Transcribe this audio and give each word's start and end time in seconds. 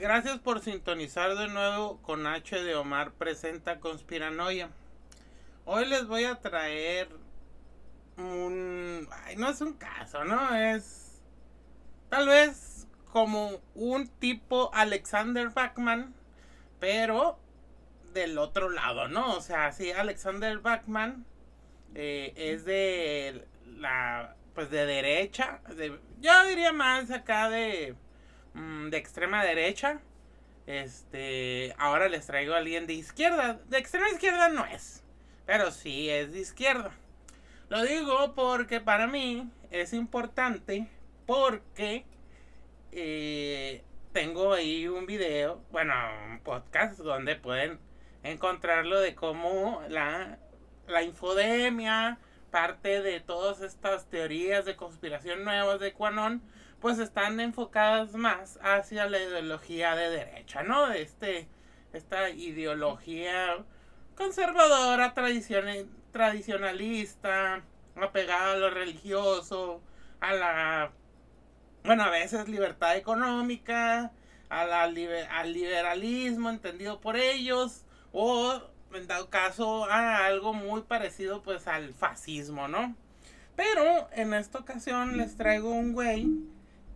Gracias 0.00 0.38
por 0.38 0.60
sintonizar 0.60 1.36
de 1.36 1.48
nuevo 1.48 2.00
con 2.00 2.26
H 2.26 2.62
de 2.62 2.74
Omar 2.74 3.12
presenta 3.12 3.80
Conspiranoia. 3.80 4.70
Hoy 5.66 5.84
les 5.84 6.06
voy 6.06 6.24
a 6.24 6.36
traer 6.36 7.10
un... 8.16 9.06
Ay, 9.12 9.36
no 9.36 9.50
es 9.50 9.60
un 9.60 9.74
caso, 9.74 10.24
¿no? 10.24 10.56
Es 10.56 11.20
tal 12.08 12.28
vez 12.28 12.88
como 13.12 13.60
un 13.74 14.08
tipo 14.08 14.70
Alexander 14.72 15.50
Bachman, 15.50 16.14
pero 16.78 17.38
del 18.14 18.38
otro 18.38 18.70
lado, 18.70 19.06
¿no? 19.06 19.36
O 19.36 19.42
sea, 19.42 19.70
sí, 19.70 19.92
Alexander 19.92 20.60
Bachman 20.60 21.26
eh, 21.94 22.32
es 22.36 22.64
de 22.64 23.46
la... 23.66 24.34
pues 24.54 24.70
de 24.70 24.86
derecha, 24.86 25.60
de, 25.76 26.00
yo 26.20 26.46
diría 26.46 26.72
más 26.72 27.10
acá 27.10 27.50
de 27.50 27.94
de 28.54 28.96
extrema 28.96 29.44
derecha. 29.44 30.00
Este, 30.66 31.74
ahora 31.78 32.08
les 32.08 32.26
traigo 32.26 32.54
a 32.54 32.58
alguien 32.58 32.86
de 32.86 32.94
izquierda. 32.94 33.60
De 33.68 33.78
extrema 33.78 34.08
izquierda 34.10 34.48
no 34.48 34.64
es, 34.66 35.02
pero 35.46 35.70
sí 35.70 36.08
es 36.08 36.32
de 36.32 36.40
izquierda. 36.40 36.92
Lo 37.68 37.82
digo 37.82 38.34
porque 38.34 38.80
para 38.80 39.06
mí 39.06 39.50
es 39.70 39.92
importante 39.92 40.88
porque 41.26 42.04
eh, 42.92 43.84
tengo 44.12 44.52
ahí 44.52 44.88
un 44.88 45.06
video, 45.06 45.62
bueno, 45.70 45.94
un 46.28 46.40
podcast 46.40 46.98
donde 46.98 47.36
pueden 47.36 47.78
encontrarlo 48.22 49.00
de 49.00 49.14
cómo 49.14 49.82
la, 49.88 50.38
la 50.88 51.02
infodemia, 51.02 52.18
parte 52.50 53.02
de 53.02 53.20
todas 53.20 53.60
estas 53.60 54.06
teorías 54.10 54.64
de 54.64 54.76
conspiración 54.76 55.44
nuevas 55.44 55.78
de 55.80 55.92
Quanon, 55.92 56.42
pues 56.80 56.98
están 56.98 57.40
enfocadas 57.40 58.14
más 58.14 58.58
hacia 58.62 59.08
la 59.08 59.18
ideología 59.18 59.94
de 59.94 60.10
derecha, 60.10 60.62
¿no? 60.62 60.90
Este, 60.92 61.48
esta 61.92 62.30
ideología 62.30 63.64
conservadora, 64.16 65.14
tradicionalista, 66.12 67.62
apegada 67.96 68.52
a 68.52 68.56
lo 68.56 68.70
religioso, 68.70 69.82
a 70.20 70.34
la, 70.34 70.92
bueno, 71.84 72.04
a 72.04 72.10
veces 72.10 72.48
libertad 72.48 72.96
económica, 72.96 74.12
a 74.48 74.64
la, 74.64 74.82
al 74.82 75.52
liberalismo 75.52 76.50
entendido 76.50 77.00
por 77.00 77.16
ellos, 77.16 77.84
o 78.12 78.60
en 78.92 79.06
dado 79.06 79.30
caso 79.30 79.84
a 79.84 80.26
algo 80.26 80.52
muy 80.52 80.82
parecido 80.82 81.42
pues 81.42 81.66
al 81.68 81.94
fascismo, 81.94 82.68
¿no? 82.68 82.96
Pero 83.56 84.08
en 84.12 84.34
esta 84.34 84.58
ocasión 84.58 85.16
les 85.16 85.36
traigo 85.36 85.70
un 85.70 85.92
güey 85.92 86.28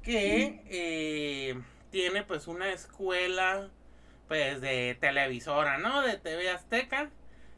que 0.04 0.62
eh, 0.68 1.60
tiene 1.90 2.22
pues 2.22 2.46
una 2.46 2.70
escuela 2.70 3.70
pues 4.28 4.60
de 4.60 4.96
televisora, 5.00 5.78
¿no? 5.78 6.02
De 6.02 6.18
TV 6.18 6.50
Azteca. 6.50 7.10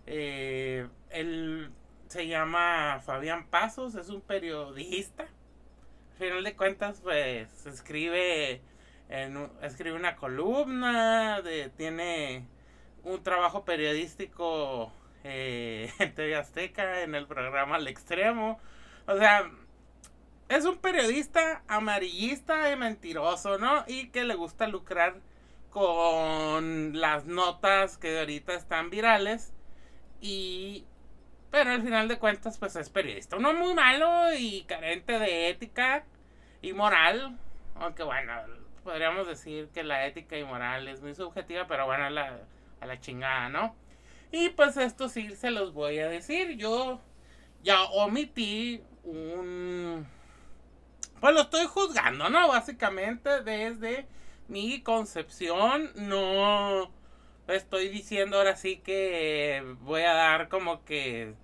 Eh, 0.07 0.87
él 1.11 1.71
se 2.09 2.29
llama 2.29 3.01
Fabián 3.05 3.49
Pasos, 3.49 3.95
es 3.97 4.09
un 4.09 4.21
periodista. 4.21 5.25
Al 5.25 6.19
final 6.19 6.45
de 6.45 6.57
cuentas 6.57 7.01
pues 7.03 7.67
escribe 7.67 8.63
en, 9.09 9.51
escribe 9.63 9.97
una 9.97 10.17
columna, 10.17 11.43
de, 11.43 11.71
tiene 11.71 12.47
un 13.03 13.23
trabajo 13.23 13.65
periodístico 13.65 14.93
eh, 15.25 15.91
en 15.99 16.15
TV 16.15 16.37
Azteca, 16.37 17.03
en 17.03 17.15
el 17.15 17.27
programa 17.27 17.77
Al 17.77 17.89
Extremo. 17.89 18.61
O 19.07 19.17
sea, 19.19 19.51
es 20.49 20.65
un 20.65 20.79
periodista 20.79 21.63
amarillista 21.69 22.71
y 22.71 22.77
mentiroso, 22.77 23.59
¿no? 23.59 23.85
Y 23.87 24.09
que 24.09 24.25
le 24.25 24.35
gusta 24.35 24.67
lucrar 24.69 25.17
con 25.71 26.99
las 26.99 27.27
notas 27.27 27.99
que 27.99 28.19
ahorita 28.19 28.55
están 28.55 28.91
virales. 28.91 29.53
Y. 30.21 30.85
Pero 31.51 31.71
al 31.71 31.83
final 31.83 32.09
de 32.09 32.19
cuentas, 32.19 32.59
pues 32.59 32.77
es 32.77 32.91
periodista. 32.91 33.37
Uno 33.37 33.53
muy 33.55 33.75
malo 33.75 34.35
y 34.37 34.63
carente 34.63 35.19
de 35.19 35.49
ética 35.51 36.05
y 36.63 36.73
moral. 36.73 37.39
Aunque 37.77 38.03
bueno, 38.03 38.33
podríamos 38.85 39.27
decir 39.27 39.69
que 39.75 39.83
la 39.83 40.07
ética 40.07 40.39
y 40.39 40.45
moral 40.45 40.89
es 40.89 41.03
muy 41.03 41.15
subjetiva, 41.15 41.67
pero 41.67 41.87
bueno, 41.87 42.05
a 42.05 42.11
la, 42.11 42.41
a 42.81 42.87
la 42.87 43.01
chingada, 43.01 43.49
¿no? 43.49 43.75
Y 44.33 44.51
pues 44.51 44.77
esto 44.77 45.09
sí 45.09 45.35
se 45.37 45.51
los 45.51 45.73
voy 45.73 45.99
a 45.99 46.09
decir. 46.09 46.57
Yo 46.57 47.01
ya 47.63 47.83
omití 47.85 48.83
un 49.05 50.07
pues 51.21 51.35
lo 51.35 51.43
estoy 51.43 51.67
juzgando, 51.67 52.29
¿no? 52.29 52.49
Básicamente 52.49 53.43
desde 53.43 54.07
mi 54.49 54.83
concepción, 54.83 55.91
no 55.97 56.91
estoy 57.49 57.89
diciendo 57.89 58.39
ahora 58.39 58.57
sí 58.57 58.79
que 58.79 59.63
voy 59.81 60.03
a 60.03 60.13
dar 60.15 60.49
como 60.49 60.85
que 60.85 61.35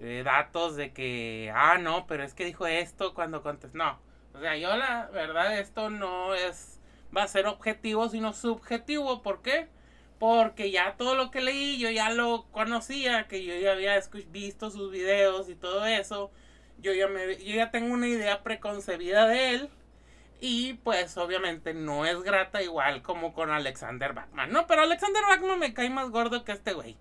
eh, 0.00 0.22
datos 0.24 0.76
de 0.76 0.92
que, 0.92 1.52
ah, 1.54 1.78
no, 1.78 2.06
pero 2.06 2.24
es 2.24 2.34
que 2.34 2.44
dijo 2.44 2.66
esto 2.66 3.14
cuando 3.14 3.42
contestó. 3.42 3.76
No, 3.78 3.98
o 4.34 4.40
sea, 4.40 4.56
yo 4.56 4.76
la 4.76 5.06
verdad 5.12 5.58
esto 5.58 5.90
no 5.90 6.34
es, 6.34 6.80
va 7.16 7.22
a 7.22 7.28
ser 7.28 7.46
objetivo, 7.46 8.08
sino 8.08 8.32
subjetivo. 8.32 9.22
¿Por 9.22 9.42
qué? 9.42 9.68
Porque 10.18 10.70
ya 10.70 10.96
todo 10.96 11.14
lo 11.14 11.30
que 11.30 11.40
leí, 11.40 11.78
yo 11.78 11.90
ya 11.90 12.10
lo 12.10 12.46
conocía, 12.52 13.28
que 13.28 13.44
yo 13.44 13.54
ya 13.56 13.72
había 13.72 14.00
visto 14.30 14.70
sus 14.70 14.90
videos 14.90 15.48
y 15.48 15.54
todo 15.54 15.86
eso 15.86 16.30
yo 16.78 16.92
ya, 16.92 17.70
tengo 17.70 17.92
una 17.94 18.08
idea 18.08 18.42
preconcebida 18.42 19.26
de 19.26 19.54
él. 19.54 19.70
Y 20.40 20.74
pues 20.74 21.16
obviamente 21.16 21.72
no 21.72 22.04
es 22.04 22.22
grata 22.22 22.62
igual 22.62 23.02
como 23.02 23.32
con 23.32 23.50
Alexander 23.50 24.12
Bachman. 24.12 24.52
No, 24.52 24.66
pero 24.66 24.82
Alexander 24.82 25.22
Bachman 25.26 25.58
me 25.58 25.72
cae 25.72 25.88
más 25.88 26.10
gordo 26.10 26.44
que 26.44 26.52
este 26.52 26.74
güey. 26.74 26.96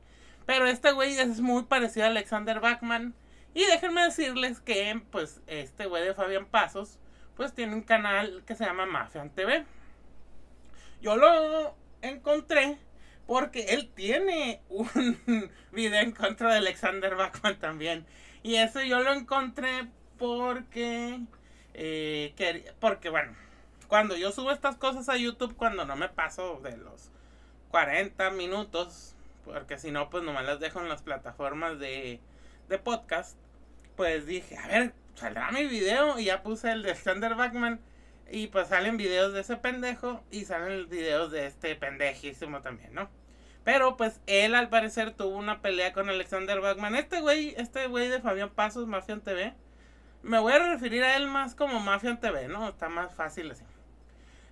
Pero 0.46 0.68
este 0.68 0.92
güey 0.94 1.18
es 1.18 1.42
muy 1.42 1.64
parecido 1.64 2.06
a 2.06 2.10
Alexander 2.10 2.62
Bachman. 2.62 3.14
Y 3.54 3.66
déjenme 3.66 4.04
decirles 4.04 4.62
que 4.62 5.02
pues 5.12 5.42
este 5.48 5.86
güey 5.86 6.04
de 6.04 6.14
Fabián 6.14 6.46
Pasos 6.46 6.98
pues 7.36 7.54
tiene 7.54 7.74
un 7.74 7.82
canal 7.82 8.44
que 8.46 8.56
se 8.56 8.66
llama 8.66 8.86
Mafian 8.86 9.30
TV. 9.30 9.66
Yo 11.02 11.18
lo 11.18 11.76
encontré 12.02 12.78
porque 13.28 13.66
él 13.70 13.90
tiene 13.94 14.62
un 14.70 15.50
video 15.72 16.02
en 16.02 16.12
contra 16.12 16.52
de 16.52 16.58
Alexander 16.58 17.16
Bachman 17.16 17.60
también. 17.60 18.06
Y 18.44 18.56
eso 18.56 18.82
yo 18.82 19.00
lo 19.02 19.14
encontré 19.14 19.88
porque, 20.18 21.20
eh, 21.74 22.74
porque 22.80 23.10
bueno, 23.10 23.36
cuando 23.88 24.16
yo 24.16 24.32
subo 24.32 24.52
estas 24.52 24.76
cosas 24.78 25.10
a 25.10 25.18
YouTube, 25.18 25.56
cuando 25.56 25.86
no 25.86 25.96
me 25.96 26.10
paso 26.10 26.60
de 26.64 26.78
los 26.78 27.10
40 27.72 28.30
minutos, 28.32 29.16
porque 29.44 29.78
si 29.78 29.92
no, 29.92 30.10
pues 30.10 30.24
no 30.24 30.34
me 30.34 30.44
las 30.44 30.60
dejo 30.60 30.80
en 30.80 30.90
las 30.90 31.02
plataformas 31.02 31.80
de, 31.80 32.20
de 32.70 32.78
podcast, 32.78 33.38
pues 33.96 34.26
dije, 34.26 34.58
a 34.58 34.68
ver, 34.68 34.94
saldrá 35.16 35.52
mi 35.52 35.66
video 35.66 36.20
y 36.20 36.26
ya 36.26 36.44
puse 36.44 36.72
el 36.72 36.84
de 36.84 36.96
Sander 36.96 37.36
Backman 37.36 37.80
y 38.30 38.48
pues 38.48 38.70
salen 38.70 38.98
videos 38.98 39.34
de 39.34 39.42
ese 39.42 39.58
pendejo 39.58 40.24
y 40.32 40.46
salen 40.46 40.90
videos 40.90 41.32
de 41.32 41.48
este 41.48 41.76
pendejísimo 41.76 42.62
también, 42.62 42.94
¿no? 42.94 43.10
Pero 43.64 43.98
pues 43.98 44.22
él 44.28 44.54
al 44.56 44.70
parecer 44.70 45.12
tuvo 45.12 45.38
una 45.38 45.62
pelea 45.62 45.92
con 45.92 46.10
Alexander 46.10 46.62
Bachman. 46.62 46.96
Este 46.96 47.20
güey, 47.22 47.56
este 47.58 47.88
güey 47.88 48.10
de 48.10 48.22
Fabián 48.22 48.52
Pasos, 48.52 48.88
Mafian 48.88 49.22
TV. 49.22 49.54
Me 50.22 50.40
voy 50.40 50.54
a 50.54 50.60
referir 50.60 51.04
a 51.04 51.16
él 51.18 51.28
más 51.28 51.56
como 51.56 51.80
Mafian 51.80 52.20
TV, 52.20 52.48
¿no? 52.48 52.70
Está 52.70 52.90
más 52.90 53.14
fácil 53.14 53.52
así. 53.52 53.64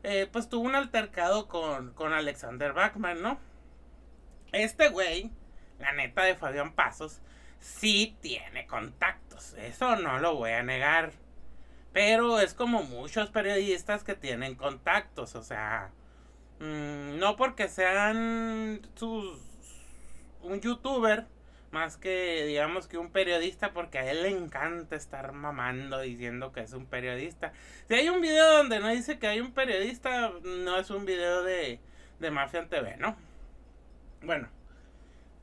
Eh, 0.01 0.27
pues 0.31 0.49
tuvo 0.49 0.65
un 0.65 0.75
altercado 0.75 1.47
con, 1.47 1.93
con 1.93 2.11
Alexander 2.11 2.73
Bachman, 2.73 3.21
¿no? 3.21 3.39
Este 4.51 4.89
güey, 4.89 5.31
la 5.79 5.93
neta 5.93 6.23
de 6.23 6.35
Fabián 6.35 6.73
Pasos, 6.73 7.21
sí 7.59 8.17
tiene 8.21 8.65
contactos. 8.67 9.53
Eso 9.53 9.95
no 9.95 10.19
lo 10.19 10.35
voy 10.35 10.51
a 10.51 10.63
negar. 10.63 11.11
Pero 11.93 12.39
es 12.39 12.53
como 12.53 12.83
muchos 12.83 13.29
periodistas 13.29 14.03
que 14.03 14.15
tienen 14.15 14.55
contactos. 14.55 15.35
O 15.35 15.43
sea, 15.43 15.91
Mm, 16.63 17.19
no 17.19 17.35
porque 17.35 17.67
sean 17.67 18.81
sus 18.95 19.37
un 20.41 20.61
youtuber 20.61 21.25
más 21.71 21.97
que 21.97 22.45
digamos 22.45 22.87
que 22.87 22.97
un 22.97 23.09
periodista 23.11 23.73
porque 23.73 23.99
a 23.99 24.09
él 24.11 24.23
le 24.23 24.29
encanta 24.29 24.95
estar 24.95 25.33
mamando 25.33 25.99
diciendo 25.99 26.51
que 26.53 26.61
es 26.61 26.73
un 26.73 26.85
periodista. 26.85 27.51
Si 27.87 27.95
hay 27.95 28.09
un 28.09 28.21
video 28.21 28.57
donde 28.57 28.79
no 28.79 28.89
dice 28.89 29.19
que 29.19 29.27
hay 29.27 29.41
un 29.41 29.51
periodista, 29.53 30.31
no 30.43 30.77
es 30.77 30.89
un 30.89 31.05
video 31.05 31.43
de, 31.43 31.79
de 32.19 32.31
Mafia 32.31 32.67
TV, 32.69 32.97
¿no? 32.97 33.17
Bueno, 34.21 34.47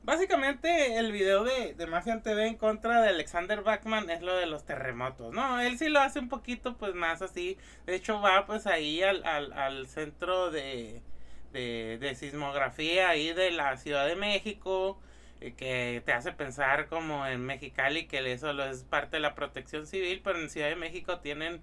básicamente 0.03 0.97
el 0.97 1.11
video 1.11 1.43
de, 1.43 1.73
de 1.73 1.87
Mafia 1.87 2.21
TV 2.21 2.47
en 2.47 2.57
contra 2.57 3.01
de 3.01 3.09
Alexander 3.09 3.61
Bachman 3.61 4.09
es 4.09 4.21
lo 4.21 4.35
de 4.35 4.45
los 4.45 4.65
terremotos, 4.65 5.33
¿no? 5.33 5.59
Él 5.59 5.77
sí 5.77 5.89
lo 5.89 5.99
hace 5.99 6.19
un 6.19 6.29
poquito 6.29 6.77
pues 6.77 6.95
más 6.95 7.21
así. 7.21 7.57
De 7.85 7.95
hecho 7.95 8.21
va 8.21 8.45
pues 8.45 8.67
ahí 8.67 9.01
al, 9.03 9.23
al, 9.25 9.53
al 9.53 9.87
centro 9.87 10.51
de 10.51 11.01
de, 11.53 11.97
de 11.99 12.15
sismografía 12.15 13.09
ahí 13.09 13.33
de 13.33 13.51
la 13.51 13.77
Ciudad 13.77 14.07
de 14.07 14.15
México, 14.15 14.99
eh, 15.41 15.53
que 15.55 16.01
te 16.05 16.13
hace 16.13 16.31
pensar 16.31 16.87
como 16.87 17.25
en 17.27 17.41
Mexicali, 17.45 18.07
que 18.07 18.31
eso 18.31 18.51
es 18.63 18.83
parte 18.83 19.17
de 19.17 19.21
la 19.21 19.35
protección 19.35 19.85
civil, 19.87 20.21
pero 20.23 20.39
en 20.39 20.49
Ciudad 20.49 20.69
de 20.69 20.75
México 20.75 21.19
tienen 21.19 21.61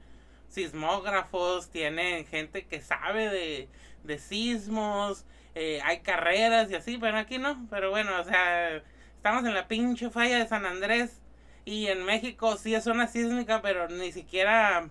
sismógrafos, 0.49 1.71
tienen 1.71 2.27
gente 2.27 2.67
que 2.67 2.81
sabe 2.81 3.29
de, 3.29 3.69
de 4.05 4.19
sismos, 4.19 5.25
eh, 5.61 5.81
hay 5.83 6.03
carreras 6.03 6.71
y 6.71 6.77
así, 6.77 6.99
pero 6.99 7.19
aquí 7.19 7.39
no. 7.39 7.67
Pero 7.69 7.91
bueno, 7.91 8.13
o 8.21 8.23
sea, 8.23 8.77
estamos 9.17 9.45
en 9.45 9.55
la 9.55 9.67
pinche 9.67 10.09
falla 10.09 10.39
de 10.39 10.47
San 10.47 10.65
Andrés 10.65 11.21
y 11.65 11.89
en 11.89 12.05
México 12.05 12.57
sí 12.57 12.77
es 12.77 12.87
una 12.87 13.09
sísmica, 13.09 13.61
pero 13.61 13.89
ni 13.89 14.13
siquiera 14.13 14.89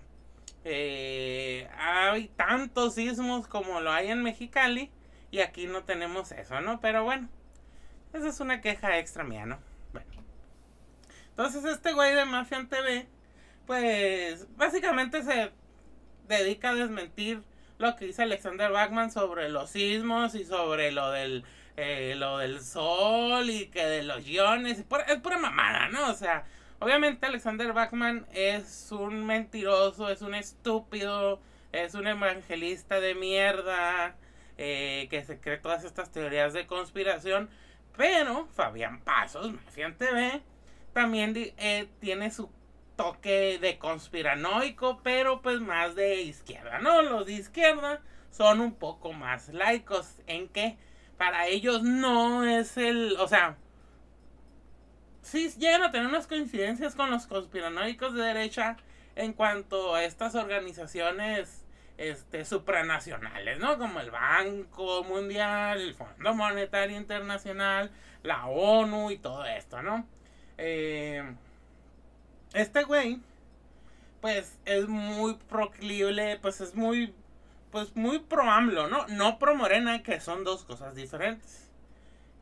eh, 0.65 1.69
hay 1.79 2.27
tantos 2.35 2.95
sismos 2.95 3.47
como 3.47 3.79
lo 3.79 3.93
hay 3.93 4.11
en 4.11 4.21
Mexicali 4.23 4.91
y 5.31 5.39
aquí 5.39 5.67
no 5.67 5.85
tenemos 5.85 6.33
eso, 6.33 6.59
¿no? 6.59 6.81
Pero 6.81 7.05
bueno, 7.05 7.29
esa 8.11 8.27
es 8.27 8.41
una 8.41 8.59
queja 8.59 8.99
extra 8.99 9.23
mía, 9.23 9.45
¿no? 9.45 9.59
Bueno. 9.93 10.07
Entonces 11.29 11.63
este 11.63 11.93
güey 11.93 12.13
de 12.13 12.25
Mafia 12.25 12.67
TV, 12.69 13.07
pues 13.65 14.45
básicamente 14.57 15.23
se 15.23 15.49
dedica 16.27 16.71
a 16.71 16.75
desmentir 16.75 17.41
lo 17.77 17.95
que 17.95 18.05
dice 18.05 18.23
Alexander 18.23 18.71
Bachman 18.71 19.11
sobre 19.11 19.49
los 19.49 19.69
sismos 19.69 20.35
y 20.35 20.45
sobre 20.45 20.91
lo 20.91 21.11
del 21.11 21.43
eh, 21.77 22.15
lo 22.17 22.39
del 22.39 22.61
sol 22.61 23.49
y 23.51 23.67
que 23.67 23.85
de 23.85 24.03
los 24.03 24.27
iones. 24.27 24.79
Es 24.79 25.19
pura 25.19 25.37
mamada, 25.37 25.89
¿no? 25.89 26.09
O 26.09 26.15
sea, 26.15 26.45
obviamente 26.79 27.27
Alexander 27.27 27.71
Bachman 27.71 28.25
es 28.33 28.91
un 28.91 29.25
mentiroso, 29.27 30.09
es 30.09 30.23
un 30.23 30.33
estúpido, 30.33 31.39
es 31.71 31.93
un 31.93 32.07
evangelista 32.07 32.99
de 32.99 33.13
mierda 33.13 34.15
eh, 34.57 35.07
que 35.11 35.23
se 35.23 35.39
cree 35.39 35.57
todas 35.57 35.83
estas 35.83 36.11
teorías 36.11 36.53
de 36.53 36.65
conspiración. 36.65 37.47
Pero 37.95 38.47
Fabián 38.55 39.01
Pasos, 39.01 39.51
Mafian 39.51 39.95
TV, 39.97 40.41
también 40.93 41.33
eh, 41.35 41.87
tiene 41.99 42.31
su 42.31 42.49
toque 42.97 43.59
de 43.61 43.77
conspiranoico, 43.77 44.99
pero 45.03 45.41
pues 45.41 45.61
más 45.61 45.95
de 45.95 46.21
izquierda, 46.21 46.79
¿no? 46.79 47.01
Los 47.01 47.27
de 47.27 47.33
izquierda 47.33 48.01
son 48.31 48.59
un 48.59 48.73
poco 48.73 49.13
más 49.13 49.49
laicos 49.49 50.17
en 50.27 50.49
que 50.49 50.77
para 51.17 51.47
ellos 51.47 51.83
no 51.83 52.43
es 52.43 52.75
el, 52.77 53.15
o 53.19 53.27
sea, 53.29 53.55
sí 55.21 55.49
llegan 55.57 55.83
a 55.83 55.91
tener 55.91 56.07
unas 56.07 56.27
coincidencias 56.27 56.95
con 56.95 57.09
los 57.09 57.27
conspiranoicos 57.27 58.13
de 58.13 58.23
derecha 58.23 58.77
en 59.15 59.33
cuanto 59.33 59.95
a 59.95 60.03
estas 60.03 60.35
organizaciones 60.35 61.63
este 61.97 62.45
supranacionales, 62.45 63.57
¿no? 63.59 63.77
Como 63.77 63.99
el 63.99 64.11
Banco 64.11 65.03
Mundial, 65.03 65.81
el 65.81 65.95
Fondo 65.95 66.33
Monetario 66.35 66.97
Internacional, 66.97 67.91
la 68.23 68.45
ONU 68.45 69.09
y 69.11 69.17
todo 69.17 69.45
esto, 69.45 69.81
¿no? 69.81 70.07
Eh, 70.57 71.23
este 72.53 72.83
güey, 72.83 73.19
pues 74.21 74.57
es 74.65 74.87
muy 74.87 75.35
proclible, 75.35 76.37
pues 76.41 76.61
es 76.61 76.75
muy, 76.75 77.13
pues 77.71 77.95
muy 77.95 78.19
pro 78.19 78.49
AMLO, 78.49 78.87
¿no? 78.87 79.07
No 79.07 79.39
pro 79.39 79.55
Morena, 79.55 80.03
que 80.03 80.19
son 80.19 80.43
dos 80.43 80.63
cosas 80.63 80.95
diferentes. 80.95 81.69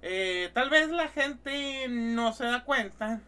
Eh, 0.02 0.52
tal 0.54 0.70
vez 0.70 0.90
la 0.90 1.08
gente 1.08 1.88
no 1.90 2.34
se 2.34 2.46
da 2.46 2.64
cuenta, 2.64 3.22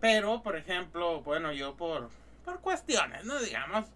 pero 0.00 0.42
por 0.42 0.56
ejemplo, 0.56 1.22
bueno, 1.22 1.52
yo 1.52 1.76
por, 1.76 2.10
por 2.44 2.60
cuestiones, 2.60 3.24
¿no? 3.24 3.40
Digamos, 3.40 3.86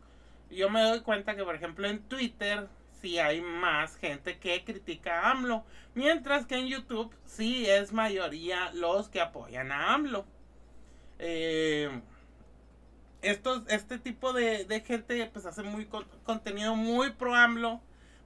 yo 0.50 0.70
me 0.70 0.82
doy 0.82 1.00
cuenta 1.00 1.36
que 1.36 1.44
por 1.44 1.54
ejemplo 1.54 1.86
en 1.86 2.02
Twitter 2.04 2.68
sí 3.00 3.18
hay 3.18 3.42
más 3.42 3.96
gente 3.96 4.38
que 4.38 4.64
critica 4.64 5.20
a 5.20 5.30
AMLO, 5.32 5.64
mientras 5.94 6.46
que 6.46 6.56
en 6.56 6.66
YouTube 6.66 7.14
sí 7.26 7.66
es 7.68 7.92
mayoría 7.92 8.70
los 8.72 9.08
que 9.08 9.20
apoyan 9.20 9.70
a 9.72 9.92
AMLO. 9.94 10.24
Eh, 11.18 12.00
estos, 13.24 13.62
este 13.68 13.98
tipo 13.98 14.32
de, 14.32 14.82
gente 14.86 15.28
pues 15.32 15.46
hace 15.46 15.62
muy 15.62 15.88
contenido 16.24 16.76
muy 16.76 17.12
pro 17.12 17.34
AMLO, 17.34 17.80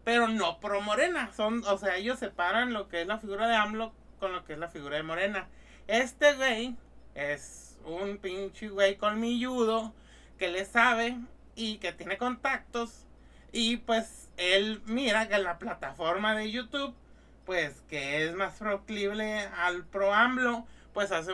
pero 0.05 0.29
no 0.29 0.61
pro 0.61 0.81
Morena. 0.81 1.31
Son, 1.35 1.62
o 1.65 1.79
sea, 1.79 1.97
ellos 1.97 2.19
separan 2.19 2.73
lo 2.73 2.89
que 2.89 3.03
es 3.03 3.06
la 3.06 3.19
figura 3.19 3.47
de 3.49 3.55
AMLO 3.55 3.93
con 4.19 4.33
lo 4.33 4.45
que 4.45 4.55
es 4.55 4.59
la 4.59 4.69
figura 4.69 4.97
de 4.97 5.03
Morena. 5.03 5.49
Este 5.87 6.35
güey 6.35 6.77
es 7.15 7.79
un 7.85 8.19
pinche 8.19 8.69
güey 8.69 8.97
colmilludo 8.97 9.95
que 10.39 10.49
le 10.49 10.65
sabe 10.65 11.17
y 11.55 11.79
que 11.79 11.93
tiene 11.93 12.19
contactos. 12.19 13.06
Y 13.53 13.79
pues 13.79 14.29
él 14.37 14.83
mira 14.87 15.29
que 15.29 15.39
la 15.39 15.59
plataforma 15.59 16.35
de 16.35 16.50
YouTube, 16.50 16.95
pues 17.45 17.83
que 17.89 18.25
es 18.25 18.35
más 18.35 18.55
proclible 18.59 19.41
al 19.56 19.85
pro 19.85 20.12
AMLO, 20.12 20.67
pues 20.93 21.12
hace 21.12 21.33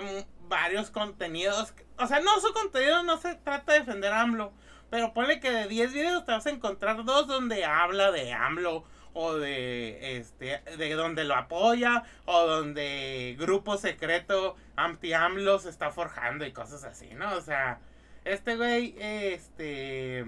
varios 0.48 0.90
contenidos. 0.90 1.74
O 1.98 2.06
sea, 2.06 2.20
no, 2.20 2.40
su 2.40 2.52
contenido 2.52 3.02
no 3.02 3.18
se 3.18 3.34
trata 3.36 3.72
de 3.72 3.80
defender 3.80 4.12
a 4.12 4.22
AMLO. 4.22 4.52
Pero 4.90 5.12
ponle 5.12 5.40
que 5.40 5.50
de 5.50 5.68
10 5.68 5.92
videos 5.92 6.24
te 6.24 6.32
vas 6.32 6.46
a 6.46 6.50
encontrar 6.50 7.04
dos 7.04 7.26
donde 7.26 7.64
habla 7.64 8.10
de 8.10 8.32
AMLO. 8.32 8.84
O 9.16 9.34
de 9.34 10.18
este. 10.18 10.60
de 10.76 10.94
donde 10.94 11.24
lo 11.24 11.34
apoya. 11.36 12.04
O 12.24 12.46
donde 12.46 13.36
grupo 13.38 13.76
secreto 13.76 14.56
anti-AMLO 14.76 15.58
se 15.60 15.70
está 15.70 15.90
forjando 15.90 16.44
y 16.44 16.52
cosas 16.52 16.84
así, 16.84 17.08
¿no? 17.14 17.34
O 17.36 17.40
sea. 17.40 17.78
Este 18.24 18.56
güey. 18.56 18.96
Este. 18.98 20.24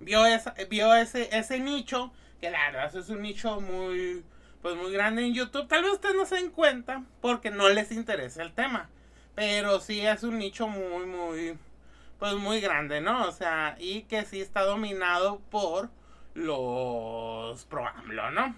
Vio, 0.00 0.26
esa, 0.26 0.54
vio 0.68 0.94
ese, 0.94 1.28
ese 1.36 1.60
nicho. 1.60 2.12
Que 2.40 2.50
la 2.50 2.70
verdad 2.70 2.94
es 2.94 3.08
un 3.08 3.22
nicho 3.22 3.60
muy 3.60 4.24
pues 4.62 4.76
muy 4.76 4.92
grande 4.92 5.24
en 5.24 5.34
YouTube. 5.34 5.68
Tal 5.68 5.82
vez 5.82 5.92
ustedes 5.92 6.16
no 6.16 6.26
se 6.26 6.36
den 6.36 6.50
cuenta 6.50 7.04
porque 7.20 7.50
no 7.50 7.68
les 7.68 7.92
interesa 7.92 8.42
el 8.42 8.52
tema. 8.52 8.90
Pero 9.38 9.78
sí 9.78 10.04
es 10.04 10.24
un 10.24 10.36
nicho 10.36 10.66
muy, 10.66 11.06
muy, 11.06 11.56
pues 12.18 12.34
muy 12.34 12.60
grande, 12.60 13.00
¿no? 13.00 13.28
O 13.28 13.30
sea, 13.30 13.76
y 13.78 14.02
que 14.02 14.24
sí 14.24 14.40
está 14.40 14.62
dominado 14.62 15.38
por 15.48 15.90
los 16.34 17.64
pro 17.66 17.86
AMLO, 17.86 18.32
¿no? 18.32 18.56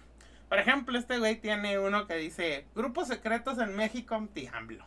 Por 0.49 0.59
ejemplo, 0.59 0.99
este 0.99 1.19
güey 1.19 1.39
tiene 1.39 1.79
uno 1.79 2.07
que 2.07 2.15
dice, 2.15 2.65
grupos 2.75 3.09
secretos 3.09 3.59
en 3.59 3.77
México 3.77 4.15
anti-AMLO. 4.15 4.87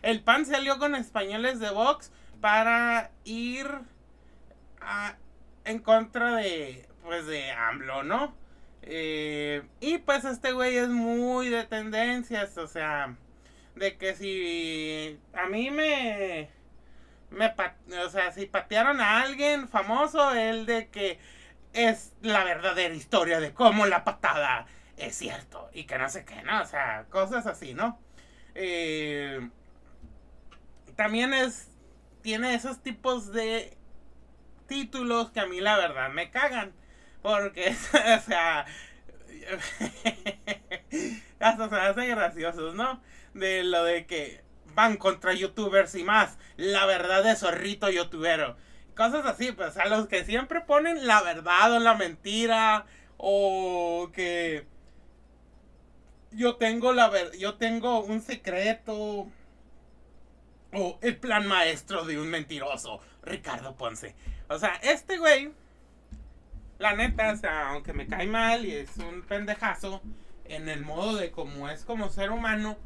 El 0.00 0.22
PAN 0.22 0.46
salió 0.46 0.78
con 0.78 0.94
españoles 0.94 1.60
de 1.60 1.68
Vox 1.68 2.10
para 2.40 3.10
ir 3.24 3.66
a, 4.80 5.16
en 5.66 5.78
contra 5.80 6.36
de, 6.36 6.88
pues 7.02 7.26
de 7.26 7.52
AMLO, 7.52 8.02
¿no? 8.02 8.34
Eh, 8.80 9.62
y 9.80 9.98
pues 9.98 10.24
este 10.24 10.52
güey 10.52 10.78
es 10.78 10.88
muy 10.88 11.50
de 11.50 11.64
tendencias, 11.64 12.56
o 12.56 12.66
sea, 12.66 13.18
de 13.74 13.96
que 13.96 14.14
si 14.14 15.18
a 15.32 15.46
mí 15.46 15.70
me, 15.70 16.48
me 17.30 17.54
o 17.98 18.10
sea, 18.10 18.32
si 18.32 18.46
patearon 18.46 19.00
a 19.00 19.22
alguien 19.22 19.68
famoso, 19.68 20.32
el 20.32 20.66
de 20.66 20.88
que 20.88 21.18
es 21.72 22.12
la 22.22 22.44
verdadera 22.44 22.94
historia 22.94 23.40
de 23.40 23.52
cómo 23.52 23.86
la 23.86 24.04
patada 24.04 24.66
es 24.96 25.16
cierto 25.16 25.70
y 25.72 25.84
que 25.84 25.98
no 25.98 26.08
sé 26.08 26.24
qué, 26.24 26.42
¿no? 26.42 26.62
O 26.62 26.66
sea, 26.66 27.06
cosas 27.10 27.46
así, 27.46 27.74
¿no? 27.74 27.98
Eh, 28.54 29.50
también 30.96 31.34
es, 31.34 31.68
tiene 32.22 32.54
esos 32.54 32.82
tipos 32.82 33.32
de 33.32 33.76
títulos 34.66 35.30
que 35.30 35.40
a 35.40 35.46
mí 35.46 35.60
la 35.60 35.76
verdad 35.76 36.10
me 36.10 36.30
cagan. 36.30 36.72
Porque, 37.22 37.70
o 38.18 38.20
sea, 38.20 38.66
hasta 41.40 41.68
se 41.68 41.76
hacen 41.76 42.10
graciosos, 42.10 42.74
¿no? 42.74 43.00
De 43.34 43.64
lo 43.64 43.84
de 43.84 44.06
que 44.06 44.42
van 44.74 44.96
contra 44.96 45.34
youtubers 45.34 45.94
y 45.94 46.04
más. 46.04 46.38
La 46.56 46.86
verdad 46.86 47.22
de 47.24 47.36
zorrito 47.36 47.90
youtubero. 47.90 48.56
Cosas 48.96 49.26
así, 49.26 49.52
pues 49.52 49.76
a 49.76 49.86
los 49.86 50.06
que 50.06 50.24
siempre 50.24 50.60
ponen 50.60 51.06
la 51.06 51.22
verdad 51.22 51.72
o 51.72 51.78
la 51.80 51.94
mentira. 51.94 52.86
O 53.16 54.10
que 54.12 54.66
yo 56.32 56.56
tengo 56.56 56.92
la 56.92 57.10
yo 57.38 57.54
tengo 57.54 58.00
un 58.00 58.20
secreto. 58.20 59.28
O 60.72 60.98
el 61.02 61.16
plan 61.16 61.46
maestro 61.46 62.04
de 62.04 62.20
un 62.20 62.28
mentiroso. 62.28 63.00
Ricardo 63.22 63.76
Ponce. 63.76 64.14
O 64.48 64.58
sea, 64.58 64.74
este 64.82 65.18
güey 65.18 65.52
la 66.78 66.94
neta, 66.94 67.32
o 67.32 67.36
sea, 67.36 67.70
aunque 67.70 67.92
me 67.92 68.06
cae 68.06 68.26
mal 68.26 68.64
y 68.64 68.72
es 68.72 68.96
un 68.96 69.22
pendejazo, 69.22 70.02
en 70.44 70.68
el 70.68 70.82
modo 70.82 71.16
de 71.16 71.30
cómo 71.30 71.68
es 71.68 71.84
como 71.84 72.08
ser 72.08 72.30
humano, 72.30 72.76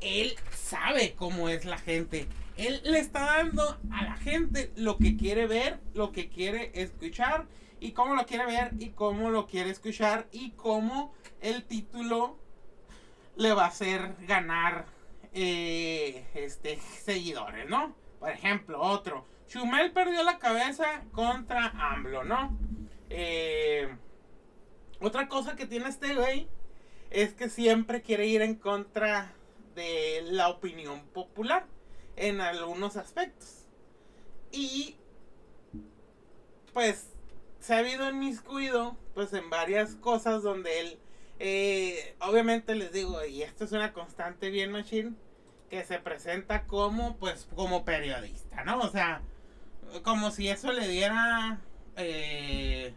él 0.00 0.34
sabe 0.54 1.14
cómo 1.14 1.48
es 1.48 1.64
la 1.64 1.78
gente. 1.78 2.26
Él 2.56 2.80
le 2.84 2.98
está 2.98 3.20
dando 3.20 3.78
a 3.92 4.04
la 4.04 4.16
gente 4.16 4.72
lo 4.76 4.96
que 4.96 5.16
quiere 5.16 5.46
ver, 5.46 5.78
lo 5.94 6.12
que 6.12 6.28
quiere 6.28 6.70
escuchar, 6.74 7.46
y 7.80 7.92
cómo 7.92 8.14
lo 8.14 8.24
quiere 8.24 8.46
ver, 8.46 8.72
y 8.78 8.90
cómo 8.90 9.30
lo 9.30 9.46
quiere 9.46 9.70
escuchar, 9.70 10.26
y 10.32 10.52
cómo 10.52 11.12
el 11.40 11.64
título 11.64 12.38
le 13.36 13.52
va 13.52 13.64
a 13.64 13.68
hacer 13.68 14.16
ganar 14.26 14.86
eh, 15.34 16.26
este, 16.34 16.78
seguidores, 17.04 17.68
¿no? 17.68 17.94
Por 18.18 18.30
ejemplo, 18.30 18.80
otro. 18.80 19.26
Chumel 19.48 19.92
perdió 19.92 20.22
la 20.22 20.38
cabeza 20.38 21.02
contra 21.12 21.66
AMLO, 21.92 22.24
¿no? 22.24 22.58
Eh, 23.10 23.94
otra 25.00 25.28
cosa 25.28 25.54
que 25.56 25.66
tiene 25.66 25.88
este 25.88 26.14
güey 26.14 26.48
es 27.10 27.34
que 27.34 27.48
siempre 27.48 28.02
quiere 28.02 28.26
ir 28.26 28.42
en 28.42 28.54
contra 28.54 29.35
de 29.76 30.22
la 30.24 30.48
opinión 30.48 31.06
popular 31.08 31.66
en 32.16 32.40
algunos 32.40 32.96
aspectos. 32.96 33.68
Y 34.50 34.96
pues 36.72 37.10
se 37.60 37.74
ha 37.74 37.78
habido 37.78 38.10
inmiscuido 38.10 38.96
pues 39.14 39.32
en 39.32 39.48
varias 39.48 39.94
cosas 39.94 40.42
donde 40.42 40.80
él 40.80 40.98
eh, 41.38 42.14
obviamente 42.20 42.74
les 42.74 42.92
digo 42.92 43.24
y 43.24 43.42
esto 43.42 43.64
es 43.64 43.72
una 43.72 43.92
constante 43.92 44.50
bien 44.50 44.72
machine 44.72 45.14
que 45.70 45.84
se 45.84 45.98
presenta 45.98 46.66
como 46.66 47.16
pues 47.16 47.48
como 47.54 47.84
periodista 47.84 48.64
no 48.64 48.78
o 48.80 48.88
sea 48.88 49.22
como 50.02 50.30
si 50.30 50.48
eso 50.48 50.70
le 50.70 50.86
diera 50.86 51.60
eh, 51.96 52.94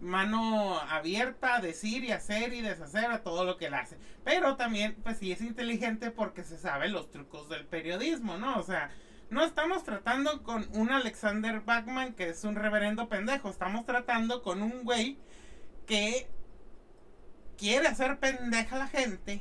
mano 0.00 0.78
abierta 0.78 1.56
a 1.56 1.60
decir 1.60 2.04
y 2.04 2.12
hacer 2.12 2.52
y 2.54 2.60
deshacer 2.60 3.06
a 3.06 3.22
todo 3.22 3.44
lo 3.44 3.56
que 3.56 3.66
él 3.66 3.74
hace. 3.74 3.98
Pero 4.24 4.56
también, 4.56 4.96
pues 5.02 5.18
sí 5.18 5.32
es 5.32 5.40
inteligente 5.40 6.10
porque 6.10 6.44
se 6.44 6.58
sabe 6.58 6.88
los 6.88 7.10
trucos 7.10 7.48
del 7.48 7.66
periodismo, 7.66 8.38
¿no? 8.38 8.58
O 8.58 8.62
sea, 8.62 8.90
no 9.30 9.44
estamos 9.44 9.84
tratando 9.84 10.42
con 10.42 10.68
un 10.74 10.90
Alexander 10.90 11.60
Bachman 11.60 12.14
que 12.14 12.30
es 12.30 12.44
un 12.44 12.54
reverendo 12.54 13.08
pendejo. 13.08 13.50
Estamos 13.50 13.84
tratando 13.84 14.42
con 14.42 14.62
un 14.62 14.84
güey 14.84 15.18
que 15.86 16.28
quiere 17.56 17.88
hacer 17.88 18.18
pendeja 18.18 18.76
a 18.76 18.78
la 18.80 18.88
gente. 18.88 19.40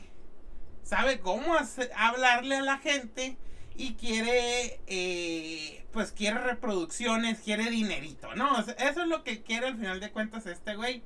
Sabe 0.83 1.19
cómo 1.19 1.55
hablarle 1.95 2.55
a 2.55 2.61
la 2.61 2.77
gente 2.79 3.37
y 3.77 3.93
quiere, 3.93 4.79
eh, 4.87 5.85
pues 5.93 6.11
quiere 6.11 6.39
reproducciones, 6.39 7.39
quiere 7.39 7.69
dinerito, 7.69 8.35
¿no? 8.35 8.59
eso 8.59 9.01
es 9.01 9.07
lo 9.07 9.23
que 9.23 9.43
quiere 9.43 9.67
al 9.67 9.77
final 9.77 9.99
de 9.99 10.11
cuentas 10.11 10.47
este 10.47 10.75
güey. 10.75 11.03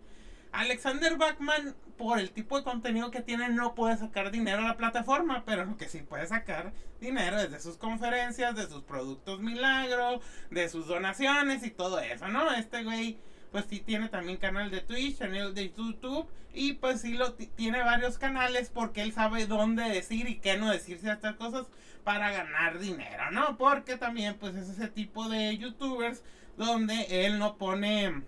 Alexander 0.53 1.17
Bachman, 1.17 1.75
por 1.97 2.19
el 2.19 2.31
tipo 2.31 2.57
de 2.57 2.63
contenido 2.63 3.11
que 3.11 3.21
tiene, 3.21 3.49
no 3.49 3.75
puede 3.75 3.97
sacar 3.97 4.31
dinero 4.31 4.63
a 4.63 4.69
la 4.69 4.77
plataforma, 4.77 5.43
pero 5.45 5.65
lo 5.65 5.77
que 5.77 5.87
sí 5.87 5.99
puede 5.99 6.27
sacar 6.27 6.73
dinero 6.99 7.39
es 7.39 7.51
de 7.51 7.59
sus 7.59 7.77
conferencias, 7.77 8.55
de 8.55 8.67
sus 8.67 8.83
productos 8.83 9.39
milagro, 9.39 10.19
de 10.49 10.67
sus 10.67 10.87
donaciones 10.87 11.65
y 11.65 11.71
todo 11.71 11.99
eso, 11.99 12.27
¿no? 12.27 12.51
Este 12.53 12.83
güey 12.83 13.17
pues 13.51 13.65
sí 13.69 13.79
tiene 13.79 14.09
también 14.09 14.37
canal 14.37 14.71
de 14.71 14.81
Twitch, 14.81 15.19
canal 15.19 15.53
de 15.53 15.71
YouTube 15.71 16.27
y 16.53 16.73
pues 16.73 17.01
sí 17.01 17.13
lo 17.13 17.33
tiene 17.33 17.79
varios 17.83 18.17
canales 18.17 18.71
porque 18.73 19.01
él 19.01 19.13
sabe 19.13 19.45
dónde 19.45 19.83
decir 19.83 20.29
y 20.29 20.39
qué 20.39 20.57
no 20.57 20.71
decir 20.71 20.99
ciertas 20.99 21.35
cosas 21.35 21.67
para 22.03 22.31
ganar 22.31 22.79
dinero, 22.79 23.31
¿no? 23.31 23.57
Porque 23.57 23.97
también 23.97 24.35
pues 24.39 24.55
es 24.55 24.69
ese 24.69 24.87
tipo 24.87 25.29
de 25.29 25.57
youtubers 25.57 26.23
donde 26.57 27.25
él 27.25 27.39
no 27.39 27.57
pone 27.57 28.23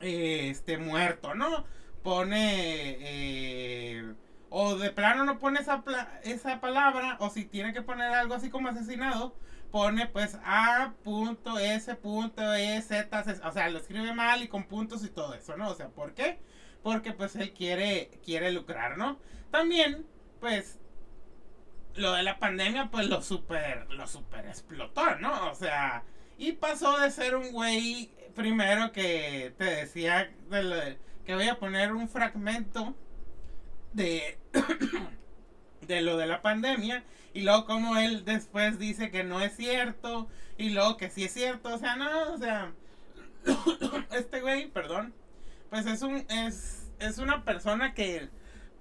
eh, 0.00 0.48
este 0.50 0.78
muerto, 0.78 1.34
¿no? 1.34 1.64
Pone 2.02 2.96
eh, 3.00 4.14
o 4.50 4.76
de 4.76 4.90
plano 4.90 5.24
no 5.24 5.38
pone 5.38 5.60
esa, 5.60 5.82
esa 6.24 6.60
palabra 6.60 7.16
o 7.20 7.30
si 7.30 7.44
tiene 7.44 7.72
que 7.72 7.82
poner 7.82 8.12
algo 8.12 8.34
así 8.34 8.50
como 8.50 8.68
asesinado 8.68 9.34
pone 9.72 10.06
pues 10.06 10.38
A 10.44 10.92
punto 11.02 11.58
S 11.58 11.92
punto 11.96 12.54
E 12.54 12.80
Z, 12.82 13.24
o 13.42 13.52
sea, 13.52 13.70
lo 13.70 13.78
escribe 13.78 14.14
mal 14.14 14.42
y 14.42 14.48
con 14.48 14.64
puntos 14.64 15.02
y 15.04 15.08
todo 15.08 15.34
eso, 15.34 15.56
¿no? 15.56 15.70
O 15.70 15.74
sea, 15.74 15.88
¿por 15.88 16.14
qué? 16.14 16.38
Porque 16.82 17.12
pues 17.12 17.34
él 17.36 17.52
quiere, 17.52 18.10
quiere 18.24 18.52
lucrar, 18.52 18.98
¿no? 18.98 19.18
También, 19.50 20.06
pues, 20.40 20.78
lo 21.94 22.12
de 22.12 22.22
la 22.22 22.38
pandemia, 22.38 22.90
pues 22.90 23.08
lo 23.08 23.22
super, 23.22 23.90
lo 23.90 24.06
super 24.06 24.46
explotó, 24.46 25.16
¿no? 25.16 25.50
O 25.50 25.54
sea, 25.54 26.04
y 26.38 26.52
pasó 26.52 26.98
de 26.98 27.10
ser 27.10 27.34
un 27.36 27.50
güey 27.52 28.10
primero 28.34 28.92
que 28.92 29.54
te 29.58 29.64
decía 29.64 30.30
que 31.24 31.34
voy 31.34 31.48
a 31.48 31.58
poner 31.58 31.92
un 31.92 32.08
fragmento 32.08 32.94
de, 33.92 34.38
de 35.86 36.00
lo 36.00 36.16
de 36.16 36.26
la 36.26 36.42
pandemia 36.42 37.04
y 37.34 37.42
luego 37.42 37.64
como 37.64 37.96
él 37.96 38.24
después 38.24 38.78
dice 38.78 39.10
que 39.10 39.24
no 39.24 39.40
es 39.40 39.56
cierto. 39.56 40.28
Y 40.58 40.70
luego 40.70 40.96
que 40.96 41.10
sí 41.10 41.24
es 41.24 41.32
cierto. 41.32 41.74
O 41.74 41.78
sea, 41.78 41.96
no, 41.96 42.32
o 42.32 42.38
sea. 42.38 42.72
este 44.12 44.40
güey, 44.40 44.70
perdón. 44.70 45.14
Pues 45.70 45.86
es 45.86 46.02
un. 46.02 46.26
Es, 46.28 46.90
es 46.98 47.18
una 47.18 47.44
persona 47.44 47.94
que. 47.94 48.28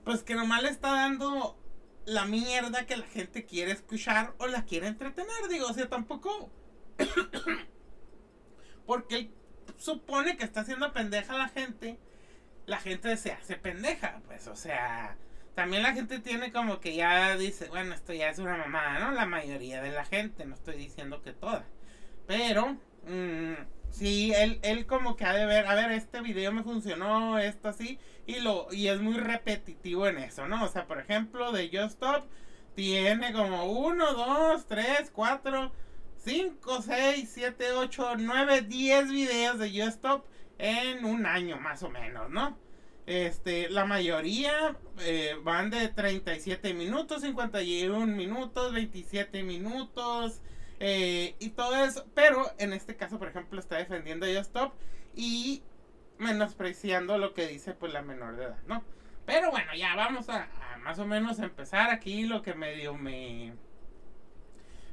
Pues 0.04 0.24
que 0.24 0.36
nomás 0.36 0.64
le 0.64 0.70
está 0.70 0.92
dando 0.92 1.58
la 2.06 2.26
mierda 2.26 2.86
que 2.86 2.98
la 2.98 3.06
gente 3.06 3.46
quiere 3.46 3.72
escuchar 3.72 4.34
o 4.38 4.48
la 4.48 4.66
quiere 4.66 4.88
entretener. 4.88 5.48
Digo, 5.50 5.68
o 5.68 5.74
sea, 5.74 5.88
tampoco. 5.88 6.52
Porque 8.86 9.16
él 9.16 9.32
supone 9.78 10.36
que 10.36 10.44
está 10.44 10.62
haciendo 10.62 10.92
pendeja 10.92 11.36
a 11.36 11.38
la 11.38 11.50
gente. 11.50 11.98
La 12.66 12.80
gente 12.80 13.16
se 13.16 13.32
hace 13.32 13.56
pendeja. 13.56 14.22
Pues, 14.28 14.48
o 14.48 14.56
sea 14.58 15.16
también 15.56 15.84
la 15.84 15.94
gente 15.94 16.20
tiene 16.20 16.52
como 16.52 16.80
que 16.80 16.96
ya 16.96 17.36
dice, 17.38 17.68
bueno, 17.70 17.94
esto 17.94 18.14
ya 18.14 18.30
es 18.30 18.40
una 18.40 18.58
mamada, 18.58 19.00
¿no? 19.00 19.12
La 19.12 19.26
mayoría 19.26 19.82
de 19.82 19.92
la 19.92 20.06
gente, 20.06 20.46
no 20.46 20.56
estoy 20.56 20.78
diciendo 20.78 21.22
que 21.22 21.34
toda. 21.34 21.66
Pero, 22.28 22.78
mmm, 23.08 23.54
sí, 23.90 24.34
él, 24.36 24.60
él 24.64 24.86
como 24.86 25.16
que 25.16 25.26
ha 25.26 25.34
de 25.34 25.46
ver, 25.46 25.68
a 25.68 25.76
ver, 25.76 25.92
este 25.92 26.22
video 26.22 26.52
me 26.54 26.64
funcionó, 26.64 27.38
esto 27.38 27.68
así, 27.70 28.00
y, 28.26 28.40
lo, 28.40 28.68
y 28.72 28.88
es 28.88 29.02
muy 29.02 29.16
repetitivo 29.16 30.08
en 30.08 30.20
eso, 30.20 30.48
¿no? 30.48 30.64
O 30.64 30.68
sea, 30.70 30.88
por 30.88 31.00
ejemplo, 31.00 31.52
de 31.52 31.68
Just 31.68 31.96
Stop 31.96 32.26
tiene 32.76 33.34
como 33.34 33.66
1, 33.66 34.14
2, 34.14 34.68
3, 34.68 35.12
4, 35.14 35.72
5, 36.18 36.82
6, 36.82 37.30
7, 37.34 37.72
8, 37.74 38.16
9, 38.18 38.62
10 38.62 39.12
videos 39.12 39.60
de 39.60 39.70
Just 39.70 39.98
Stop 39.98 40.26
en 40.58 41.04
un 41.06 41.26
año 41.26 41.58
más 41.60 41.84
o 41.84 41.90
menos, 41.90 42.30
¿no? 42.30 42.58
Este, 43.08 43.70
la 43.70 43.86
mayoría 43.86 44.78
eh, 45.00 45.36
van 45.44 45.70
de 45.70 45.88
37 45.88 46.74
minutos, 46.74 47.22
51 47.24 48.06
minutos, 48.06 48.74
27 48.74 49.44
minutos 49.44 50.42
eh, 50.80 51.36
y 51.40 51.50
todo 51.50 51.84
eso. 51.84 52.06
Pero 52.14 52.52
en 52.58 52.74
este 52.74 52.96
caso, 52.96 53.18
por 53.18 53.28
ejemplo, 53.28 53.60
está 53.60 53.78
defendiendo 53.78 54.26
a 54.26 54.30
Stop 54.30 54.74
y 55.16 55.64
menospreciando 56.20 57.18
lo 57.18 57.34
que 57.34 57.48
dice 57.48 57.74
pues 57.74 57.92
la 57.92 58.04
menor 58.04 58.36
de 58.36 58.46
edad, 58.46 58.60
¿no? 58.68 58.84
Pero 59.26 59.50
bueno, 59.50 59.74
ya 59.76 59.96
vamos 59.96 60.30
a, 60.30 60.44
a 60.44 60.78
más 60.78 61.00
o 61.00 61.06
menos 61.06 61.40
empezar 61.40 61.90
aquí 61.90 62.26
lo 62.26 62.42
que 62.42 62.54
medio 62.54 62.96
me 62.96 63.54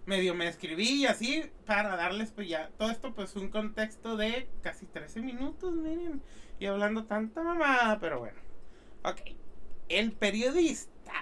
medio 0.07 0.35
me 0.35 0.49
escribí 0.49 1.03
y 1.03 1.07
así 1.07 1.51
para 1.67 1.95
darles 1.95 2.31
pues 2.33 2.49
ya 2.49 2.71
todo 2.79 2.91
esto 2.91 3.15
pues 3.15 3.37
un 3.37 3.51
contexto 3.51 4.17
de 4.17 4.49
casi 4.63 4.87
13 4.87 5.21
minutos, 5.21 5.75
miren 5.75 6.23
y 6.59 6.67
hablando 6.67 7.05
tanta 7.05 7.43
mamada, 7.43 7.99
pero 8.01 8.21
bueno. 8.21 8.39
Ok. 9.05 9.21
El 9.89 10.13
periodista 10.13 11.13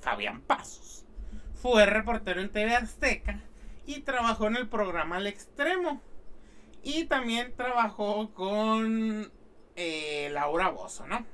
Fabián 0.00 0.40
Pasos 0.40 1.04
fue 1.54 1.84
reportero 1.86 2.40
en 2.40 2.50
TV 2.50 2.74
Azteca 2.74 3.40
y 3.86 4.00
trabajó 4.00 4.46
en 4.46 4.56
el 4.56 4.68
programa 4.68 5.16
Al 5.16 5.26
Extremo. 5.26 6.00
Y 6.82 7.04
también 7.04 7.52
trabajó 7.56 8.32
con 8.32 9.30
eh, 9.76 10.30
Laura 10.32 10.70
Bozo, 10.70 11.06
¿no? 11.06 11.26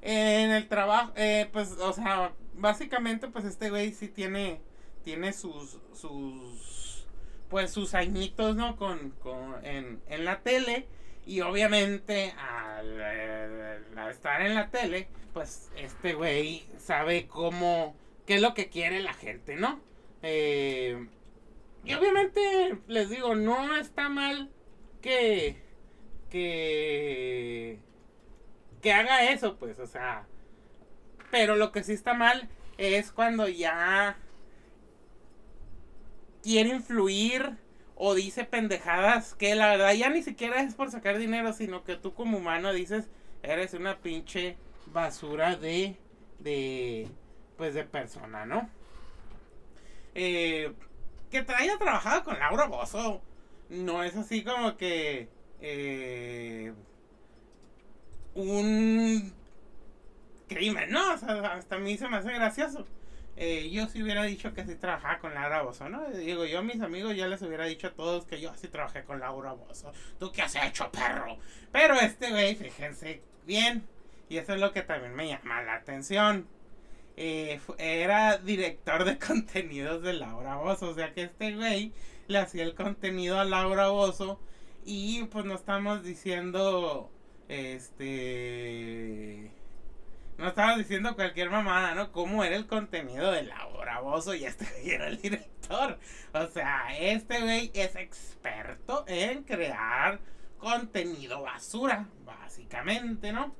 En 0.00 0.50
el 0.50 0.66
trabajo, 0.66 1.12
eh, 1.14 1.48
pues, 1.52 1.72
o 1.78 1.92
sea, 1.92 2.32
básicamente, 2.54 3.28
pues 3.28 3.44
este 3.44 3.70
güey 3.70 3.92
sí 3.92 4.08
tiene, 4.08 4.60
tiene 5.04 5.32
sus, 5.32 5.78
sus, 5.92 7.06
pues 7.48 7.70
sus 7.70 7.94
añitos, 7.94 8.56
¿no? 8.56 8.76
Con, 8.76 9.10
con 9.22 9.64
en, 9.64 10.02
en 10.08 10.24
la 10.24 10.40
tele. 10.40 10.88
Y 11.24 11.40
obviamente 11.40 12.34
al, 12.36 13.00
estar 14.10 14.42
en 14.42 14.54
la 14.54 14.70
tele, 14.70 15.08
pues 15.32 15.70
este 15.76 16.14
güey 16.14 16.66
sabe 16.78 17.26
cómo, 17.28 17.94
qué 18.26 18.34
es 18.34 18.42
lo 18.42 18.54
que 18.54 18.68
quiere 18.68 19.00
la 19.00 19.14
gente, 19.14 19.56
¿no? 19.56 19.80
Eh, 20.22 21.06
y 21.84 21.94
obviamente 21.94 22.78
les 22.86 23.10
digo, 23.10 23.34
no 23.34 23.76
está 23.76 24.08
mal 24.08 24.50
que, 25.00 25.56
que, 26.30 27.78
que 28.80 28.92
haga 28.92 29.30
eso, 29.30 29.56
pues, 29.56 29.78
o 29.78 29.86
sea, 29.86 30.26
pero 31.30 31.56
lo 31.56 31.72
que 31.72 31.82
sí 31.82 31.92
está 31.92 32.14
mal 32.14 32.48
es 32.78 33.12
cuando 33.12 33.48
ya 33.48 34.16
quiere 36.42 36.70
influir 36.70 37.56
o 38.04 38.16
dice 38.16 38.42
pendejadas 38.44 39.34
que 39.34 39.54
la 39.54 39.68
verdad 39.68 39.92
ya 39.92 40.10
ni 40.10 40.24
siquiera 40.24 40.60
es 40.60 40.74
por 40.74 40.90
sacar 40.90 41.18
dinero, 41.18 41.52
sino 41.52 41.84
que 41.84 41.94
tú 41.94 42.14
como 42.14 42.38
humano 42.38 42.72
dices, 42.72 43.08
eres 43.44 43.74
una 43.74 44.00
pinche 44.00 44.56
basura 44.86 45.54
de, 45.54 45.94
de, 46.40 47.06
pues 47.56 47.74
de 47.74 47.84
persona, 47.84 48.44
¿no? 48.44 48.68
Eh, 50.16 50.72
que 51.30 51.44
te 51.44 51.54
haya 51.54 51.78
trabajado 51.78 52.24
con 52.24 52.40
Laura 52.40 52.66
Bozo, 52.66 53.22
no 53.68 54.02
es 54.02 54.16
así 54.16 54.42
como 54.42 54.76
que 54.76 55.28
eh, 55.60 56.72
un 58.34 59.32
crimen, 60.48 60.90
¿no? 60.90 61.14
O 61.14 61.18
sea, 61.18 61.52
hasta 61.52 61.76
a 61.76 61.78
mí 61.78 61.96
se 61.96 62.08
me 62.08 62.16
hace 62.16 62.32
gracioso. 62.32 62.84
Eh, 63.36 63.70
yo 63.70 63.86
sí 63.86 64.02
hubiera 64.02 64.24
dicho 64.24 64.52
que 64.52 64.64
sí 64.64 64.74
trabajaba 64.74 65.18
con 65.18 65.34
Laura 65.34 65.62
Bozo, 65.62 65.88
¿no? 65.88 66.08
Digo, 66.10 66.44
yo 66.44 66.58
a 66.58 66.62
mis 66.62 66.80
amigos 66.80 67.16
ya 67.16 67.28
les 67.28 67.40
hubiera 67.42 67.64
dicho 67.64 67.86
a 67.86 67.92
todos 67.92 68.26
que 68.26 68.40
yo 68.40 68.52
sí 68.54 68.68
trabajé 68.68 69.04
con 69.04 69.20
Laura 69.20 69.52
Bozo. 69.52 69.92
¿Tú 70.18 70.30
qué 70.32 70.42
has 70.42 70.54
hecho, 70.56 70.90
perro? 70.92 71.38
Pero 71.72 71.94
este 71.94 72.30
güey, 72.30 72.54
fíjense 72.54 73.22
bien, 73.46 73.86
y 74.28 74.36
eso 74.36 74.54
es 74.54 74.60
lo 74.60 74.72
que 74.72 74.82
también 74.82 75.14
me 75.14 75.28
llama 75.28 75.62
la 75.62 75.76
atención. 75.76 76.46
Eh, 77.16 77.60
era 77.78 78.38
director 78.38 79.04
de 79.04 79.18
contenidos 79.18 80.02
de 80.02 80.14
Laura 80.14 80.56
Bozo, 80.56 80.90
o 80.90 80.94
sea 80.94 81.12
que 81.12 81.24
este 81.24 81.54
güey 81.54 81.92
le 82.28 82.38
hacía 82.38 82.64
el 82.64 82.74
contenido 82.74 83.38
a 83.38 83.44
Laura 83.44 83.88
Bozo 83.88 84.40
Y 84.84 85.24
pues 85.24 85.44
no 85.44 85.54
estamos 85.54 86.02
diciendo, 86.02 87.10
este... 87.48 89.50
No 90.38 90.48
estamos 90.48 90.78
diciendo 90.78 91.14
cualquier 91.14 91.50
mamada, 91.50 91.94
¿no? 91.94 92.10
Cómo 92.10 92.42
era 92.42 92.56
el 92.56 92.66
contenido 92.66 93.30
de 93.30 93.44
Laura 93.44 94.00
Bozo 94.00 94.34
y 94.34 94.44
este 94.44 94.64
güey 94.82 94.90
era 94.90 95.08
el 95.08 95.20
director. 95.20 95.98
O 96.32 96.46
sea, 96.46 96.96
este 96.98 97.40
güey 97.40 97.70
es 97.74 97.96
experto 97.96 99.04
en 99.06 99.44
crear 99.44 100.20
contenido 100.58 101.42
basura, 101.42 102.08
básicamente, 102.24 103.32
¿no? 103.32 103.54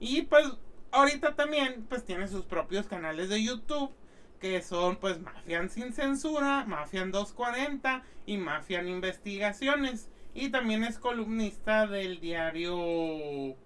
Y 0.00 0.22
pues 0.22 0.46
ahorita 0.90 1.34
también 1.34 1.86
pues 1.88 2.04
tiene 2.04 2.28
sus 2.28 2.44
propios 2.44 2.86
canales 2.86 3.28
de 3.28 3.42
YouTube 3.42 3.92
que 4.40 4.62
son 4.62 4.96
pues 4.96 5.20
Mafian 5.20 5.68
sin 5.68 5.92
censura, 5.92 6.64
Mafian 6.66 7.10
240 7.10 8.02
y 8.26 8.36
Mafian 8.36 8.88
Investigaciones. 8.88 10.08
Y 10.34 10.50
también 10.50 10.84
es 10.84 10.98
columnista 10.98 11.86
del 11.86 12.20
diario 12.20 13.56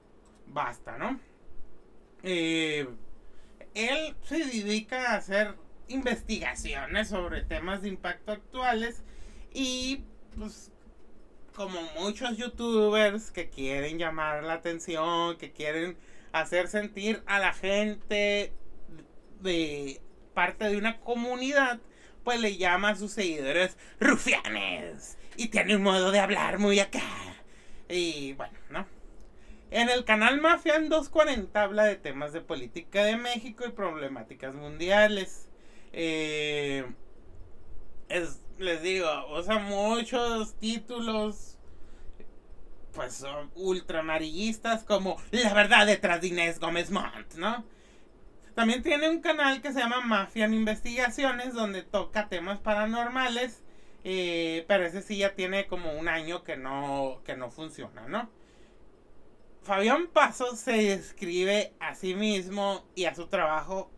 Basta, 0.47 0.97
¿no? 0.97 1.21
Eh, 2.23 2.89
él 3.75 4.15
se 4.25 4.39
dedica 4.39 5.13
a 5.13 5.17
hacer 5.17 5.55
investigaciones 5.89 7.09
sobre 7.09 7.43
temas 7.43 7.83
de 7.83 7.89
impacto 7.89 8.33
actuales 8.33 9.03
y 9.53 10.05
pues 10.37 10.71
como 11.55 11.81
muchos 11.99 12.37
youtubers 12.37 13.31
que 13.31 13.51
quieren 13.51 13.99
llamar 13.99 14.43
la 14.43 14.55
atención, 14.55 15.37
que 15.37 15.53
quieren 15.53 15.97
hacer 16.33 16.69
sentir 16.69 17.23
a 17.27 17.39
la 17.39 17.53
gente 17.53 18.53
de 19.41 20.01
parte 20.35 20.69
de 20.69 20.79
una 20.79 20.99
comunidad, 21.01 21.81
pues 22.25 22.41
le 22.41 22.57
llama 22.57 22.91
a 22.91 22.97
sus 22.97 23.13
seguidores 23.13 23.77
rufianes. 24.01 25.19
Y 25.37 25.49
tiene 25.49 25.77
un 25.77 25.83
modo 25.83 26.11
de 26.11 26.21
hablar 26.21 26.59
muy 26.59 26.81
acá. 26.81 27.03
Y 27.89 28.33
bueno, 28.35 28.55
¿no? 28.71 28.87
En 29.75 29.89
el 29.89 30.05
canal 30.05 30.39
Mafian 30.39 30.91
240 30.91 31.63
habla 31.63 31.85
de 31.85 31.97
temas 31.97 32.35
de 32.35 32.43
política 32.43 33.05
de 33.05 33.17
México 33.17 33.65
y 33.67 33.71
problemáticas 33.71 34.55
mundiales. 34.55 35.49
Eh, 35.95 36.85
les 38.59 38.83
digo, 38.83 39.09
usa 39.35 39.59
muchos 39.61 40.55
títulos 40.57 41.57
pues 42.93 43.15
son 43.15 43.51
ultramarillistas 43.55 44.85
como 44.85 45.17
La 45.31 45.55
verdad 45.55 45.87
detrás 45.87 46.21
de 46.21 46.27
Inés 46.27 46.61
Gómez 46.61 46.91
Montt, 46.91 47.37
¿no? 47.37 47.65
También 48.55 48.83
tiene 48.83 49.09
un 49.09 49.23
canal 49.23 49.63
que 49.63 49.73
se 49.73 49.79
llama 49.79 50.03
Mafian 50.03 50.53
Investigaciones, 50.53 51.55
donde 51.55 51.83
toca 51.83 52.29
temas 52.29 52.59
paranormales, 52.59 53.63
eh, 54.05 54.67
pero 54.69 54.85
ese 54.85 55.01
sí 55.01 55.17
ya 55.17 55.35
tiene 55.35 55.67
como 55.67 55.95
un 55.95 56.09
año 56.09 56.45
que 56.45 56.59
no, 56.59 57.23
que 57.25 57.39
no 57.39 57.51
funciona, 57.51 58.07
¿no? 58.07 58.29
Fabián 59.63 60.09
Paso 60.09 60.57
se 60.57 60.73
describe 60.73 61.73
a 61.79 61.95
sí 61.95 62.15
mismo 62.15 62.85
y 62.95 63.05
a 63.05 63.15
su 63.15 63.29
trabajo 63.29 63.91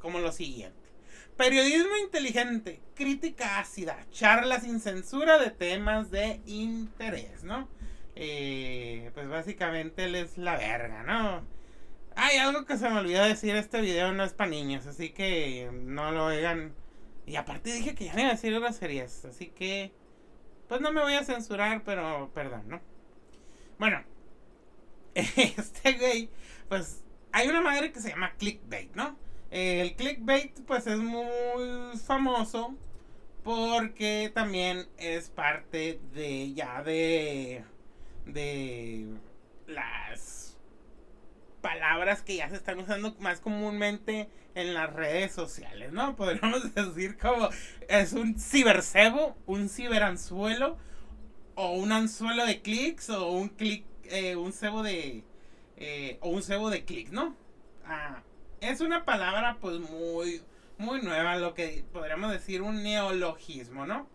como 0.00 0.20
lo 0.20 0.30
siguiente. 0.30 0.76
Periodismo 1.36 1.96
inteligente, 2.02 2.80
crítica 2.94 3.58
ácida, 3.58 3.98
charla 4.10 4.60
sin 4.60 4.80
censura 4.80 5.38
de 5.38 5.50
temas 5.50 6.10
de 6.10 6.40
interés, 6.46 7.42
¿no? 7.42 7.68
Eh, 8.14 9.10
pues 9.14 9.28
básicamente 9.28 10.04
él 10.04 10.14
es 10.14 10.38
la 10.38 10.56
verga, 10.56 11.02
¿no? 11.02 11.44
Hay 12.14 12.38
algo 12.38 12.64
que 12.64 12.78
se 12.78 12.88
me 12.88 13.00
olvidó 13.00 13.24
decir, 13.24 13.54
este 13.56 13.80
video 13.80 14.12
no 14.12 14.24
es 14.24 14.32
para 14.32 14.48
niños, 14.48 14.86
así 14.86 15.10
que 15.10 15.70
no 15.72 16.12
lo 16.12 16.26
oigan. 16.26 16.72
Y 17.26 17.36
aparte 17.36 17.72
dije 17.72 17.94
que 17.94 18.06
ya 18.06 18.14
no 18.14 18.20
iba 18.20 18.28
a 18.30 18.34
decir 18.34 18.54
groserías, 18.54 19.24
así 19.24 19.48
que... 19.48 19.92
Pues 20.68 20.80
no 20.80 20.90
me 20.92 21.02
voy 21.02 21.14
a 21.14 21.24
censurar, 21.24 21.82
pero 21.84 22.30
perdón, 22.34 22.64
¿no? 22.68 22.80
Bueno, 23.78 24.02
este 25.36 25.92
güey, 25.94 26.28
pues 26.68 27.02
hay 27.32 27.48
una 27.48 27.62
madre 27.62 27.90
que 27.90 28.00
se 28.00 28.10
llama 28.10 28.34
clickbait, 28.36 28.94
¿no? 28.94 29.18
El 29.50 29.96
clickbait 29.96 30.60
pues 30.66 30.86
es 30.86 30.98
muy 30.98 31.96
famoso 32.04 32.74
porque 33.42 34.30
también 34.34 34.86
es 34.98 35.30
parte 35.30 36.00
de 36.12 36.52
ya 36.52 36.82
de 36.82 37.64
de 38.26 39.06
las 39.66 40.58
palabras 41.62 42.22
que 42.22 42.36
ya 42.36 42.50
se 42.50 42.56
están 42.56 42.78
usando 42.80 43.14
más 43.18 43.40
comúnmente 43.40 44.28
en 44.54 44.74
las 44.74 44.92
redes 44.92 45.32
sociales, 45.32 45.92
¿no? 45.92 46.14
Podríamos 46.14 46.74
decir 46.74 47.16
como 47.16 47.48
es 47.88 48.12
un 48.12 48.38
cibercebo, 48.38 49.34
un 49.46 49.70
ciberanzuelo 49.70 50.76
o 51.54 51.72
un 51.72 51.92
anzuelo 51.92 52.44
de 52.44 52.60
clics 52.60 53.08
o 53.08 53.30
un 53.30 53.48
click 53.48 53.84
eh, 54.10 54.36
un 54.36 54.52
cebo 54.52 54.82
de 54.82 55.24
eh, 55.76 56.18
o 56.20 56.30
un 56.30 56.42
cebo 56.42 56.70
de 56.70 56.84
clics, 56.84 57.12
¿no? 57.12 57.36
Ah, 57.84 58.22
es 58.60 58.80
una 58.80 59.04
palabra 59.04 59.58
pues 59.60 59.78
muy, 59.78 60.42
muy 60.78 61.02
nueva, 61.02 61.36
lo 61.36 61.54
que 61.54 61.84
podríamos 61.92 62.30
decir 62.32 62.62
un 62.62 62.82
neologismo, 62.82 63.86
¿no? 63.86 64.08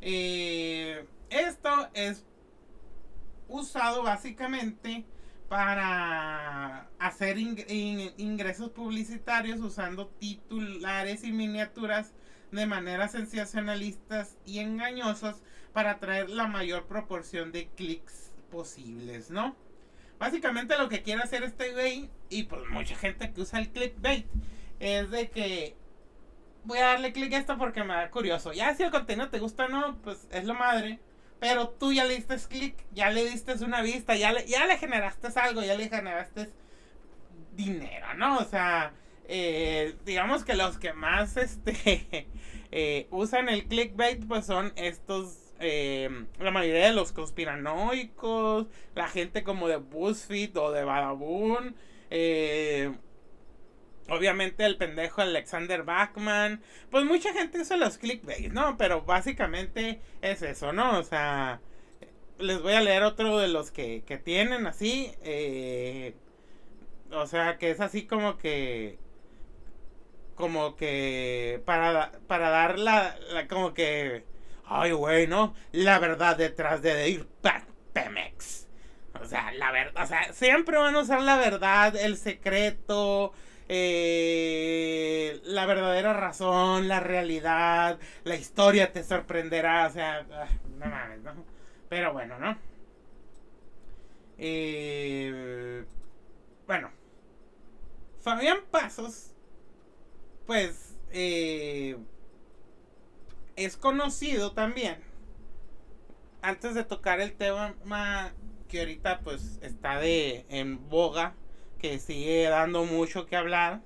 Eh, 0.00 1.06
esto 1.30 1.88
es 1.94 2.24
usado 3.48 4.02
básicamente 4.02 5.04
para 5.48 6.88
hacer 6.98 7.38
ingresos 7.38 8.70
publicitarios 8.70 9.60
usando 9.60 10.08
titulares 10.08 11.24
y 11.24 11.32
miniaturas 11.32 12.12
de 12.50 12.66
manera 12.66 13.08
sensacionalistas 13.08 14.36
y 14.44 14.58
engañosas 14.58 15.42
para 15.72 15.92
atraer 15.92 16.30
la 16.30 16.48
mayor 16.48 16.86
proporción 16.86 17.52
de 17.52 17.68
clics 17.76 18.25
posibles, 18.50 19.30
¿no? 19.30 19.56
Básicamente 20.18 20.78
lo 20.78 20.88
que 20.88 21.02
quiere 21.02 21.22
hacer 21.22 21.42
este 21.42 21.72
güey, 21.72 22.10
y 22.30 22.44
pues 22.44 22.62
mucha 22.70 22.96
gente 22.96 23.32
que 23.32 23.40
usa 23.40 23.58
el 23.58 23.70
clickbait, 23.70 24.26
es 24.80 25.10
de 25.10 25.30
que 25.30 25.76
voy 26.64 26.78
a 26.78 26.86
darle 26.86 27.12
click 27.12 27.32
a 27.34 27.38
esto 27.38 27.56
porque 27.58 27.84
me 27.84 27.94
da 27.94 28.10
curioso. 28.10 28.52
Ya 28.52 28.74
si 28.74 28.82
el 28.82 28.90
contenido 28.90 29.28
te 29.28 29.38
gusta 29.38 29.66
o 29.66 29.68
no, 29.68 29.98
pues 30.02 30.26
es 30.32 30.44
lo 30.44 30.54
madre. 30.54 31.00
Pero 31.38 31.68
tú 31.68 31.92
ya 31.92 32.04
le 32.04 32.14
diste 32.14 32.36
click, 32.48 32.74
ya 32.92 33.10
le 33.10 33.28
diste 33.28 33.52
una 33.64 33.82
vista, 33.82 34.16
ya 34.16 34.32
le, 34.32 34.46
ya 34.46 34.66
le 34.66 34.78
generaste 34.78 35.28
algo, 35.38 35.62
ya 35.62 35.74
le 35.74 35.88
generaste 35.88 36.50
dinero, 37.52 38.14
¿no? 38.14 38.38
O 38.38 38.44
sea, 38.44 38.94
eh, 39.28 39.96
digamos 40.04 40.44
que 40.44 40.54
los 40.54 40.78
que 40.78 40.92
más 40.92 41.36
este 41.36 42.28
eh, 42.70 43.06
usan 43.10 43.48
el 43.48 43.66
clickbait 43.66 44.24
pues 44.26 44.46
son 44.46 44.72
estos 44.76 45.52
eh, 45.58 46.08
mayoría 46.56 46.86
de 46.86 46.92
los 46.92 47.12
conspiranoicos, 47.12 48.66
la 48.94 49.08
gente 49.08 49.42
como 49.44 49.68
de 49.68 49.76
BuzzFeed 49.76 50.56
o 50.56 50.72
de 50.72 50.84
Badaboon, 50.84 51.76
eh, 52.10 52.92
obviamente 54.08 54.64
el 54.64 54.76
pendejo 54.76 55.22
Alexander 55.22 55.82
Bachman, 55.82 56.62
pues 56.90 57.04
mucha 57.04 57.32
gente 57.32 57.60
usa 57.60 57.76
los 57.76 57.98
clickbait, 57.98 58.52
¿no? 58.52 58.76
Pero 58.76 59.02
básicamente 59.02 60.00
es 60.22 60.42
eso, 60.42 60.72
¿no? 60.72 60.98
O 60.98 61.02
sea, 61.02 61.60
les 62.38 62.60
voy 62.62 62.74
a 62.74 62.80
leer 62.80 63.02
otro 63.02 63.38
de 63.38 63.48
los 63.48 63.70
que, 63.70 64.02
que 64.06 64.18
tienen 64.18 64.66
así, 64.66 65.12
eh, 65.22 66.14
o 67.10 67.26
sea, 67.26 67.58
que 67.58 67.70
es 67.70 67.80
así 67.80 68.06
como 68.06 68.38
que 68.38 68.98
como 70.36 70.76
que 70.76 71.62
para, 71.64 72.12
para 72.26 72.50
dar 72.50 72.78
la 72.78 73.16
como 73.48 73.72
que 73.74 74.24
ay, 74.66 74.92
güey, 74.92 75.26
¿no? 75.26 75.54
La 75.72 75.98
verdad 75.98 76.36
detrás 76.36 76.82
de 76.82 77.08
ir 77.08 77.26
Pemex. 77.92 78.66
O 79.20 79.24
sea, 79.24 79.52
la 79.52 79.72
verdad, 79.72 80.04
o 80.04 80.06
sea, 80.06 80.32
siempre 80.32 80.76
van 80.76 80.94
a 80.94 81.00
usar 81.00 81.22
la 81.22 81.36
verdad, 81.36 81.96
el 81.96 82.16
secreto, 82.16 83.32
eh, 83.68 85.40
la 85.44 85.66
verdadera 85.66 86.12
razón, 86.12 86.88
la 86.88 87.00
realidad, 87.00 87.98
la 88.24 88.36
historia 88.36 88.92
te 88.92 89.02
sorprenderá, 89.02 89.86
o 89.86 89.90
sea, 89.90 90.26
ah, 90.32 90.48
no 90.78 90.86
mames, 90.86 91.20
¿no? 91.22 91.32
Pero 91.88 92.12
bueno, 92.12 92.38
¿no? 92.38 92.58
Eh, 94.38 95.84
bueno, 96.66 96.90
Fabián 98.20 98.58
Pasos, 98.70 99.30
pues, 100.46 100.94
eh, 101.12 101.96
es 103.56 103.76
conocido 103.76 104.52
también. 104.52 104.98
Antes 106.42 106.74
de 106.74 106.84
tocar 106.84 107.20
el 107.20 107.32
tema 107.34 108.32
que 108.68 108.80
ahorita 108.80 109.20
pues 109.20 109.58
está 109.62 109.98
de 109.98 110.46
en 110.48 110.88
boga, 110.88 111.34
que 111.78 111.98
sigue 111.98 112.44
dando 112.44 112.84
mucho 112.84 113.26
que 113.26 113.36
hablar, 113.36 113.82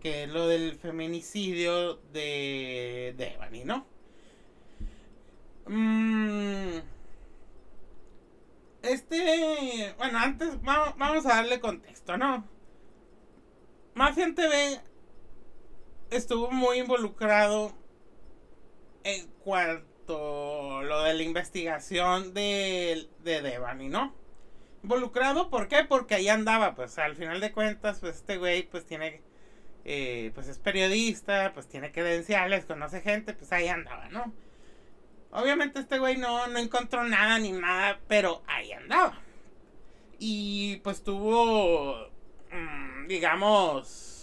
que 0.00 0.24
es 0.24 0.28
lo 0.28 0.46
del 0.46 0.76
feminicidio 0.76 1.96
de 2.12 3.14
Devani, 3.16 3.64
¿no? 3.64 3.86
Mm, 5.66 6.78
este, 8.82 9.94
bueno, 9.98 10.18
antes 10.18 10.62
vamos, 10.62 11.26
a 11.26 11.28
darle 11.28 11.60
contexto, 11.60 12.16
¿no? 12.16 12.46
Mafia 13.94 14.32
TV 14.34 14.80
estuvo 16.10 16.50
muy 16.50 16.78
involucrado 16.78 17.72
cuanto 19.44 20.82
lo 20.82 21.02
de 21.02 21.14
la 21.14 21.22
investigación 21.22 22.34
de, 22.34 23.08
de 23.24 23.42
Devani, 23.42 23.88
¿no? 23.88 24.14
Involucrado, 24.82 25.50
¿por 25.50 25.68
qué? 25.68 25.84
Porque 25.84 26.14
ahí 26.14 26.28
andaba, 26.28 26.74
pues 26.74 26.98
al 26.98 27.16
final 27.16 27.40
de 27.40 27.52
cuentas, 27.52 27.98
pues 28.00 28.16
este 28.16 28.38
güey 28.38 28.62
pues 28.62 28.86
tiene, 28.86 29.22
eh, 29.84 30.30
pues 30.34 30.48
es 30.48 30.58
periodista, 30.58 31.52
pues 31.52 31.68
tiene 31.68 31.92
credenciales, 31.92 32.64
conoce 32.64 33.00
gente, 33.00 33.34
pues 33.34 33.52
ahí 33.52 33.68
andaba, 33.68 34.08
¿no? 34.08 34.32
Obviamente 35.30 35.80
este 35.80 35.98
güey 35.98 36.16
no, 36.16 36.46
no 36.46 36.58
encontró 36.58 37.04
nada 37.04 37.38
ni 37.38 37.52
nada, 37.52 38.00
pero 38.08 38.42
ahí 38.46 38.72
andaba. 38.72 39.20
Y 40.18 40.76
pues 40.78 41.04
tuvo, 41.04 42.08
mm, 42.50 43.06
digamos, 43.08 44.17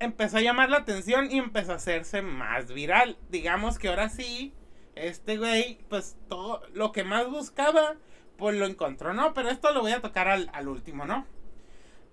empezó 0.00 0.38
a 0.38 0.40
llamar 0.40 0.70
la 0.70 0.78
atención 0.78 1.30
y 1.30 1.38
empezó 1.38 1.72
a 1.72 1.76
hacerse 1.76 2.22
más 2.22 2.72
viral. 2.72 3.16
Digamos 3.28 3.78
que 3.78 3.88
ahora 3.88 4.08
sí, 4.08 4.52
este 4.96 5.38
güey, 5.38 5.78
pues 5.88 6.16
todo 6.28 6.62
lo 6.72 6.90
que 6.90 7.04
más 7.04 7.30
buscaba, 7.30 7.96
pues 8.36 8.56
lo 8.56 8.66
encontró, 8.66 9.12
¿no? 9.14 9.34
Pero 9.34 9.50
esto 9.50 9.72
lo 9.72 9.82
voy 9.82 9.92
a 9.92 10.00
tocar 10.00 10.28
al, 10.28 10.50
al 10.52 10.68
último, 10.68 11.04
¿no? 11.04 11.26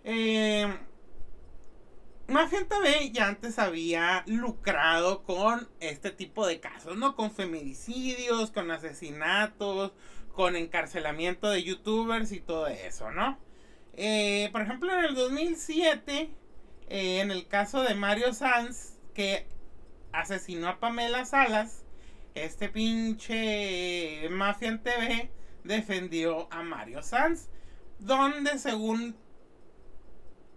Eh, 0.03 0.67
Mafia 2.27 2.67
TV 2.67 3.11
ya 3.11 3.27
antes 3.27 3.57
había 3.57 4.23
lucrado 4.27 5.23
con 5.23 5.69
este 5.79 6.11
tipo 6.11 6.45
de 6.45 6.59
casos, 6.59 6.97
¿no? 6.97 7.15
Con 7.15 7.31
feminicidios, 7.31 8.51
con 8.51 8.69
asesinatos, 8.69 9.93
con 10.33 10.57
encarcelamiento 10.57 11.49
de 11.49 11.63
youtubers 11.63 12.33
y 12.33 12.41
todo 12.41 12.67
eso, 12.67 13.11
¿no? 13.11 13.39
Eh, 13.93 14.49
por 14.51 14.61
ejemplo, 14.61 14.91
en 14.93 15.05
el 15.05 15.15
2007, 15.15 16.29
eh, 16.87 17.19
en 17.19 17.31
el 17.31 17.47
caso 17.47 17.81
de 17.81 17.95
Mario 17.95 18.33
Sanz, 18.33 18.97
que 19.13 19.47
asesinó 20.11 20.69
a 20.69 20.79
Pamela 20.79 21.25
Salas, 21.25 21.83
este 22.35 22.69
pinche 22.69 24.27
Mafia 24.29 24.69
en 24.69 24.83
TV 24.83 25.31
defendió 25.63 26.47
a 26.51 26.63
Mario 26.63 27.01
Sanz, 27.03 27.49
donde 27.99 28.57
según 28.57 29.15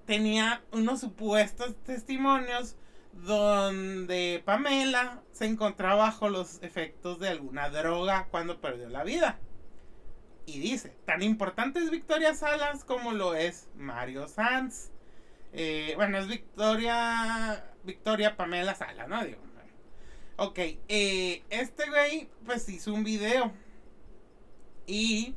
tenía 0.07 0.63
unos 0.73 1.01
supuestos 1.01 1.77
testimonios 1.85 2.77
donde 3.13 4.43
Pamela 4.45 5.23
se 5.33 5.47
encontraba 5.47 6.07
bajo 6.07 6.29
los 6.29 6.63
efectos 6.63 7.19
de 7.19 7.29
alguna 7.29 7.71
droga 7.71 8.29
cuando 8.31 8.61
perdió 8.61 8.89
la 8.89 9.05
vida. 9.05 9.39
Y 10.47 10.59
dice, 10.59 10.97
tan 11.05 11.23
importante 11.23 11.81
es 11.81 11.91
Victoria 11.91 12.35
Salas 12.35 12.85
como 12.85 13.13
lo 13.13 13.35
es 13.35 13.69
Mario 13.77 14.27
Sanz. 14.29 14.91
Eh, 15.53 15.95
bueno, 15.97 16.19
es 16.19 16.29
Victoria, 16.29 17.65
Victoria 17.83 18.37
Pamela 18.37 18.75
Salas, 18.75 19.09
¿no? 19.09 19.25
Digo, 19.25 19.41
ok, 20.37 20.59
eh, 20.89 21.43
este 21.51 21.89
güey 21.89 22.29
pues 22.47 22.69
hizo 22.69 22.95
un 22.95 23.05
video. 23.05 23.53
Y 24.87 25.35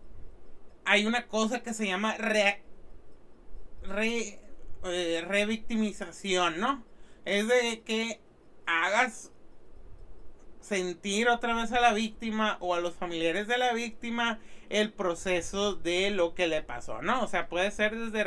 hay 0.85 1.05
una 1.05 1.27
cosa 1.27 1.61
que 1.61 1.73
se 1.73 1.85
llama 1.85 2.15
re, 2.17 2.63
re 3.83 4.39
eh, 4.85 5.23
revictimización, 5.27 6.59
¿no? 6.59 6.83
Es 7.25 7.47
de 7.47 7.81
que 7.81 8.19
hagas 8.65 9.31
sentir 10.61 11.27
otra 11.27 11.53
vez 11.55 11.71
a 11.73 11.81
la 11.81 11.93
víctima 11.93 12.57
o 12.61 12.73
a 12.73 12.79
los 12.79 12.95
familiares 12.95 13.47
de 13.47 13.57
la 13.57 13.73
víctima 13.73 14.39
el 14.69 14.93
proceso 14.93 15.75
de 15.75 16.09
lo 16.09 16.33
que 16.33 16.47
le 16.47 16.61
pasó, 16.61 17.01
¿no? 17.01 17.21
O 17.23 17.27
sea, 17.27 17.49
puede 17.49 17.69
ser 17.71 17.97
desde 17.97 18.23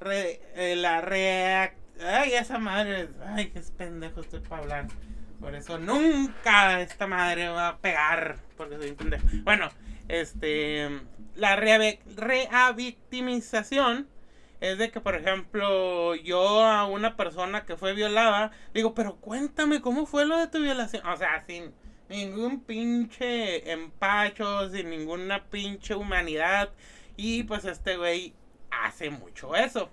re, 0.00 0.40
eh, 0.54 0.76
la 0.76 1.00
react... 1.00 1.76
Ay, 2.00 2.34
esa 2.34 2.58
madre, 2.58 3.08
ay, 3.26 3.50
qué 3.50 3.60
pendejo 3.76 4.20
estoy 4.20 4.40
para 4.40 4.62
hablar. 4.62 4.86
Por 5.40 5.54
eso 5.54 5.78
nunca 5.78 6.80
esta 6.80 7.06
madre 7.06 7.48
va 7.48 7.68
a 7.68 7.78
pegar, 7.78 8.38
porque 8.56 8.76
soy 8.76 8.90
un 8.90 8.96
pendejo. 8.96 9.26
Bueno, 9.42 9.68
este, 10.08 10.88
la 11.34 11.56
revictimización 11.56 14.08
es 14.60 14.78
de 14.78 14.90
que, 14.90 15.00
por 15.00 15.14
ejemplo, 15.14 16.16
yo 16.16 16.64
a 16.64 16.86
una 16.86 17.16
persona 17.16 17.64
que 17.64 17.76
fue 17.76 17.94
violada, 17.94 18.50
digo, 18.74 18.94
pero 18.94 19.16
cuéntame 19.16 19.80
cómo 19.80 20.06
fue 20.06 20.26
lo 20.26 20.38
de 20.38 20.48
tu 20.48 20.60
violación. 20.60 21.06
O 21.06 21.16
sea, 21.16 21.44
sin 21.46 21.72
ningún 22.08 22.64
pinche 22.64 23.70
empacho, 23.70 24.68
sin 24.70 24.90
ninguna 24.90 25.44
pinche 25.44 25.94
humanidad. 25.94 26.70
Y 27.16 27.44
pues 27.44 27.64
este 27.64 27.96
güey 27.96 28.34
hace 28.84 29.10
mucho 29.10 29.54
eso. 29.56 29.90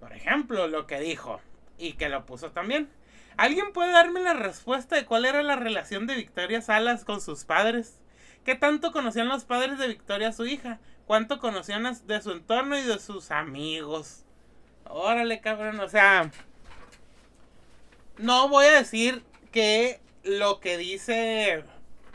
Por 0.00 0.12
ejemplo, 0.12 0.68
lo 0.68 0.86
que 0.86 1.00
dijo 1.00 1.40
y 1.78 1.94
que 1.94 2.08
lo 2.08 2.26
puso 2.26 2.52
también. 2.52 2.88
¿Alguien 3.36 3.72
puede 3.72 3.92
darme 3.92 4.20
la 4.20 4.34
respuesta 4.34 4.96
de 4.96 5.04
cuál 5.04 5.24
era 5.24 5.42
la 5.42 5.56
relación 5.56 6.06
de 6.06 6.14
Victoria 6.14 6.62
Salas 6.62 7.04
con 7.04 7.20
sus 7.20 7.44
padres? 7.44 8.00
¿Qué 8.44 8.54
tanto 8.54 8.92
conocían 8.92 9.28
los 9.28 9.44
padres 9.44 9.78
de 9.78 9.88
Victoria 9.88 10.28
a 10.28 10.32
su 10.32 10.46
hija? 10.46 10.78
cuánto 11.06 11.38
conocían 11.38 11.84
de 12.06 12.20
su 12.20 12.32
entorno 12.32 12.78
y 12.78 12.82
de 12.82 12.98
sus 12.98 13.30
amigos. 13.30 14.24
Órale, 14.84 15.40
cabrón, 15.40 15.80
o 15.80 15.88
sea, 15.88 16.30
no 18.18 18.48
voy 18.48 18.66
a 18.66 18.76
decir 18.76 19.24
que 19.52 20.00
lo 20.22 20.60
que 20.60 20.76
dice, 20.76 21.64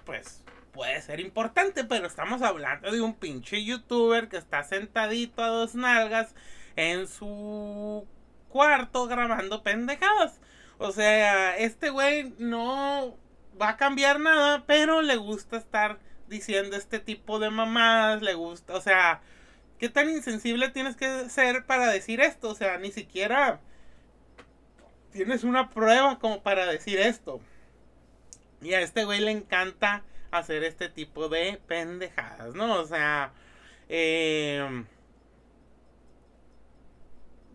pues, 0.05 0.40
puede 0.81 0.99
ser 1.03 1.19
importante, 1.19 1.83
pero 1.83 2.07
estamos 2.07 2.41
hablando 2.41 2.91
de 2.91 3.01
un 3.01 3.13
pinche 3.13 3.63
youtuber 3.63 4.29
que 4.29 4.37
está 4.37 4.63
sentadito 4.63 5.43
a 5.43 5.49
dos 5.49 5.75
nalgas 5.75 6.33
en 6.75 7.07
su 7.07 8.07
cuarto 8.49 9.05
grabando 9.05 9.61
pendejadas. 9.61 10.41
O 10.79 10.91
sea, 10.91 11.55
este 11.55 11.91
güey 11.91 12.33
no 12.39 13.15
va 13.61 13.69
a 13.69 13.77
cambiar 13.77 14.19
nada, 14.19 14.63
pero 14.65 15.03
le 15.03 15.17
gusta 15.17 15.57
estar 15.57 15.99
diciendo 16.27 16.75
este 16.75 16.97
tipo 16.97 17.37
de 17.37 17.51
mamadas, 17.51 18.23
le 18.23 18.33
gusta, 18.33 18.73
o 18.73 18.81
sea, 18.81 19.21
¿qué 19.77 19.87
tan 19.87 20.09
insensible 20.09 20.69
tienes 20.69 20.95
que 20.95 21.29
ser 21.29 21.63
para 21.67 21.91
decir 21.91 22.21
esto? 22.21 22.49
O 22.49 22.55
sea, 22.55 22.79
ni 22.79 22.91
siquiera 22.91 23.59
tienes 25.11 25.43
una 25.43 25.69
prueba 25.69 26.17
como 26.17 26.41
para 26.41 26.65
decir 26.65 26.97
esto. 26.97 27.39
Y 28.63 28.73
a 28.73 28.81
este 28.81 29.05
güey 29.05 29.19
le 29.19 29.29
encanta 29.29 30.03
hacer 30.31 30.63
este 30.63 30.89
tipo 30.89 31.29
de 31.29 31.59
pendejadas, 31.67 32.55
¿no? 32.55 32.79
O 32.79 32.85
sea, 32.85 33.33
eh, 33.89 34.85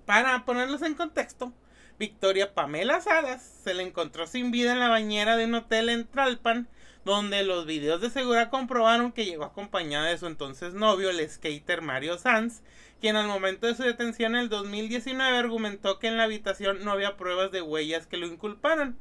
para 0.04 0.44
ponerlos 0.44 0.82
en 0.82 0.94
contexto, 0.94 1.52
Victoria 1.98 2.54
Pamela 2.54 3.00
Salas 3.00 3.42
se 3.64 3.74
le 3.74 3.82
encontró 3.82 4.26
sin 4.26 4.50
vida 4.50 4.72
en 4.72 4.80
la 4.80 4.88
bañera 4.88 5.36
de 5.36 5.46
un 5.46 5.54
hotel 5.54 5.88
en 5.88 6.06
Tralpan 6.06 6.68
donde 7.06 7.44
los 7.44 7.66
videos 7.66 8.00
de 8.00 8.10
seguridad 8.10 8.50
comprobaron 8.50 9.12
que 9.12 9.24
llegó 9.24 9.44
acompañada 9.44 10.08
de 10.08 10.18
su 10.18 10.26
entonces 10.26 10.74
novio, 10.74 11.08
el 11.08 11.26
skater 11.30 11.80
Mario 11.80 12.18
Sanz, 12.18 12.62
quien 13.00 13.14
al 13.14 13.28
momento 13.28 13.68
de 13.68 13.76
su 13.76 13.84
detención 13.84 14.34
en 14.34 14.42
el 14.42 14.48
2019 14.48 15.38
argumentó 15.38 16.00
que 16.00 16.08
en 16.08 16.16
la 16.16 16.24
habitación 16.24 16.84
no 16.84 16.90
había 16.90 17.16
pruebas 17.16 17.52
de 17.52 17.62
huellas 17.62 18.08
que 18.08 18.16
lo 18.16 18.26
inculparan. 18.26 18.98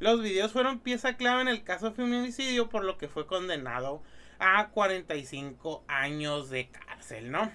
Los 0.00 0.22
videos 0.22 0.52
fueron 0.52 0.80
pieza 0.80 1.16
clave 1.16 1.42
en 1.42 1.48
el 1.48 1.64
caso 1.64 1.92
feminicidio, 1.92 2.68
por 2.68 2.84
lo 2.84 2.98
que 2.98 3.08
fue 3.08 3.26
condenado 3.26 4.02
a 4.38 4.68
45 4.68 5.84
años 5.88 6.50
de 6.50 6.68
cárcel, 6.68 7.30
¿no? 7.30 7.50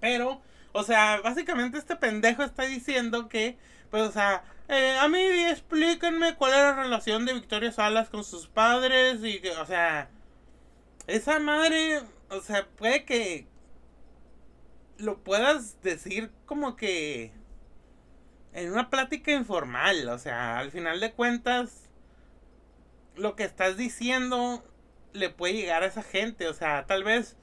Pero, 0.00 0.40
o 0.72 0.82
sea, 0.82 1.20
básicamente 1.22 1.78
este 1.78 1.96
pendejo 1.96 2.42
está 2.42 2.64
diciendo 2.64 3.28
que, 3.28 3.58
pues, 3.90 4.02
o 4.02 4.12
sea, 4.12 4.44
eh, 4.68 4.96
a 4.98 5.08
mí 5.08 5.18
explíquenme 5.18 6.34
cuál 6.36 6.54
era 6.54 6.74
la 6.74 6.82
relación 6.82 7.26
de 7.26 7.34
Victoria 7.34 7.72
Salas 7.72 8.08
con 8.08 8.24
sus 8.24 8.46
padres 8.46 9.20
y 9.22 9.40
que, 9.40 9.50
o 9.50 9.66
sea, 9.66 10.08
esa 11.06 11.38
madre, 11.40 12.00
o 12.30 12.40
sea, 12.40 12.66
puede 12.76 13.04
que 13.04 13.46
lo 14.98 15.18
puedas 15.18 15.80
decir 15.82 16.30
como 16.46 16.76
que 16.76 17.32
en 18.52 18.72
una 18.72 18.90
plática 18.90 19.32
informal, 19.32 20.08
o 20.08 20.18
sea, 20.18 20.58
al 20.58 20.70
final 20.70 21.00
de 21.00 21.12
cuentas, 21.12 21.90
lo 23.16 23.36
que 23.36 23.44
estás 23.44 23.76
diciendo 23.76 24.64
le 25.12 25.30
puede 25.30 25.54
llegar 25.54 25.82
a 25.82 25.86
esa 25.86 26.02
gente, 26.02 26.48
o 26.48 26.54
sea, 26.54 26.86
tal 26.86 27.04
vez 27.04 27.36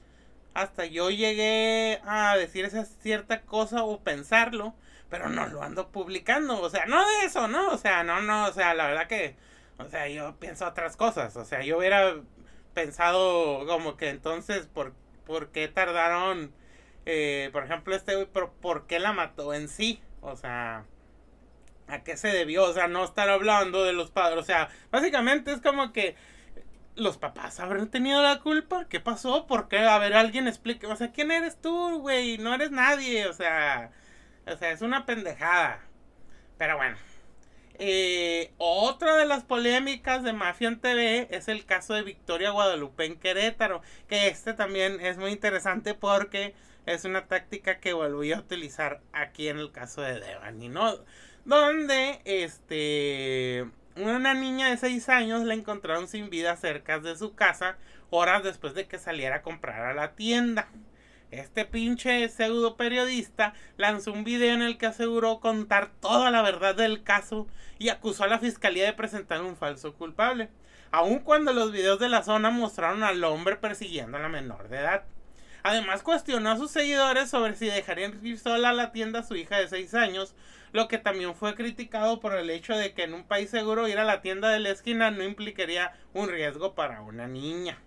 hasta 0.54 0.84
yo 0.86 1.10
llegué 1.10 2.00
a 2.04 2.36
decir 2.36 2.64
esa 2.64 2.84
cierta 2.84 3.42
cosa 3.42 3.84
o 3.84 4.00
pensarlo, 4.00 4.74
pero 5.08 5.28
no 5.28 5.46
lo 5.46 5.62
ando 5.62 5.88
publicando, 5.90 6.60
o 6.60 6.70
sea, 6.70 6.86
no 6.86 7.06
de 7.06 7.24
eso, 7.24 7.48
¿no? 7.48 7.68
O 7.70 7.78
sea, 7.78 8.04
no, 8.04 8.20
no, 8.22 8.46
o 8.46 8.52
sea, 8.52 8.74
la 8.74 8.86
verdad 8.86 9.06
que, 9.08 9.36
o 9.78 9.88
sea, 9.88 10.08
yo 10.08 10.36
pienso 10.38 10.66
otras 10.66 10.96
cosas, 10.96 11.36
o 11.36 11.44
sea, 11.44 11.62
yo 11.62 11.78
hubiera 11.78 12.16
pensado 12.74 13.66
como 13.66 13.96
que 13.96 14.10
entonces, 14.10 14.66
¿por, 14.66 14.94
por 15.26 15.50
qué 15.50 15.68
tardaron, 15.68 16.52
eh, 17.06 17.50
por 17.52 17.64
ejemplo, 17.64 17.94
este, 17.94 18.26
pero 18.26 18.52
por 18.60 18.86
qué 18.86 18.98
la 19.00 19.12
mató 19.12 19.54
en 19.54 19.68
sí? 19.68 20.00
O 20.22 20.36
sea, 20.36 20.84
¿a 21.92 22.02
qué 22.04 22.16
se 22.16 22.28
debió? 22.28 22.64
O 22.64 22.72
sea, 22.72 22.88
no 22.88 23.04
estar 23.04 23.28
hablando 23.28 23.84
de 23.84 23.92
los 23.92 24.10
padres, 24.10 24.38
o 24.40 24.44
sea, 24.44 24.68
básicamente 24.90 25.52
es 25.52 25.60
como 25.60 25.92
que 25.92 26.16
los 26.96 27.16
papás 27.18 27.60
habrán 27.60 27.90
tenido 27.90 28.22
la 28.22 28.40
culpa. 28.40 28.86
¿Qué 28.88 29.00
pasó? 29.00 29.46
¿Por 29.46 29.68
qué? 29.68 29.78
A 29.80 29.98
ver, 29.98 30.14
alguien 30.14 30.48
explique. 30.48 30.86
O 30.86 30.96
sea, 30.96 31.12
¿quién 31.12 31.30
eres 31.30 31.60
tú, 31.60 32.00
güey? 32.00 32.38
No 32.38 32.54
eres 32.54 32.70
nadie. 32.70 33.26
O 33.26 33.32
sea, 33.32 33.92
o 34.46 34.56
sea, 34.56 34.70
es 34.72 34.82
una 34.82 35.06
pendejada. 35.06 35.80
Pero 36.58 36.76
bueno. 36.76 36.96
eh, 37.74 38.52
otra 38.58 39.16
de 39.16 39.24
las 39.26 39.44
polémicas 39.44 40.22
de 40.22 40.32
Mafia 40.34 40.68
en 40.68 40.80
TV 40.80 41.28
es 41.30 41.48
el 41.48 41.64
caso 41.64 41.94
de 41.94 42.02
Victoria 42.02 42.50
Guadalupe 42.50 43.06
en 43.06 43.18
Querétaro, 43.18 43.82
que 44.08 44.28
este 44.28 44.52
también 44.54 45.00
es 45.00 45.16
muy 45.18 45.30
interesante 45.32 45.94
porque 45.94 46.54
es 46.86 47.04
una 47.04 47.26
táctica 47.28 47.80
que 47.80 47.92
volví 47.94 48.32
a 48.32 48.40
utilizar 48.40 49.02
aquí 49.12 49.48
en 49.48 49.58
el 49.58 49.72
caso 49.72 50.02
de 50.02 50.20
Devani, 50.20 50.68
¿no? 50.68 50.94
Donde 51.50 52.20
este 52.26 53.66
una 53.96 54.34
niña 54.34 54.70
de 54.70 54.76
6 54.76 55.08
años 55.08 55.42
la 55.42 55.54
encontraron 55.54 56.06
sin 56.06 56.30
vida 56.30 56.54
cerca 56.54 57.00
de 57.00 57.16
su 57.16 57.34
casa 57.34 57.76
horas 58.08 58.44
después 58.44 58.72
de 58.74 58.86
que 58.86 59.00
saliera 59.00 59.38
a 59.38 59.42
comprar 59.42 59.80
a 59.86 59.92
la 59.92 60.12
tienda. 60.14 60.68
Este 61.32 61.64
pinche 61.64 62.28
pseudo 62.28 62.76
periodista 62.76 63.52
lanzó 63.78 64.12
un 64.12 64.22
video 64.22 64.54
en 64.54 64.62
el 64.62 64.78
que 64.78 64.86
aseguró 64.86 65.40
contar 65.40 65.90
toda 65.98 66.30
la 66.30 66.42
verdad 66.42 66.76
del 66.76 67.02
caso 67.02 67.48
y 67.80 67.88
acusó 67.88 68.22
a 68.22 68.28
la 68.28 68.38
fiscalía 68.38 68.84
de 68.84 68.92
presentar 68.92 69.42
un 69.42 69.56
falso 69.56 69.94
culpable, 69.94 70.50
aun 70.92 71.18
cuando 71.18 71.52
los 71.52 71.72
videos 71.72 71.98
de 71.98 72.10
la 72.10 72.22
zona 72.22 72.50
mostraron 72.50 73.02
al 73.02 73.24
hombre 73.24 73.56
persiguiendo 73.56 74.18
a 74.18 74.20
la 74.20 74.28
menor 74.28 74.68
de 74.68 74.78
edad. 74.78 75.02
Además 75.62 76.02
cuestionó 76.02 76.50
a 76.50 76.56
sus 76.56 76.70
seguidores 76.70 77.30
sobre 77.30 77.56
si 77.56 77.66
dejarían 77.66 78.18
ir 78.24 78.38
sola 78.38 78.70
a 78.70 78.74
la 78.74 78.92
tienda 78.92 79.20
a 79.20 79.24
su 79.24 79.36
hija 79.36 79.58
de 79.58 79.68
6 79.68 79.94
años, 79.94 80.34
lo 80.72 80.88
que 80.88 80.98
también 80.98 81.34
fue 81.34 81.54
criticado 81.54 82.20
por 82.20 82.34
el 82.34 82.50
hecho 82.50 82.76
de 82.76 82.94
que 82.94 83.04
en 83.04 83.14
un 83.14 83.24
país 83.24 83.50
seguro 83.50 83.88
ir 83.88 83.98
a 83.98 84.04
la 84.04 84.22
tienda 84.22 84.50
de 84.50 84.60
la 84.60 84.70
esquina 84.70 85.10
no 85.10 85.24
implicaría 85.24 85.92
un 86.12 86.28
riesgo 86.28 86.74
para 86.74 87.02
una 87.02 87.26
niña 87.26 87.78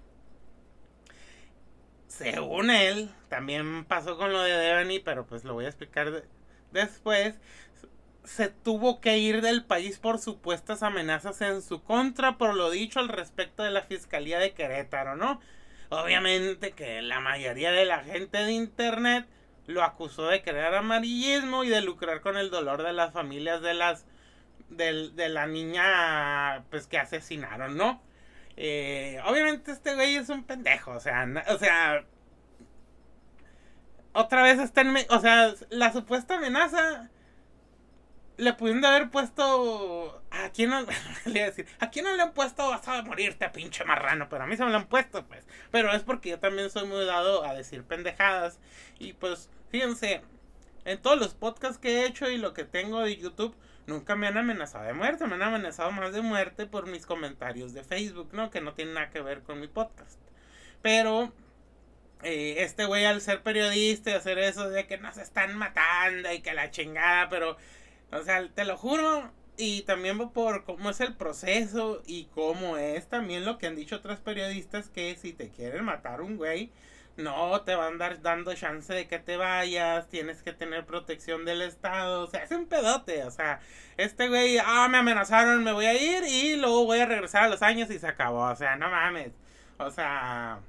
según 2.13 2.69
él, 2.69 3.09
también 3.29 3.85
pasó 3.85 4.17
con 4.17 4.31
lo 4.33 4.43
de 4.43 4.51
Devani, 4.51 4.99
pero 4.99 5.25
pues 5.25 5.43
lo 5.43 5.53
voy 5.53 5.65
a 5.65 5.69
explicar 5.69 6.23
después. 6.71 7.35
Se 8.23 8.49
tuvo 8.49 9.01
que 9.01 9.17
ir 9.17 9.41
del 9.41 9.65
país 9.65 9.99
por 9.99 10.19
supuestas 10.19 10.83
amenazas 10.83 11.41
en 11.41 11.61
su 11.61 11.83
contra 11.83 12.37
por 12.37 12.53
lo 12.53 12.69
dicho 12.69 12.99
al 12.99 13.09
respecto 13.09 13.63
de 13.63 13.71
la 13.71 13.81
Fiscalía 13.81 14.39
de 14.39 14.53
Querétaro, 14.53 15.15
¿no? 15.15 15.41
Obviamente 15.89 16.71
que 16.71 17.01
la 17.01 17.19
mayoría 17.19 17.71
de 17.71 17.85
la 17.85 18.03
gente 18.03 18.37
de 18.37 18.51
Internet 18.51 19.27
lo 19.67 19.83
acusó 19.83 20.27
de 20.27 20.41
crear 20.41 20.73
amarillismo 20.75 21.63
y 21.63 21.69
de 21.69 21.81
lucrar 21.81 22.21
con 22.21 22.37
el 22.37 22.49
dolor 22.49 22.83
de 22.83 22.93
las 22.93 23.13
familias 23.13 23.61
de 23.61 23.73
las 23.73 24.05
de, 24.69 25.09
de 25.11 25.29
la 25.29 25.47
niña 25.47 26.63
pues 26.69 26.87
que 26.87 26.97
asesinaron, 26.97 27.77
¿no? 27.77 28.01
Eh, 28.57 29.19
obviamente 29.25 29.71
este 29.71 29.95
güey 29.95 30.15
es 30.15 30.29
un 30.29 30.43
pendejo, 30.43 30.91
o 30.91 30.99
sea, 30.99 31.27
o 31.49 31.57
sea, 31.57 32.05
otra 34.13 34.43
vez 34.43 34.59
está 34.59 34.81
en, 34.81 34.95
o 35.09 35.19
sea, 35.19 35.53
la 35.69 35.91
supuesta 35.91 36.35
amenaza 36.35 37.09
le 38.37 38.53
pudieron 38.53 38.83
haber 38.85 39.09
puesto 39.09 40.21
a 40.31 40.49
quién 40.49 40.69
no 40.69 40.81
le 41.25 41.43
decir, 41.43 41.67
a 41.79 41.89
quién 41.89 42.05
no 42.05 42.15
le 42.15 42.23
han 42.23 42.33
puesto 42.33 42.67
vas 42.69 42.87
a 42.87 43.01
morirte 43.03 43.49
pinche 43.49 43.83
marrano, 43.85 44.27
pero 44.29 44.43
a 44.43 44.47
mí 44.47 44.57
se 44.57 44.65
me 44.65 44.71
lo 44.71 44.77
han 44.77 44.87
puesto, 44.87 45.25
pues, 45.25 45.45
pero 45.71 45.93
es 45.93 46.01
porque 46.03 46.29
yo 46.29 46.39
también 46.39 46.69
soy 46.69 46.87
muy 46.87 47.05
dado 47.05 47.45
a 47.45 47.53
decir 47.53 47.83
pendejadas. 47.83 48.59
Y 48.99 49.13
pues 49.13 49.49
fíjense, 49.69 50.21
en 50.85 51.01
todos 51.01 51.19
los 51.19 51.33
podcasts 51.33 51.77
que 51.77 52.01
he 52.01 52.05
hecho 52.05 52.29
y 52.29 52.37
lo 52.37 52.53
que 52.53 52.65
tengo 52.65 53.01
de 53.01 53.15
YouTube 53.17 53.55
nunca 53.85 54.15
me 54.15 54.27
han 54.27 54.37
amenazado 54.37 54.85
de 54.85 54.93
muerte, 54.93 55.27
me 55.27 55.35
han 55.35 55.43
amenazado 55.43 55.91
más 55.91 56.13
de 56.13 56.21
muerte 56.21 56.65
por 56.65 56.87
mis 56.87 57.05
comentarios 57.05 57.73
de 57.73 57.83
Facebook, 57.83 58.29
¿no? 58.33 58.49
Que 58.49 58.61
no 58.61 58.73
tienen 58.73 58.95
nada 58.95 59.09
que 59.09 59.21
ver 59.21 59.43
con 59.43 59.59
mi 59.59 59.67
podcast. 59.67 60.19
Pero 60.81 61.33
eh, 62.23 62.55
este 62.59 62.85
güey 62.85 63.05
al 63.05 63.21
ser 63.21 63.43
periodista 63.43 64.11
y 64.11 64.13
hacer 64.13 64.39
eso 64.39 64.69
de 64.69 64.87
que 64.87 64.97
nos 64.97 65.17
están 65.17 65.57
matando 65.57 66.31
y 66.31 66.41
que 66.41 66.53
la 66.53 66.71
chingada, 66.71 67.29
pero, 67.29 67.57
o 68.19 68.23
sea, 68.23 68.47
te 68.49 68.65
lo 68.65 68.77
juro, 68.77 69.31
y 69.57 69.83
también 69.83 70.17
por 70.29 70.63
cómo 70.63 70.89
es 70.89 70.99
el 70.99 71.15
proceso 71.15 72.01
y 72.05 72.25
cómo 72.33 72.77
es 72.77 73.07
también 73.07 73.45
lo 73.45 73.57
que 73.57 73.67
han 73.67 73.75
dicho 73.75 73.97
otros 73.97 74.19
periodistas 74.19 74.89
que 74.89 75.15
si 75.15 75.33
te 75.33 75.49
quieren 75.49 75.85
matar 75.85 76.21
un 76.21 76.37
güey, 76.37 76.71
no 77.17 77.61
te 77.61 77.75
van 77.75 77.85
a 77.85 77.87
andar 77.89 78.21
dando 78.23 78.55
chance 78.55 78.91
de 78.91 79.07
que 79.07 79.19
te 79.19 79.37
vayas, 79.37 80.09
tienes 80.09 80.41
que 80.41 80.53
tener 80.53 80.85
protección 80.85 81.45
del 81.45 81.61
Estado, 81.61 82.23
o 82.23 82.27
sea, 82.27 82.43
es 82.43 82.51
un 82.51 82.65
pedote, 82.65 83.23
o 83.25 83.31
sea, 83.31 83.59
este 83.97 84.27
güey, 84.29 84.57
ah, 84.57 84.87
me 84.89 84.97
amenazaron, 84.97 85.63
me 85.63 85.71
voy 85.71 85.85
a 85.85 85.93
ir 85.93 86.23
y 86.23 86.55
luego 86.55 86.85
voy 86.85 86.99
a 86.99 87.05
regresar 87.05 87.43
a 87.43 87.49
los 87.49 87.61
años 87.61 87.91
y 87.91 87.99
se 87.99 88.07
acabó, 88.07 88.49
o 88.49 88.55
sea, 88.55 88.75
no 88.75 88.89
mames, 88.89 89.31
o 89.77 89.91
sea, 89.91 90.59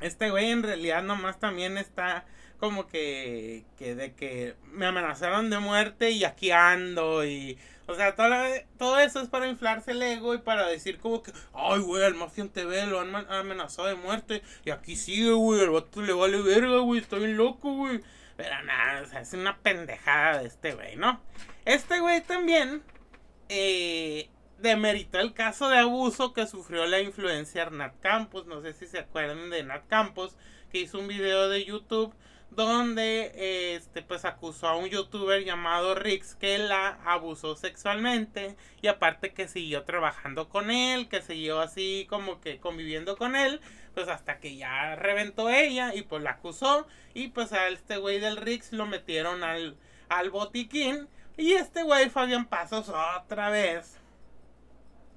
este 0.00 0.30
güey 0.30 0.50
en 0.50 0.64
realidad 0.64 1.02
nomás 1.04 1.38
también 1.38 1.78
está 1.78 2.24
como 2.62 2.86
que, 2.86 3.64
que 3.76 3.96
de 3.96 4.14
que 4.14 4.54
me 4.70 4.86
amenazaron 4.86 5.50
de 5.50 5.58
muerte 5.58 6.12
y 6.12 6.22
aquí 6.22 6.52
ando 6.52 7.24
y 7.24 7.58
o 7.88 7.94
sea, 7.96 8.14
todo, 8.14 8.32
todo 8.78 9.00
eso 9.00 9.20
es 9.20 9.28
para 9.28 9.48
inflarse 9.48 9.90
el 9.90 10.00
ego 10.00 10.32
y 10.32 10.38
para 10.38 10.68
decir 10.68 11.00
como 11.00 11.24
que, 11.24 11.32
ay, 11.54 11.80
güey, 11.80 12.04
al 12.04 12.14
Mafia 12.14 12.46
TV 12.46 12.86
lo 12.86 13.00
han 13.00 13.12
amenazado 13.16 13.88
de 13.88 13.96
muerte. 13.96 14.42
Y 14.64 14.70
aquí 14.70 14.94
sigue, 14.94 15.32
güey, 15.32 15.60
al 15.60 15.70
vato 15.70 16.02
le 16.02 16.12
vale 16.12 16.40
verga, 16.40 16.78
güey, 16.78 17.00
está 17.00 17.16
bien 17.16 17.36
loco, 17.36 17.74
güey. 17.74 18.00
Pero 18.36 18.62
nada, 18.62 19.02
o 19.02 19.06
sea, 19.06 19.22
es 19.22 19.32
una 19.32 19.58
pendejada 19.58 20.38
de 20.38 20.46
este 20.46 20.74
güey, 20.74 20.94
¿no? 20.94 21.20
Este 21.64 21.98
güey 21.98 22.20
también 22.20 22.84
eh, 23.48 24.30
demeritó 24.58 25.18
el 25.18 25.34
caso 25.34 25.68
de 25.68 25.78
abuso 25.78 26.32
que 26.32 26.46
sufrió 26.46 26.86
la 26.86 27.00
influencer 27.00 27.72
Nat 27.72 27.98
Campos. 27.98 28.46
No 28.46 28.62
sé 28.62 28.72
si 28.72 28.86
se 28.86 29.00
acuerdan 29.00 29.50
de 29.50 29.64
Nat 29.64 29.88
Campos, 29.88 30.36
que 30.70 30.78
hizo 30.78 31.00
un 31.00 31.08
video 31.08 31.48
de 31.48 31.64
YouTube 31.64 32.14
donde 32.54 33.74
este 33.74 34.02
pues 34.02 34.24
acusó 34.24 34.68
a 34.68 34.76
un 34.76 34.88
youtuber 34.88 35.44
llamado 35.44 35.94
Rix 35.94 36.34
que 36.34 36.58
la 36.58 36.98
abusó 37.04 37.56
sexualmente 37.56 38.56
y 38.80 38.88
aparte 38.88 39.32
que 39.32 39.48
siguió 39.48 39.84
trabajando 39.84 40.48
con 40.48 40.70
él, 40.70 41.08
que 41.08 41.22
siguió 41.22 41.60
así 41.60 42.06
como 42.10 42.40
que 42.40 42.58
conviviendo 42.58 43.16
con 43.16 43.36
él, 43.36 43.60
pues 43.94 44.08
hasta 44.08 44.38
que 44.38 44.56
ya 44.56 44.96
reventó 44.96 45.48
ella 45.48 45.94
y 45.94 46.02
pues 46.02 46.22
la 46.22 46.32
acusó. 46.32 46.86
Y 47.14 47.28
pues 47.28 47.52
a 47.52 47.68
este 47.68 47.96
güey 47.96 48.20
del 48.20 48.36
Rix 48.36 48.72
lo 48.72 48.86
metieron 48.86 49.44
al, 49.44 49.76
al 50.08 50.30
botiquín 50.30 51.08
y 51.36 51.52
este 51.52 51.82
güey 51.82 52.10
Fabián 52.10 52.46
Pasos 52.46 52.90
otra 52.90 53.48
vez 53.50 54.01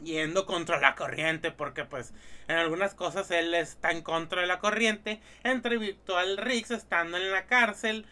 yendo 0.03 0.45
contra 0.45 0.79
la 0.79 0.95
corriente, 0.95 1.51
porque 1.51 1.85
pues 1.85 2.13
en 2.47 2.57
algunas 2.57 2.93
cosas 2.93 3.31
él 3.31 3.53
está 3.53 3.91
en 3.91 4.01
contra 4.01 4.41
de 4.41 4.47
la 4.47 4.59
corriente, 4.59 5.21
entre 5.43 5.77
Virtual 5.77 6.37
Rix 6.37 6.71
estando 6.71 7.17
en 7.17 7.31
la 7.31 7.45
cárcel, 7.45 8.05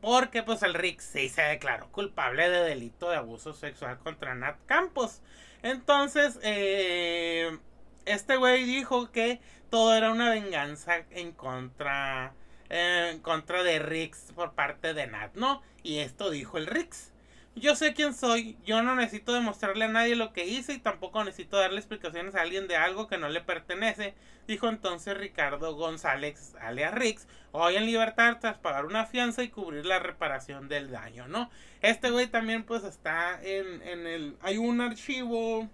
porque 0.00 0.42
pues 0.42 0.62
el 0.62 0.74
Rix 0.74 1.04
sí 1.04 1.28
se 1.28 1.42
declaró 1.42 1.90
culpable 1.90 2.48
de 2.48 2.60
delito 2.60 3.10
de 3.10 3.16
abuso 3.16 3.54
sexual 3.54 3.98
contra 3.98 4.34
Nat 4.34 4.56
Campos. 4.66 5.22
Entonces, 5.62 6.38
eh, 6.42 7.58
este 8.04 8.36
güey 8.36 8.64
dijo 8.64 9.10
que 9.10 9.40
todo 9.70 9.96
era 9.96 10.12
una 10.12 10.30
venganza 10.30 11.04
en 11.10 11.32
contra, 11.32 12.34
en 12.68 13.18
contra 13.20 13.62
de 13.62 13.78
Rix 13.78 14.32
por 14.34 14.52
parte 14.52 14.94
de 14.94 15.06
Nat, 15.06 15.34
¿no? 15.34 15.62
Y 15.82 15.98
esto 15.98 16.30
dijo 16.30 16.58
el 16.58 16.66
Rix. 16.66 17.12
Yo 17.58 17.74
sé 17.74 17.94
quién 17.94 18.12
soy, 18.12 18.58
yo 18.66 18.82
no 18.82 18.94
necesito 18.94 19.32
demostrarle 19.32 19.86
a 19.86 19.88
nadie 19.88 20.14
lo 20.14 20.34
que 20.34 20.44
hice 20.44 20.74
y 20.74 20.78
tampoco 20.78 21.24
necesito 21.24 21.56
darle 21.56 21.78
explicaciones 21.78 22.34
a 22.34 22.42
alguien 22.42 22.68
de 22.68 22.76
algo 22.76 23.08
que 23.08 23.16
no 23.16 23.30
le 23.30 23.40
pertenece, 23.40 24.14
dijo 24.46 24.68
entonces 24.68 25.16
Ricardo 25.16 25.74
González 25.74 26.54
alias 26.60 26.92
Rix, 26.92 27.26
hoy 27.52 27.76
en 27.76 27.86
libertad 27.86 28.36
tras 28.42 28.58
pagar 28.58 28.84
una 28.84 29.06
fianza 29.06 29.42
y 29.42 29.48
cubrir 29.48 29.86
la 29.86 29.98
reparación 29.98 30.68
del 30.68 30.90
daño, 30.90 31.28
¿no? 31.28 31.50
Este 31.80 32.10
güey 32.10 32.26
también 32.26 32.62
pues 32.62 32.84
está 32.84 33.40
en, 33.42 33.80
en 33.82 34.06
el... 34.06 34.36
Hay 34.42 34.58
un 34.58 34.82
archivo 34.82 35.66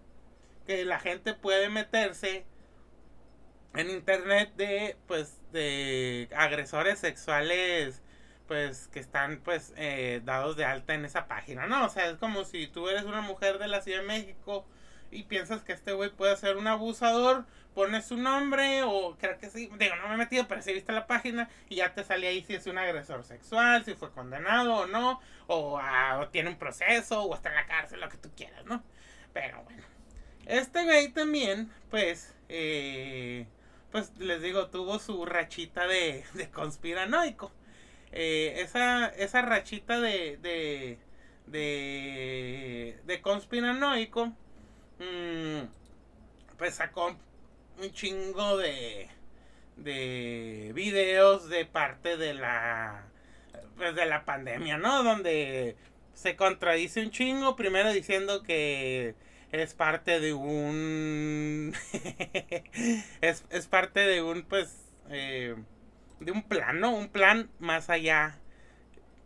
que 0.68 0.84
la 0.84 1.00
gente 1.00 1.34
puede 1.34 1.68
meterse 1.68 2.44
en 3.74 3.90
internet 3.90 4.52
de 4.56 4.96
pues 5.08 5.40
de 5.50 6.28
agresores 6.36 7.00
sexuales 7.00 8.02
pues 8.46 8.88
que 8.88 9.00
están 9.00 9.40
pues 9.44 9.72
eh, 9.76 10.20
dados 10.24 10.56
de 10.56 10.64
alta 10.64 10.94
en 10.94 11.04
esa 11.04 11.26
página, 11.26 11.66
¿no? 11.66 11.86
O 11.86 11.88
sea, 11.88 12.08
es 12.10 12.16
como 12.18 12.44
si 12.44 12.66
tú 12.66 12.88
eres 12.88 13.04
una 13.04 13.20
mujer 13.20 13.58
de 13.58 13.68
la 13.68 13.80
Ciudad 13.80 14.00
de 14.00 14.06
México 14.06 14.66
y 15.10 15.24
piensas 15.24 15.62
que 15.62 15.72
este 15.72 15.92
güey 15.92 16.10
puede 16.10 16.36
ser 16.36 16.56
un 16.56 16.66
abusador, 16.66 17.44
pones 17.74 18.06
su 18.06 18.16
nombre 18.16 18.82
o 18.82 19.16
creo 19.18 19.38
que 19.38 19.50
sí, 19.50 19.70
digo, 19.78 19.96
no 19.96 20.08
me 20.08 20.14
he 20.14 20.18
metido, 20.18 20.48
pero 20.48 20.62
sí 20.62 20.72
viste 20.72 20.92
la 20.92 21.06
página 21.06 21.48
y 21.68 21.76
ya 21.76 21.94
te 21.94 22.04
sale 22.04 22.26
ahí 22.28 22.42
si 22.42 22.54
es 22.54 22.66
un 22.66 22.78
agresor 22.78 23.24
sexual, 23.24 23.84
si 23.84 23.94
fue 23.94 24.10
condenado 24.10 24.74
o 24.74 24.86
no, 24.86 25.20
o, 25.46 25.78
ah, 25.78 26.20
o 26.22 26.28
tiene 26.28 26.50
un 26.50 26.56
proceso 26.58 27.22
o 27.22 27.34
está 27.34 27.50
en 27.50 27.56
la 27.56 27.66
cárcel, 27.66 28.00
lo 28.00 28.08
que 28.08 28.18
tú 28.18 28.30
quieras, 28.36 28.64
¿no? 28.64 28.82
Pero 29.32 29.62
bueno, 29.64 29.82
este 30.46 30.84
güey 30.84 31.08
también, 31.12 31.70
pues, 31.90 32.34
eh, 32.48 33.46
pues 33.90 34.12
les 34.18 34.42
digo, 34.42 34.68
tuvo 34.68 34.98
su 34.98 35.24
rachita 35.24 35.86
de 35.86 36.24
conspiranoico. 36.52 37.52
Eh, 38.12 38.60
esa, 38.60 39.08
esa 39.08 39.42
rachita 39.42 40.00
de, 40.00 40.36
de, 40.38 40.98
de, 41.46 42.98
de 43.04 43.22
conspiranoico, 43.22 44.26
mm, 44.98 45.66
pues 46.58 46.74
sacó 46.74 47.16
un 47.80 47.92
chingo 47.92 48.58
de, 48.58 49.08
de 49.76 50.72
videos 50.74 51.48
de 51.48 51.64
parte 51.64 52.16
de 52.16 52.34
la, 52.34 53.06
pues 53.76 53.94
de 53.94 54.06
la 54.06 54.24
pandemia, 54.24 54.76
¿no? 54.76 55.02
Donde 55.02 55.76
se 56.14 56.36
contradice 56.36 57.02
un 57.02 57.10
chingo, 57.10 57.56
primero 57.56 57.92
diciendo 57.92 58.42
que 58.42 59.14
es 59.50 59.74
parte 59.74 60.20
de 60.20 60.32
un... 60.32 61.74
es, 63.20 63.44
es, 63.50 63.66
parte 63.66 64.00
de 64.00 64.22
un, 64.22 64.42
pues, 64.42 64.76
eh, 65.10 65.56
de 66.24 66.32
un 66.32 66.42
plan, 66.42 66.80
¿no? 66.80 66.94
Un 66.94 67.08
plan 67.08 67.50
más 67.58 67.90
allá 67.90 68.38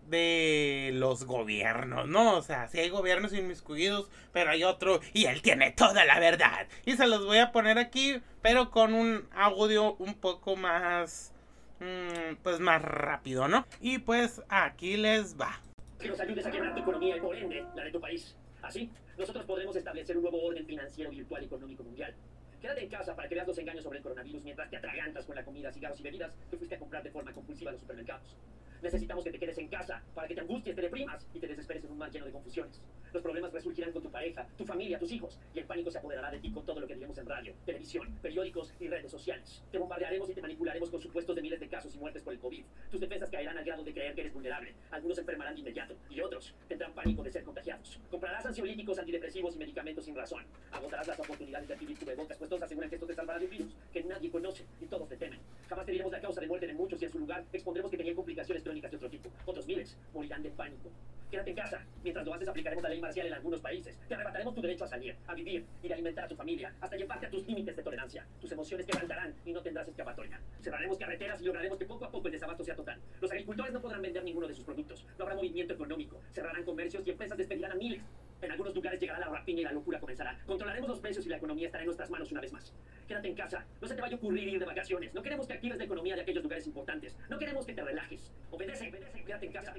de 0.08 0.90
los 0.94 1.24
gobiernos, 1.24 2.08
¿no? 2.08 2.36
O 2.36 2.42
sea, 2.42 2.68
si 2.68 2.78
hay 2.78 2.88
gobiernos 2.88 3.32
inmiscuidos, 3.32 4.08
pero 4.32 4.50
hay 4.50 4.64
otro 4.64 5.00
y 5.12 5.26
él 5.26 5.42
tiene 5.42 5.72
toda 5.72 6.04
la 6.04 6.20
verdad. 6.20 6.66
Y 6.84 6.92
se 6.92 7.06
los 7.06 7.24
voy 7.24 7.38
a 7.38 7.52
poner 7.52 7.78
aquí, 7.78 8.20
pero 8.42 8.70
con 8.70 8.94
un 8.94 9.28
audio 9.32 9.94
un 9.96 10.14
poco 10.14 10.56
más, 10.56 11.32
mmm, 11.80 12.36
pues 12.42 12.60
más 12.60 12.82
rápido, 12.82 13.48
¿no? 13.48 13.66
Y 13.80 13.98
pues 13.98 14.42
aquí 14.48 14.96
les 14.96 15.38
va. 15.38 15.60
Que 15.98 16.08
nos 16.08 16.20
ayudes 16.20 16.46
a 16.46 16.50
quebrar 16.50 16.74
tu 16.74 16.80
economía 16.80 17.16
y 17.16 17.20
por 17.20 17.36
ende 17.36 17.64
la 17.74 17.84
de 17.84 17.90
tu 17.90 18.00
país. 18.00 18.36
Así, 18.62 18.90
nosotros 19.16 19.44
podremos 19.44 19.76
establecer 19.76 20.16
un 20.16 20.22
nuevo 20.22 20.42
orden 20.42 20.66
financiero 20.66 21.10
virtual 21.10 21.42
y 21.42 21.46
económico 21.46 21.82
mundial. 21.82 22.14
Quédate 22.60 22.84
en 22.84 22.88
casa 22.88 23.14
para 23.14 23.28
que 23.28 23.34
veas 23.34 23.46
los 23.46 23.58
engaños 23.58 23.84
sobre 23.84 23.98
el 23.98 24.02
coronavirus 24.02 24.42
mientras 24.42 24.70
te 24.70 24.76
atragantas 24.76 25.26
con 25.26 25.36
la 25.36 25.44
comida, 25.44 25.72
cigarros 25.72 26.00
y 26.00 26.02
bebidas 26.02 26.32
que 26.50 26.56
fuiste 26.56 26.74
a 26.74 26.78
comprar 26.78 27.02
de 27.02 27.10
forma 27.10 27.32
compulsiva 27.32 27.70
a 27.70 27.72
los 27.72 27.80
supermercados. 27.80 28.36
Necesitamos 28.82 29.24
que 29.24 29.30
te 29.30 29.38
quedes 29.38 29.58
en 29.58 29.68
casa 29.68 30.02
para 30.14 30.28
que 30.28 30.34
te 30.34 30.40
angusties, 30.40 30.74
te 30.74 30.82
deprimas 30.82 31.26
y 31.32 31.40
te 31.40 31.46
desesperes 31.46 31.84
en 31.84 31.92
un 31.92 31.98
mar 31.98 32.10
lleno 32.10 32.26
de 32.26 32.32
confusiones. 32.32 32.80
Los 33.16 33.22
problemas 33.22 33.50
resurgirán 33.50 33.92
con 33.92 34.02
tu 34.02 34.10
pareja, 34.10 34.46
tu 34.58 34.66
familia, 34.66 34.98
tus 34.98 35.10
hijos 35.10 35.40
y 35.54 35.60
el 35.60 35.64
pánico 35.64 35.90
se 35.90 35.96
apoderará 35.96 36.30
de 36.30 36.38
ti 36.38 36.50
con 36.52 36.66
todo 36.66 36.80
lo 36.80 36.86
que 36.86 36.92
diremos 36.92 37.16
en 37.16 37.24
radio, 37.24 37.54
televisión, 37.64 38.14
periódicos 38.20 38.74
y 38.78 38.88
redes 38.88 39.10
sociales. 39.10 39.62
Te 39.72 39.78
bombardearemos 39.78 40.28
y 40.28 40.34
te 40.34 40.42
manipularemos 40.42 40.90
con 40.90 41.00
supuestos 41.00 41.34
de 41.34 41.40
miles 41.40 41.58
de 41.58 41.66
casos 41.66 41.94
y 41.94 41.98
muertes 41.98 42.22
por 42.22 42.34
el 42.34 42.38
COVID. 42.38 42.62
Tus 42.90 43.00
defensas 43.00 43.30
caerán 43.30 43.56
al 43.56 43.64
grado 43.64 43.82
de 43.84 43.94
creer 43.94 44.14
que 44.14 44.20
eres 44.20 44.34
vulnerable. 44.34 44.74
Algunos 44.90 45.16
enfermarán 45.16 45.54
de 45.54 45.60
inmediato 45.60 45.96
y 46.10 46.20
otros 46.20 46.54
tendrán 46.68 46.92
pánico 46.92 47.22
de 47.22 47.32
ser 47.32 47.42
contagiados. 47.42 47.98
Comprarás 48.10 48.44
ansiolíticos, 48.44 48.98
antidepresivos 48.98 49.56
y 49.56 49.60
medicamentos 49.60 50.04
sin 50.04 50.14
razón. 50.14 50.44
Agotarás 50.70 51.08
las 51.08 51.18
oportunidades 51.18 51.68
de 51.68 51.72
adquirir 51.72 51.98
cubrebocas, 51.98 52.36
pues 52.36 52.50
todos 52.50 52.64
aseguran 52.64 52.90
que 52.90 52.96
esto 52.96 53.06
te 53.06 53.14
salvará 53.14 53.38
de 53.38 53.46
un 53.46 53.50
virus 53.50 53.74
que 53.94 54.04
nadie 54.04 54.30
conoce 54.30 54.66
y 54.78 54.84
todos 54.84 55.08
te 55.08 55.16
temen. 55.16 55.40
Jamás 55.70 55.86
te 55.86 55.92
diremos 55.92 56.12
la 56.12 56.20
causa 56.20 56.42
de 56.42 56.48
muerte 56.48 56.66
de 56.66 56.74
muchos 56.74 57.00
y 57.00 57.06
en 57.06 57.12
su 57.12 57.18
lugar 57.18 57.46
expondremos 57.50 57.90
que 57.90 57.96
tenían 57.96 58.14
complicaciones 58.14 58.62
crónicas 58.62 58.90
de 58.90 58.98
otro 58.98 59.08
tipo. 59.08 59.30
Otros 59.46 59.66
miles 59.66 59.96
morirán 60.12 60.42
de 60.42 60.50
pánico. 60.50 60.90
Quédate 61.30 61.50
en 61.50 61.56
casa. 61.56 61.84
Mientras 62.04 62.24
lo 62.24 62.34
haces, 62.34 62.48
aplicaremos 62.48 62.82
la 62.84 62.88
ley 62.88 63.00
marcial 63.00 63.26
en 63.26 63.34
algunos 63.34 63.60
países. 63.60 63.98
Te 64.06 64.14
arrebataremos 64.14 64.54
tu 64.54 64.62
derecho 64.62 64.84
a 64.84 64.88
salir, 64.88 65.16
a 65.26 65.34
vivir 65.34 65.66
y 65.82 65.88
de 65.88 65.94
alimentar 65.94 66.24
a 66.24 66.28
tu 66.28 66.36
familia, 66.36 66.72
hasta 66.80 66.96
llevarte 66.96 67.26
a 67.26 67.30
tus 67.30 67.44
límites 67.46 67.74
de 67.74 67.82
tolerancia. 67.82 68.24
Tus 68.40 68.52
emociones 68.52 68.86
quebrantarán 68.86 69.34
y 69.44 69.52
no 69.52 69.60
tendrás 69.60 69.88
escapatoria. 69.88 70.40
Cerraremos 70.62 70.98
carreteras 70.98 71.42
y 71.42 71.44
lograremos 71.46 71.78
que 71.78 71.84
poco 71.84 72.04
a 72.04 72.10
poco 72.10 72.28
el 72.28 72.32
desabasto 72.32 72.62
sea 72.62 72.76
total. 72.76 73.00
Los 73.20 73.30
agricultores 73.32 73.72
no 73.72 73.80
podrán 73.80 74.02
vender 74.02 74.22
ninguno 74.22 74.46
de 74.46 74.54
sus 74.54 74.64
productos. 74.64 75.04
No 75.18 75.24
habrá 75.24 75.34
movimiento 75.34 75.74
económico. 75.74 76.20
Cerrarán 76.32 76.64
comercios 76.64 77.04
y 77.04 77.10
empresas 77.10 77.36
despedirán 77.36 77.72
a 77.72 77.74
miles. 77.74 78.02
En 78.42 78.50
algunos 78.50 78.74
lugares 78.74 79.00
llegará 79.00 79.18
la 79.20 79.28
rapiña 79.28 79.60
y 79.60 79.64
la 79.64 79.72
locura 79.72 79.98
comenzará. 79.98 80.38
Controlaremos 80.46 80.88
los 80.88 81.00
precios 81.00 81.24
y 81.26 81.28
la 81.28 81.36
economía 81.36 81.66
estará 81.66 81.82
en 81.82 81.86
nuestras 81.86 82.10
manos 82.10 82.30
una 82.32 82.40
vez 82.40 82.52
más. 82.52 82.74
Quédate 83.08 83.28
en 83.28 83.34
casa. 83.34 83.64
No 83.80 83.88
se 83.88 83.94
te 83.94 84.02
vaya 84.02 84.14
a 84.14 84.18
ocurrir 84.18 84.48
ir 84.48 84.58
de 84.58 84.66
vacaciones. 84.66 85.14
No 85.14 85.22
queremos 85.22 85.46
que 85.46 85.54
actives 85.54 85.78
la 85.78 85.84
economía 85.84 86.16
de 86.16 86.22
aquellos 86.22 86.42
lugares 86.42 86.66
importantes. 86.66 87.16
No 87.30 87.38
queremos 87.38 87.64
que 87.64 87.72
te 87.72 87.82
relajes. 87.82 88.32
Obedece, 88.50 88.88
obedece, 88.88 89.24
quédate 89.24 89.46
en 89.46 89.52
casa. 89.52 89.74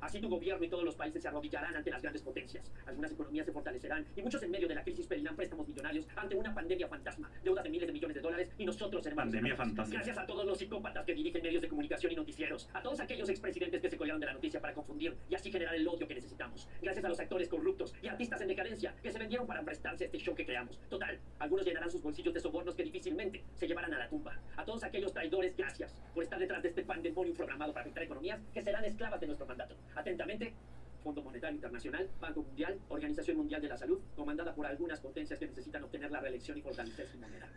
Así 0.00 0.20
tu 0.20 0.28
gobierno 0.28 0.64
y 0.64 0.68
todos 0.68 0.84
los 0.84 0.94
países 0.94 1.22
se 1.22 1.28
arrodillarán 1.28 1.74
ante 1.74 1.90
las 1.90 2.02
grandes 2.02 2.22
potencias. 2.22 2.72
Algunas 2.86 3.12
economías 3.12 3.46
se 3.46 3.52
fortalecerán 3.52 4.06
y 4.14 4.22
muchos 4.22 4.42
en 4.42 4.50
medio 4.50 4.68
de 4.68 4.74
la 4.74 4.82
crisis 4.82 5.06
pedirán 5.06 5.34
préstamos 5.34 5.66
millonarios 5.66 6.06
ante 6.16 6.36
una 6.36 6.54
pandemia 6.54 6.86
fantasma, 6.88 7.30
deudas 7.42 7.64
de 7.64 7.70
miles 7.70 7.86
de 7.86 7.92
millones 7.92 8.14
de 8.14 8.20
dólares 8.20 8.50
y 8.58 8.64
nosotros 8.66 9.02
seremos 9.02 9.24
Pandemia 9.24 9.56
fantasma. 9.56 9.94
Gracias 9.94 10.18
a 10.18 10.26
todos 10.26 10.44
los 10.44 10.58
psicópatas 10.58 11.04
que 11.04 11.14
dirigen 11.14 11.42
medios 11.42 11.62
de 11.62 11.68
comunicación 11.68 12.12
y 12.12 12.16
noticieros, 12.16 12.68
a 12.72 12.82
todos 12.82 13.00
aquellos 13.00 13.28
expresidentes 13.28 13.80
que 13.80 13.90
se 13.90 13.96
colgaron 13.96 14.20
de 14.20 14.26
la 14.26 14.34
noticia 14.34 14.60
para 14.60 14.74
confundir 14.74 15.16
y 15.28 15.34
así 15.34 15.50
generar 15.50 15.74
el 15.74 15.88
odio 15.88 16.06
que 16.06 16.14
necesitamos. 16.14 16.68
Gracias 16.82 17.04
a 17.04 17.08
los 17.08 17.18
actores 17.18 17.48
corruptos 17.48 17.85
y 18.02 18.08
artistas 18.08 18.40
en 18.40 18.48
decadencia 18.48 18.94
que 19.02 19.10
se 19.10 19.18
vendieron 19.18 19.46
para 19.46 19.62
prestarse 19.62 20.04
a 20.04 20.06
este 20.06 20.18
show 20.18 20.34
que 20.34 20.46
creamos. 20.46 20.78
Total, 20.88 21.18
algunos 21.38 21.66
llenarán 21.66 21.90
sus 21.90 22.02
bolsillos 22.02 22.34
de 22.34 22.40
sobornos 22.40 22.74
que 22.74 22.84
difícilmente 22.84 23.44
se 23.54 23.66
llevarán 23.66 23.92
a 23.94 23.98
la 23.98 24.08
tumba. 24.08 24.38
A 24.56 24.64
todos 24.64 24.84
aquellos 24.84 25.12
traidores, 25.12 25.56
gracias 25.56 25.94
por 26.14 26.24
estar 26.24 26.38
detrás 26.38 26.62
de 26.62 26.70
este 26.70 26.82
pandemonio 26.82 27.34
programado 27.34 27.72
para 27.72 27.82
afectar 27.82 28.02
economías 28.02 28.40
que 28.52 28.62
serán 28.62 28.84
esclavas 28.84 29.20
de 29.20 29.26
nuestro 29.26 29.46
mandato. 29.46 29.76
Atentamente, 29.94 30.54
Fondo 31.02 31.22
Monetario 31.22 31.54
Internacional, 31.54 32.08
Banco 32.20 32.42
Mundial, 32.42 32.80
Organización 32.88 33.36
Mundial 33.36 33.62
de 33.62 33.68
la 33.68 33.76
Salud, 33.76 34.00
comandada 34.16 34.54
por 34.54 34.66
algunas 34.66 35.00
potencias 35.00 35.38
que 35.38 35.46
necesitan 35.46 35.84
obtener 35.84 36.10
la 36.10 36.20
reelección 36.20 36.58
y 36.58 36.62
fortalecer 36.62 37.06
su 37.06 37.18
moneda. 37.18 37.48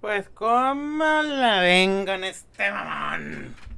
Pues 0.00 0.28
cómo 0.30 1.04
la 1.22 1.60
vengan 1.60 2.24
este 2.24 2.70
mamón. 2.70 3.71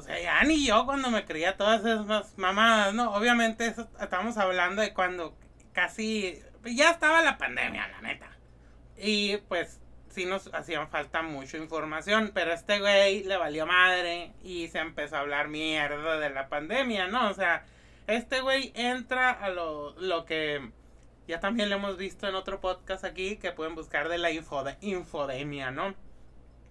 O 0.00 0.02
sea, 0.02 0.18
ya 0.18 0.42
ni 0.44 0.66
yo 0.66 0.86
cuando 0.86 1.10
me 1.10 1.26
creía 1.26 1.58
todas 1.58 1.84
esas 1.84 2.38
mamadas, 2.38 2.94
¿no? 2.94 3.12
Obviamente 3.12 3.66
eso, 3.66 3.86
estamos 4.00 4.38
hablando 4.38 4.80
de 4.80 4.94
cuando 4.94 5.36
casi 5.74 6.40
ya 6.64 6.90
estaba 6.90 7.20
la 7.20 7.36
pandemia, 7.36 7.86
la 7.88 8.00
neta. 8.00 8.30
Y 8.96 9.36
pues 9.48 9.78
sí 10.08 10.24
nos 10.24 10.48
hacían 10.54 10.88
falta 10.88 11.20
mucha 11.20 11.58
información, 11.58 12.30
pero 12.32 12.54
este 12.54 12.80
güey 12.80 13.24
le 13.24 13.36
valió 13.36 13.66
madre 13.66 14.32
y 14.42 14.68
se 14.68 14.78
empezó 14.78 15.16
a 15.16 15.20
hablar 15.20 15.48
mierda 15.48 16.18
de 16.18 16.30
la 16.30 16.48
pandemia, 16.48 17.08
¿no? 17.08 17.28
O 17.28 17.34
sea, 17.34 17.66
este 18.06 18.40
güey 18.40 18.72
entra 18.74 19.30
a 19.30 19.50
lo, 19.50 19.94
lo 20.00 20.24
que 20.24 20.70
ya 21.28 21.40
también 21.40 21.68
lo 21.68 21.76
hemos 21.76 21.98
visto 21.98 22.26
en 22.26 22.36
otro 22.36 22.62
podcast 22.62 23.04
aquí 23.04 23.36
que 23.36 23.52
pueden 23.52 23.74
buscar 23.74 24.08
de 24.08 24.16
la 24.16 24.30
infode 24.30 24.78
infodemia, 24.80 25.70
¿no? 25.70 25.94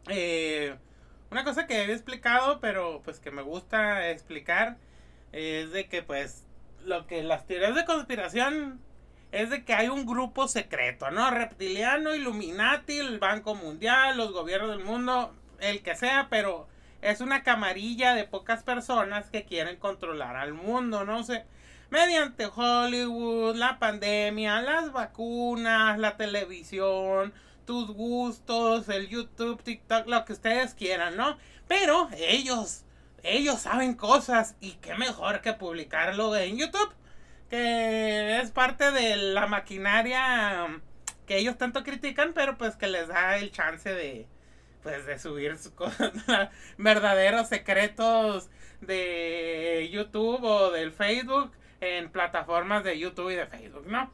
Eh, 0.07 0.75
una 1.31 1.43
cosa 1.43 1.67
que 1.67 1.81
he 1.81 1.91
explicado, 1.91 2.59
pero 2.59 3.01
pues 3.03 3.19
que 3.19 3.31
me 3.31 3.41
gusta 3.41 4.09
explicar, 4.09 4.77
es 5.31 5.71
de 5.71 5.87
que 5.87 6.03
pues 6.03 6.45
lo 6.85 7.07
que 7.07 7.23
las 7.23 7.45
teorías 7.45 7.75
de 7.75 7.85
conspiración 7.85 8.79
es 9.31 9.49
de 9.49 9.63
que 9.63 9.73
hay 9.73 9.89
un 9.89 10.05
grupo 10.05 10.47
secreto, 10.47 11.11
¿no? 11.11 11.29
Reptiliano, 11.29 12.15
Illuminati, 12.15 12.97
el 12.97 13.19
Banco 13.19 13.53
Mundial, 13.53 14.17
los 14.17 14.31
gobiernos 14.31 14.71
del 14.71 14.83
mundo, 14.83 15.35
el 15.59 15.83
que 15.83 15.95
sea, 15.95 16.27
pero 16.29 16.67
es 17.01 17.21
una 17.21 17.43
camarilla 17.43 18.15
de 18.15 18.25
pocas 18.25 18.63
personas 18.63 19.29
que 19.29 19.45
quieren 19.45 19.77
controlar 19.77 20.35
al 20.35 20.53
mundo, 20.53 21.05
¿no? 21.05 21.23
sé 21.23 21.45
mediante 21.89 22.45
Hollywood, 22.45 23.55
la 23.55 23.79
pandemia, 23.79 24.61
las 24.61 24.91
vacunas, 24.91 25.97
la 25.97 26.17
televisión, 26.17 27.33
tus 27.69 27.91
gustos, 27.91 28.89
el 28.89 29.09
YouTube, 29.09 29.61
TikTok, 29.61 30.07
lo 30.07 30.25
que 30.25 30.33
ustedes 30.33 30.73
quieran, 30.73 31.15
¿no? 31.15 31.37
Pero 31.67 32.09
ellos, 32.17 32.83
ellos 33.21 33.59
saben 33.59 33.93
cosas 33.93 34.55
y 34.59 34.71
qué 34.81 34.95
mejor 34.95 35.41
que 35.41 35.53
publicarlo 35.53 36.35
en 36.35 36.57
YouTube 36.57 36.95
que 37.47 38.39
es 38.39 38.49
parte 38.49 38.89
de 38.89 39.17
la 39.17 39.45
maquinaria 39.45 40.81
que 41.27 41.37
ellos 41.37 41.59
tanto 41.59 41.83
critican, 41.83 42.33
pero 42.33 42.57
pues 42.57 42.75
que 42.75 42.87
les 42.87 43.07
da 43.07 43.37
el 43.37 43.51
chance 43.51 43.93
de 43.93 44.25
pues 44.81 45.05
de 45.05 45.19
subir 45.19 45.55
sus 45.59 45.73
cosas, 45.73 46.11
verdaderos 46.79 47.49
secretos 47.49 48.49
de 48.81 49.89
YouTube 49.91 50.43
o 50.43 50.71
del 50.71 50.91
Facebook 50.91 51.51
en 51.81 52.09
plataformas 52.11 52.83
de 52.83 52.97
YouTube 52.97 53.29
y 53.29 53.35
de 53.35 53.45
Facebook, 53.45 53.85
¿no? 53.85 54.11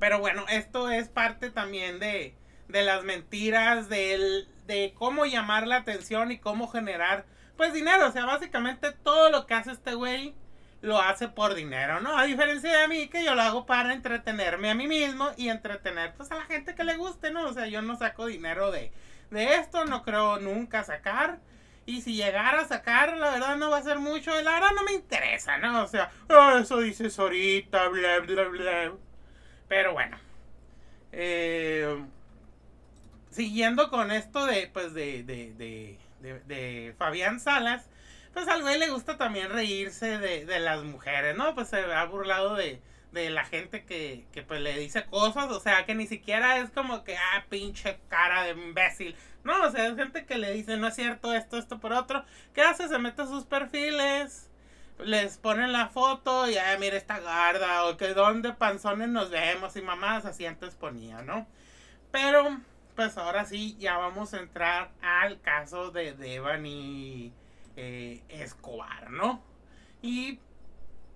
Pero 0.00 0.18
bueno, 0.18 0.44
esto 0.48 0.90
es 0.90 1.08
parte 1.08 1.50
también 1.50 2.00
de, 2.00 2.34
de 2.68 2.82
las 2.82 3.04
mentiras, 3.04 3.88
del, 3.88 4.48
de 4.66 4.92
cómo 4.94 5.26
llamar 5.26 5.66
la 5.66 5.76
atención 5.76 6.32
y 6.32 6.38
cómo 6.38 6.68
generar, 6.68 7.26
pues 7.56 7.72
dinero. 7.72 8.08
O 8.08 8.12
sea, 8.12 8.24
básicamente 8.24 8.92
todo 8.92 9.30
lo 9.30 9.46
que 9.46 9.54
hace 9.54 9.72
este 9.72 9.94
güey 9.94 10.34
lo 10.82 11.00
hace 11.00 11.28
por 11.28 11.54
dinero, 11.54 12.00
¿no? 12.00 12.16
A 12.16 12.24
diferencia 12.24 12.78
de 12.78 12.88
mí, 12.88 13.08
que 13.08 13.24
yo 13.24 13.34
lo 13.34 13.42
hago 13.42 13.66
para 13.66 13.92
entretenerme 13.92 14.70
a 14.70 14.74
mí 14.74 14.86
mismo 14.86 15.30
y 15.36 15.48
entretener 15.48 16.14
pues 16.14 16.30
a 16.30 16.36
la 16.36 16.44
gente 16.44 16.74
que 16.74 16.84
le 16.84 16.96
guste, 16.96 17.30
¿no? 17.30 17.46
O 17.46 17.52
sea, 17.52 17.66
yo 17.66 17.82
no 17.82 17.96
saco 17.96 18.26
dinero 18.26 18.70
de, 18.70 18.92
de 19.30 19.54
esto, 19.54 19.84
no 19.84 20.02
creo 20.02 20.38
nunca 20.38 20.84
sacar. 20.84 21.40
Y 21.86 22.02
si 22.02 22.16
llegara 22.16 22.62
a 22.62 22.68
sacar, 22.68 23.16
la 23.16 23.30
verdad 23.30 23.56
no 23.56 23.70
va 23.70 23.78
a 23.78 23.82
ser 23.82 24.00
mucho. 24.00 24.30
La 24.42 24.54
verdad 24.54 24.70
no 24.74 24.82
me 24.82 24.92
interesa, 24.92 25.58
¿no? 25.58 25.84
O 25.84 25.86
sea, 25.86 26.10
oh, 26.28 26.58
eso 26.58 26.80
dices 26.80 27.16
ahorita, 27.18 27.88
bla, 27.88 28.18
bla, 28.20 28.44
bla. 28.48 28.92
Pero 29.68 29.92
bueno. 29.92 30.18
Eh, 31.12 32.04
siguiendo 33.36 33.90
con 33.90 34.10
esto 34.10 34.46
de, 34.46 34.68
pues, 34.72 34.94
de, 34.94 35.22
de, 35.22 35.52
de, 35.54 36.40
de, 36.46 36.94
Fabián 36.98 37.38
Salas 37.38 37.88
pues 38.32 38.48
al 38.48 38.60
güey 38.60 38.78
le 38.78 38.90
gusta 38.90 39.16
también 39.16 39.48
reírse 39.48 40.18
de, 40.18 40.60
las 40.60 40.82
mujeres, 40.82 41.34
¿no? 41.38 41.54
Pues 41.54 41.68
se 41.68 41.78
ha 41.78 42.04
burlado 42.04 42.54
de, 42.54 42.82
la 43.12 43.46
gente 43.46 43.86
que, 43.86 44.26
que 44.30 44.42
pues 44.42 44.60
le 44.60 44.78
dice 44.78 45.06
cosas, 45.06 45.50
o 45.50 45.58
sea, 45.58 45.86
que 45.86 45.94
ni 45.94 46.06
siquiera 46.06 46.58
es 46.58 46.68
como 46.70 47.02
que, 47.02 47.16
ah, 47.16 47.46
pinche 47.48 47.98
cara 48.10 48.42
de 48.42 48.50
imbécil. 48.50 49.16
No, 49.42 49.62
o 49.62 49.70
sea, 49.70 49.86
es 49.86 49.96
gente 49.96 50.26
que 50.26 50.36
le 50.36 50.52
dice, 50.52 50.76
no 50.76 50.88
es 50.88 50.94
cierto, 50.94 51.32
esto, 51.32 51.56
esto 51.56 51.80
por 51.80 51.94
otro. 51.94 52.26
¿Qué 52.52 52.60
hace? 52.60 52.88
Se 52.88 52.98
mete 52.98 53.22
a 53.22 53.26
sus 53.26 53.44
perfiles, 53.44 54.50
les 54.98 55.38
ponen 55.38 55.72
la 55.72 55.88
foto 55.88 56.46
y, 56.46 56.58
ah, 56.58 56.76
mira 56.78 56.98
esta 56.98 57.20
garda, 57.20 57.86
o 57.86 57.96
que 57.96 58.12
donde 58.12 58.52
panzones 58.52 59.08
nos 59.08 59.30
vemos 59.30 59.76
y 59.76 59.80
mamás 59.80 60.26
así 60.26 60.44
antes 60.44 60.74
ponía, 60.74 61.22
¿no? 61.22 61.46
Pero, 62.10 62.60
pues 62.96 63.16
ahora 63.18 63.44
sí, 63.44 63.76
ya 63.78 63.98
vamos 63.98 64.34
a 64.34 64.40
entrar 64.40 64.90
al 65.02 65.40
caso 65.40 65.90
de 65.90 66.14
Devani 66.14 67.32
eh, 67.76 68.22
Escobar, 68.28 69.10
¿no? 69.10 69.42
Y 70.02 70.40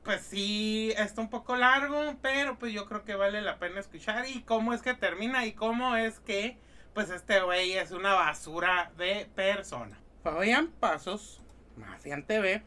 pues 0.05 0.20
sí, 0.20 0.93
está 0.97 1.20
un 1.20 1.31
poco 1.31 1.57
largo, 1.57 2.16
pero 2.22 2.59
pues 2.59 2.72
yo 2.72 2.87
creo 2.87 3.05
que 3.05 3.14
vale 3.14 3.41
la 3.43 3.59
pena 3.59 3.81
escuchar. 3.81 4.28
Y 4.28 4.43
cómo 4.43 4.74
es 4.74 4.83
que 4.83 4.95
termina 4.95 5.47
y 5.47 5.53
cómo 5.53 5.97
es 5.97 6.20
que 6.20 6.59
pues 6.95 7.11
este 7.11 7.41
güey 7.41 7.72
es 7.72 7.91
una 7.91 8.14
basura 8.14 8.93
de 8.97 9.28
persona. 9.35 9.99
Fabián 10.22 10.68
Pasos, 10.68 11.41
Mafian 11.76 12.26
TV, 12.26 12.62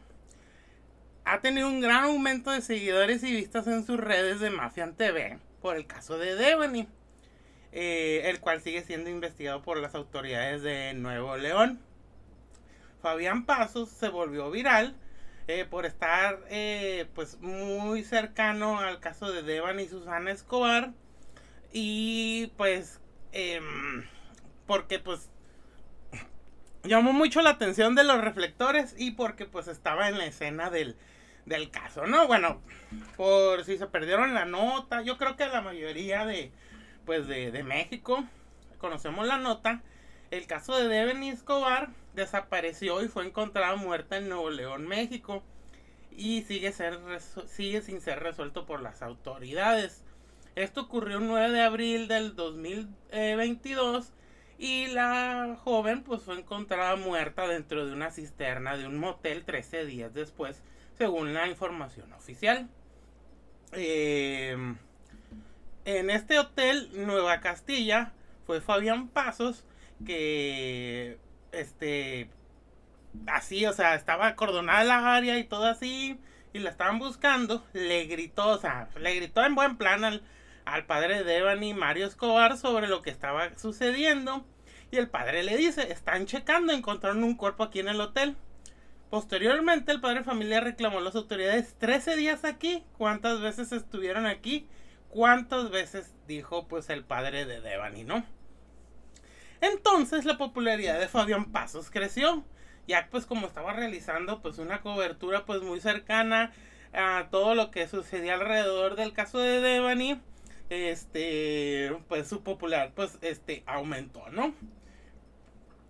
ha 1.23 1.39
tenido 1.39 1.67
un 1.67 1.81
gran 1.81 2.05
aumento 2.05 2.51
de 2.51 2.61
seguidores 2.61 3.23
y 3.23 3.31
vistas 3.31 3.67
en 3.67 3.85
sus 3.85 3.99
redes 3.99 4.39
de 4.39 4.49
Mafian 4.49 4.95
TV 4.95 5.39
por 5.63 5.77
el 5.77 5.87
caso 5.87 6.17
de 6.17 6.35
Devani, 6.35 6.89
eh, 7.75 8.29
el 8.29 8.39
cual 8.39 8.61
sigue 8.61 8.83
siendo 8.83 9.09
investigado 9.09 9.63
por 9.63 9.77
las 9.77 9.95
autoridades 9.95 10.61
de 10.61 10.93
Nuevo 10.93 11.35
León. 11.37 11.79
Fabián 13.01 13.45
Pasos 13.45 13.89
se 13.89 14.09
volvió 14.09 14.51
viral 14.51 14.95
eh, 15.47 15.65
por 15.69 15.85
estar 15.85 16.39
eh, 16.49 17.07
pues 17.15 17.39
muy 17.41 18.03
cercano 18.03 18.79
al 18.79 18.99
caso 18.99 19.31
de 19.31 19.41
Devani 19.41 19.83
y 19.83 19.87
Susana 19.89 20.31
Escobar 20.31 20.91
y 21.73 22.53
pues 22.57 23.01
em, 23.31 24.05
porque 24.67 24.99
pues 24.99 25.31
llamó 26.83 27.11
mucho 27.11 27.41
la 27.41 27.49
atención 27.49 27.95
de 27.95 28.03
los 28.03 28.21
reflectores 28.21 28.93
y 28.97 29.11
porque 29.11 29.45
pues 29.45 29.67
estaba 29.67 30.07
en 30.09 30.19
la 30.19 30.25
escena 30.27 30.69
del, 30.69 30.95
del 31.45 31.71
caso, 31.71 32.05
¿no? 32.05 32.27
Bueno, 32.27 32.61
por 33.17 33.65
si 33.65 33.77
se 33.77 33.87
perdieron 33.87 34.33
la 34.33 34.45
nota, 34.45 35.01
yo 35.01 35.17
creo 35.17 35.35
que 35.35 35.47
la 35.47 35.61
mayoría 35.61 36.25
de, 36.25 36.51
pues 37.05 37.27
de, 37.27 37.51
de 37.51 37.63
México 37.63 38.23
conocemos 38.83 39.25
la 39.25 39.37
nota. 39.37 39.81
El 40.29 40.45
caso 40.45 40.75
de 40.75 40.87
Deveni 40.89 41.29
Escobar 41.29 41.89
desapareció 42.15 43.01
y 43.01 43.07
fue 43.07 43.25
encontrada 43.25 43.75
muerta 43.77 44.17
en 44.17 44.27
Nuevo 44.27 44.49
León, 44.49 44.87
México. 44.87 45.41
Y 46.11 46.43
sigue, 46.43 46.71
ser, 46.73 46.99
sigue 47.47 47.81
sin 47.81 48.01
ser 48.01 48.19
resuelto 48.19 48.65
por 48.65 48.81
las 48.81 49.01
autoridades. 49.01 50.03
Esto 50.55 50.81
ocurrió 50.81 51.17
el 51.17 51.27
9 51.27 51.51
de 51.51 51.61
abril 51.61 52.07
del 52.07 52.35
2022 52.35 54.11
y 54.59 54.87
la 54.87 55.57
joven 55.63 56.03
pues 56.03 56.21
fue 56.21 56.37
encontrada 56.37 56.95
muerta 56.95 57.47
dentro 57.47 57.85
de 57.87 57.93
una 57.93 58.11
cisterna 58.11 58.77
de 58.77 58.85
un 58.85 58.99
motel 58.99 59.45
13 59.45 59.85
días 59.85 60.13
después 60.13 60.61
según 60.95 61.33
la 61.33 61.47
información 61.47 62.13
oficial. 62.13 62.69
Eh, 63.71 64.55
en 65.85 66.09
este 66.09 66.39
hotel, 66.39 66.89
Nueva 66.93 67.39
Castilla, 67.39 68.13
fue 68.45 68.61
Fabián 68.61 69.07
Pasos 69.07 69.65
que, 70.05 71.17
este, 71.51 72.29
así, 73.27 73.65
o 73.65 73.73
sea, 73.73 73.95
estaba 73.95 74.27
acordonada 74.27 74.83
la 74.83 75.15
área 75.15 75.37
y 75.37 75.43
todo 75.43 75.65
así, 75.65 76.19
y 76.53 76.59
la 76.59 76.69
estaban 76.69 76.99
buscando, 76.99 77.65
le 77.73 78.05
gritó, 78.05 78.49
o 78.49 78.57
sea, 78.57 78.89
le 78.99 79.15
gritó 79.15 79.43
en 79.43 79.55
buen 79.55 79.77
plan 79.77 80.03
al, 80.03 80.23
al 80.65 80.85
padre 80.85 81.23
de 81.23 81.37
Evan 81.37 81.77
Mario 81.77 82.07
Escobar 82.07 82.57
sobre 82.57 82.87
lo 82.87 83.01
que 83.01 83.09
estaba 83.09 83.57
sucediendo. 83.57 84.45
Y 84.91 84.97
el 84.97 85.09
padre 85.09 85.41
le 85.41 85.57
dice, 85.57 85.91
están 85.91 86.27
checando, 86.27 86.71
encontraron 86.71 87.23
un 87.23 87.35
cuerpo 87.35 87.63
aquí 87.63 87.79
en 87.79 87.87
el 87.87 87.99
hotel. 87.99 88.35
Posteriormente, 89.09 89.91
el 89.91 90.01
padre 90.01 90.19
de 90.19 90.25
familia 90.25 90.59
reclamó 90.59 90.99
a 90.99 91.01
las 91.01 91.15
autoridades 91.15 91.73
13 91.79 92.15
días 92.15 92.45
aquí. 92.45 92.83
¿Cuántas 92.97 93.41
veces 93.41 93.71
estuvieron 93.71 94.27
aquí? 94.27 94.67
¿Cuántas 95.13 95.69
veces 95.69 96.11
dijo 96.27 96.67
pues 96.67 96.89
el 96.89 97.03
padre 97.03 97.45
de 97.45 97.61
Devani, 97.61 98.03
no? 98.03 98.25
Entonces 99.61 100.25
la 100.25 100.39
popularidad 100.39 100.99
de 100.99 101.07
Fabián 101.07 101.51
Pasos 101.51 101.91
creció. 101.91 102.43
Ya 102.87 103.07
pues 103.11 103.27
como 103.27 103.45
estaba 103.45 103.73
realizando 103.73 104.41
pues 104.41 104.57
una 104.57 104.81
cobertura 104.81 105.45
pues 105.45 105.61
muy 105.61 105.79
cercana 105.79 106.51
a 106.93 107.27
todo 107.29 107.53
lo 107.53 107.69
que 107.69 107.87
sucedía 107.87 108.33
alrededor 108.33 108.95
del 108.95 109.13
caso 109.13 109.37
de 109.37 109.61
Devani, 109.61 110.19
este 110.69 111.95
pues 112.07 112.27
su 112.27 112.41
popular 112.41 112.91
pues 112.95 113.19
este 113.21 113.63
aumentó, 113.67 114.27
¿no? 114.31 114.55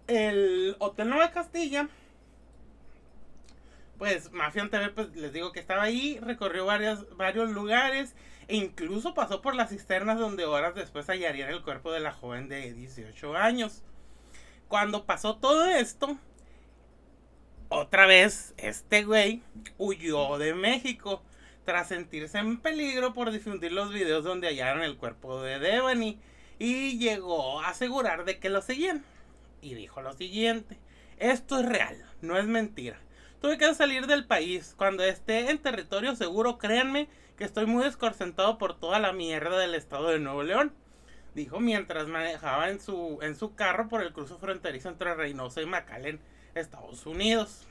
El 0.07 0.75
Hotel 0.79 1.09
Nueva 1.09 1.31
Castilla 1.31 1.87
pues 3.97 4.33
Mafian 4.33 4.69
TV, 4.69 4.89
pues 4.89 5.15
les 5.15 5.31
digo 5.31 5.53
que 5.53 5.61
estaba 5.61 5.83
ahí, 5.83 6.19
recorrió 6.21 6.65
varios 6.65 7.49
lugares 7.51 8.15
e 8.47 8.55
incluso 8.55 9.13
pasó 9.13 9.41
por 9.41 9.55
las 9.55 9.69
cisternas 9.69 10.19
donde 10.19 10.45
horas 10.45 10.75
después 10.75 11.07
hallarían 11.07 11.49
el 11.49 11.63
cuerpo 11.63 11.91
de 11.91 11.99
la 11.99 12.11
joven 12.11 12.49
de 12.49 12.73
18 12.73 13.35
años. 13.35 13.83
Cuando 14.67 15.05
pasó 15.05 15.37
todo 15.37 15.65
esto, 15.65 16.17
otra 17.69 18.05
vez 18.05 18.53
este 18.57 19.03
güey 19.03 19.41
huyó 19.77 20.37
de 20.37 20.53
México 20.53 21.21
tras 21.63 21.87
sentirse 21.87 22.39
en 22.39 22.59
peligro 22.59 23.13
por 23.13 23.31
difundir 23.31 23.71
los 23.71 23.91
videos 23.91 24.23
donde 24.23 24.47
hallaron 24.47 24.83
el 24.83 24.97
cuerpo 24.97 25.41
de 25.41 25.59
Devani 25.59 26.19
y 26.59 26.97
llegó 26.97 27.61
a 27.61 27.69
asegurar 27.69 28.25
de 28.25 28.39
que 28.39 28.49
lo 28.49 28.61
seguían. 28.61 29.03
Y 29.61 29.75
dijo 29.75 30.01
lo 30.01 30.13
siguiente, 30.13 30.77
esto 31.17 31.59
es 31.59 31.65
real, 31.65 32.03
no 32.21 32.37
es 32.37 32.45
mentira. 32.45 32.99
Tuve 33.41 33.57
que 33.57 33.73
salir 33.73 34.07
del 34.07 34.25
país. 34.25 34.73
Cuando 34.77 35.03
esté 35.03 35.49
en 35.49 35.57
territorio 35.57 36.15
seguro, 36.15 36.57
créanme 36.57 37.09
estoy 37.43 37.65
muy 37.65 37.83
desconcentado 37.83 38.57
por 38.57 38.79
toda 38.79 38.99
la 38.99 39.13
mierda 39.13 39.57
del 39.57 39.75
estado 39.75 40.09
de 40.09 40.19
Nuevo 40.19 40.43
León. 40.43 40.73
Dijo 41.35 41.59
mientras 41.59 42.07
manejaba 42.07 42.69
en 42.69 42.79
su, 42.79 43.19
en 43.21 43.35
su 43.35 43.55
carro 43.55 43.89
por 43.89 44.01
el 44.01 44.13
cruce 44.13 44.35
fronterizo 44.35 44.89
entre 44.89 45.15
Reynosa 45.15 45.61
y 45.61 45.65
McAllen, 45.65 46.19
Estados 46.55 47.05
Unidos. 47.05 47.67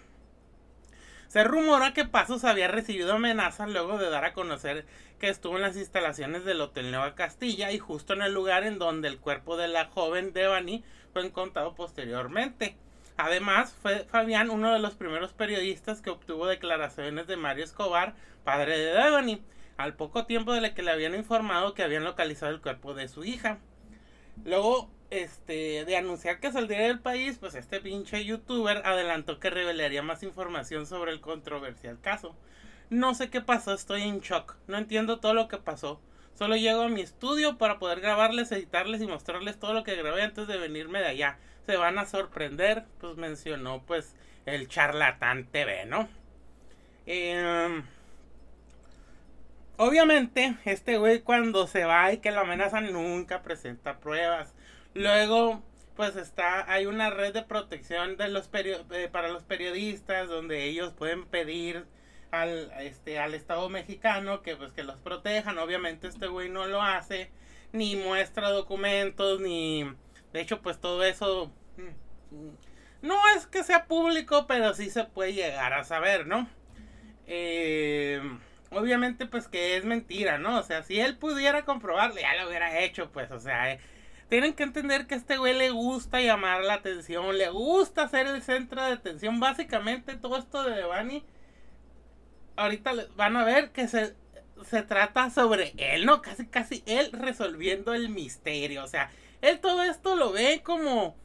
Se 1.28 1.44
rumora 1.44 1.94
que 1.94 2.04
Pasos 2.04 2.44
había 2.44 2.68
recibido 2.68 3.14
amenazas 3.14 3.70
luego 3.70 3.96
de 3.96 4.10
dar 4.10 4.24
a 4.24 4.34
conocer 4.34 4.84
que 5.18 5.30
estuvo 5.30 5.56
en 5.56 5.62
las 5.62 5.76
instalaciones 5.76 6.44
del 6.44 6.60
Hotel 6.60 6.90
Nueva 6.90 7.14
Castilla 7.14 7.70
y 7.70 7.78
justo 7.78 8.12
en 8.12 8.22
el 8.22 8.34
lugar 8.34 8.64
en 8.64 8.78
donde 8.78 9.08
el 9.08 9.18
cuerpo 9.18 9.56
de 9.56 9.68
la 9.68 9.86
joven 9.86 10.32
Devani 10.32 10.84
fue 11.12 11.24
encontrado 11.24 11.74
posteriormente. 11.74 12.76
Además, 13.16 13.74
fue 13.80 14.04
Fabián 14.04 14.50
uno 14.50 14.72
de 14.72 14.80
los 14.80 14.94
primeros 14.94 15.32
periodistas 15.32 16.00
que 16.02 16.10
obtuvo 16.10 16.46
declaraciones 16.46 17.26
de 17.26 17.36
Mario 17.36 17.64
Escobar, 17.64 18.14
padre 18.44 18.76
de 18.76 18.92
Devani, 18.92 19.42
al 19.83 19.95
poco 19.95 20.26
tiempo 20.26 20.53
de 20.53 20.74
que 20.74 20.83
le 20.83 20.91
habían 20.91 21.14
informado 21.14 21.74
que 21.74 21.83
habían 21.83 22.05
localizado 22.05 22.53
el 22.53 22.61
cuerpo 22.61 22.95
de 22.95 23.09
su 23.09 23.24
hija. 23.24 23.59
Luego, 24.45 24.91
este, 25.11 25.85
de 25.85 25.97
anunciar 25.97 26.41
que 26.41 26.53
saldría 26.53 26.87
del 26.87 27.01
país, 27.01 27.39
pues 27.39 27.55
este 27.55 27.80
pinche 27.80 28.24
youtuber 28.24 28.83
adelantó 28.85 29.39
que 29.39 29.51
revelaría 29.51 30.03
más 30.03 30.22
información 30.22 30.87
sobre 30.87 31.12
el 31.12 31.20
controversial 31.20 32.01
caso. 32.01 32.35
No 32.91 33.14
sé 33.14 33.30
qué 33.30 33.41
pasó, 33.41 33.74
estoy 33.74 34.03
en 34.03 34.20
shock. 34.20 34.57
No 34.66 34.78
entiendo 34.78 35.20
todo 35.20 35.35
lo 35.35 35.49
que 35.49 35.59
pasó. 35.59 36.01
Solo 36.35 36.57
llego 36.57 36.83
a 36.83 36.89
mi 36.89 37.03
estudio 37.03 37.59
para 37.59 37.78
poder 37.78 38.01
grabarles, 38.01 38.53
editarles 38.53 39.03
y 39.03 39.07
mostrarles 39.07 39.59
todo 39.59 39.74
lo 39.74 39.85
que 39.85 39.97
grabé 39.97 40.22
antes 40.22 40.47
de 40.47 40.57
venirme 40.57 41.01
de 41.01 41.07
allá 41.07 41.39
se 41.66 41.76
van 41.76 41.99
a 41.99 42.07
sorprender, 42.07 42.85
pues 43.01 43.16
mencionó 43.16 43.83
pues 43.87 44.14
el 44.47 44.68
charlatán 44.68 45.47
TV, 45.47 45.87
¿no? 45.87 46.09
Em, 47.07 47.85
obviamente, 49.76 50.56
este 50.64 50.98
güey 50.98 51.20
cuando 51.20 51.66
se 51.66 51.84
va 51.84 52.12
y 52.12 52.18
que 52.18 52.30
lo 52.30 52.40
amenazan 52.40 52.92
nunca 52.92 53.42
presenta 53.42 53.98
pruebas. 53.98 54.54
Luego, 54.94 55.62
pues 55.96 56.16
está, 56.16 56.70
hay 56.72 56.86
una 56.86 57.10
red 57.10 57.32
de 57.34 57.42
protección 57.42 58.16
eh, 58.18 59.08
para 59.10 59.28
los 59.28 59.42
periodistas 59.42 60.28
donde 60.28 60.64
ellos 60.64 60.92
pueden 60.92 61.26
pedir 61.26 61.86
al, 62.30 62.72
este, 62.80 63.18
al 63.18 63.34
Estado 63.34 63.68
mexicano 63.68 64.42
que 64.42 64.56
pues 64.56 64.72
que 64.72 64.84
los 64.84 64.98
protejan. 65.00 65.58
Obviamente 65.58 66.08
este 66.08 66.26
güey 66.26 66.48
no 66.48 66.66
lo 66.66 66.82
hace, 66.82 67.30
ni 67.72 67.96
muestra 67.96 68.50
documentos, 68.50 69.40
ni 69.40 69.86
de 70.32 70.40
hecho, 70.40 70.62
pues 70.62 70.80
todo 70.80 71.04
eso 71.04 71.52
mm, 71.76 73.06
no 73.06 73.16
es 73.36 73.46
que 73.46 73.62
sea 73.64 73.86
público, 73.86 74.46
pero 74.46 74.74
sí 74.74 74.90
se 74.90 75.04
puede 75.04 75.34
llegar 75.34 75.72
a 75.74 75.84
saber, 75.84 76.26
¿no? 76.26 76.48
Eh, 77.26 78.20
obviamente, 78.74 79.26
pues 79.26 79.48
que 79.48 79.76
es 79.76 79.84
mentira, 79.84 80.38
¿no? 80.38 80.58
O 80.58 80.62
sea, 80.62 80.82
si 80.82 81.00
él 81.00 81.16
pudiera 81.16 81.64
comprobarlo, 81.64 82.20
ya 82.20 82.34
lo 82.40 82.48
hubiera 82.48 82.80
hecho, 82.80 83.10
pues, 83.10 83.30
o 83.30 83.38
sea, 83.38 83.72
eh, 83.72 83.80
tienen 84.28 84.54
que 84.54 84.62
entender 84.62 85.06
que 85.06 85.14
a 85.14 85.18
este 85.18 85.36
güey 85.36 85.54
le 85.54 85.70
gusta 85.70 86.20
llamar 86.20 86.62
la 86.64 86.74
atención, 86.74 87.36
le 87.36 87.50
gusta 87.50 88.08
ser 88.08 88.26
el 88.26 88.42
centro 88.42 88.82
de 88.82 88.92
atención. 88.92 89.40
Básicamente, 89.40 90.16
todo 90.16 90.38
esto 90.38 90.62
de 90.64 90.76
Devani, 90.76 91.24
ahorita 92.56 92.92
van 93.16 93.36
a 93.36 93.44
ver 93.44 93.70
que 93.72 93.88
se, 93.88 94.14
se 94.64 94.82
trata 94.82 95.30
sobre 95.30 95.74
él, 95.76 96.06
¿no? 96.06 96.22
Casi, 96.22 96.46
casi 96.46 96.82
él 96.86 97.10
resolviendo 97.12 97.94
el 97.94 98.08
misterio, 98.08 98.84
o 98.84 98.88
sea 98.88 99.10
él 99.42 99.58
todo 99.58 99.82
esto 99.82 100.16
lo 100.16 100.32
ve 100.32 100.62
como 100.64 101.16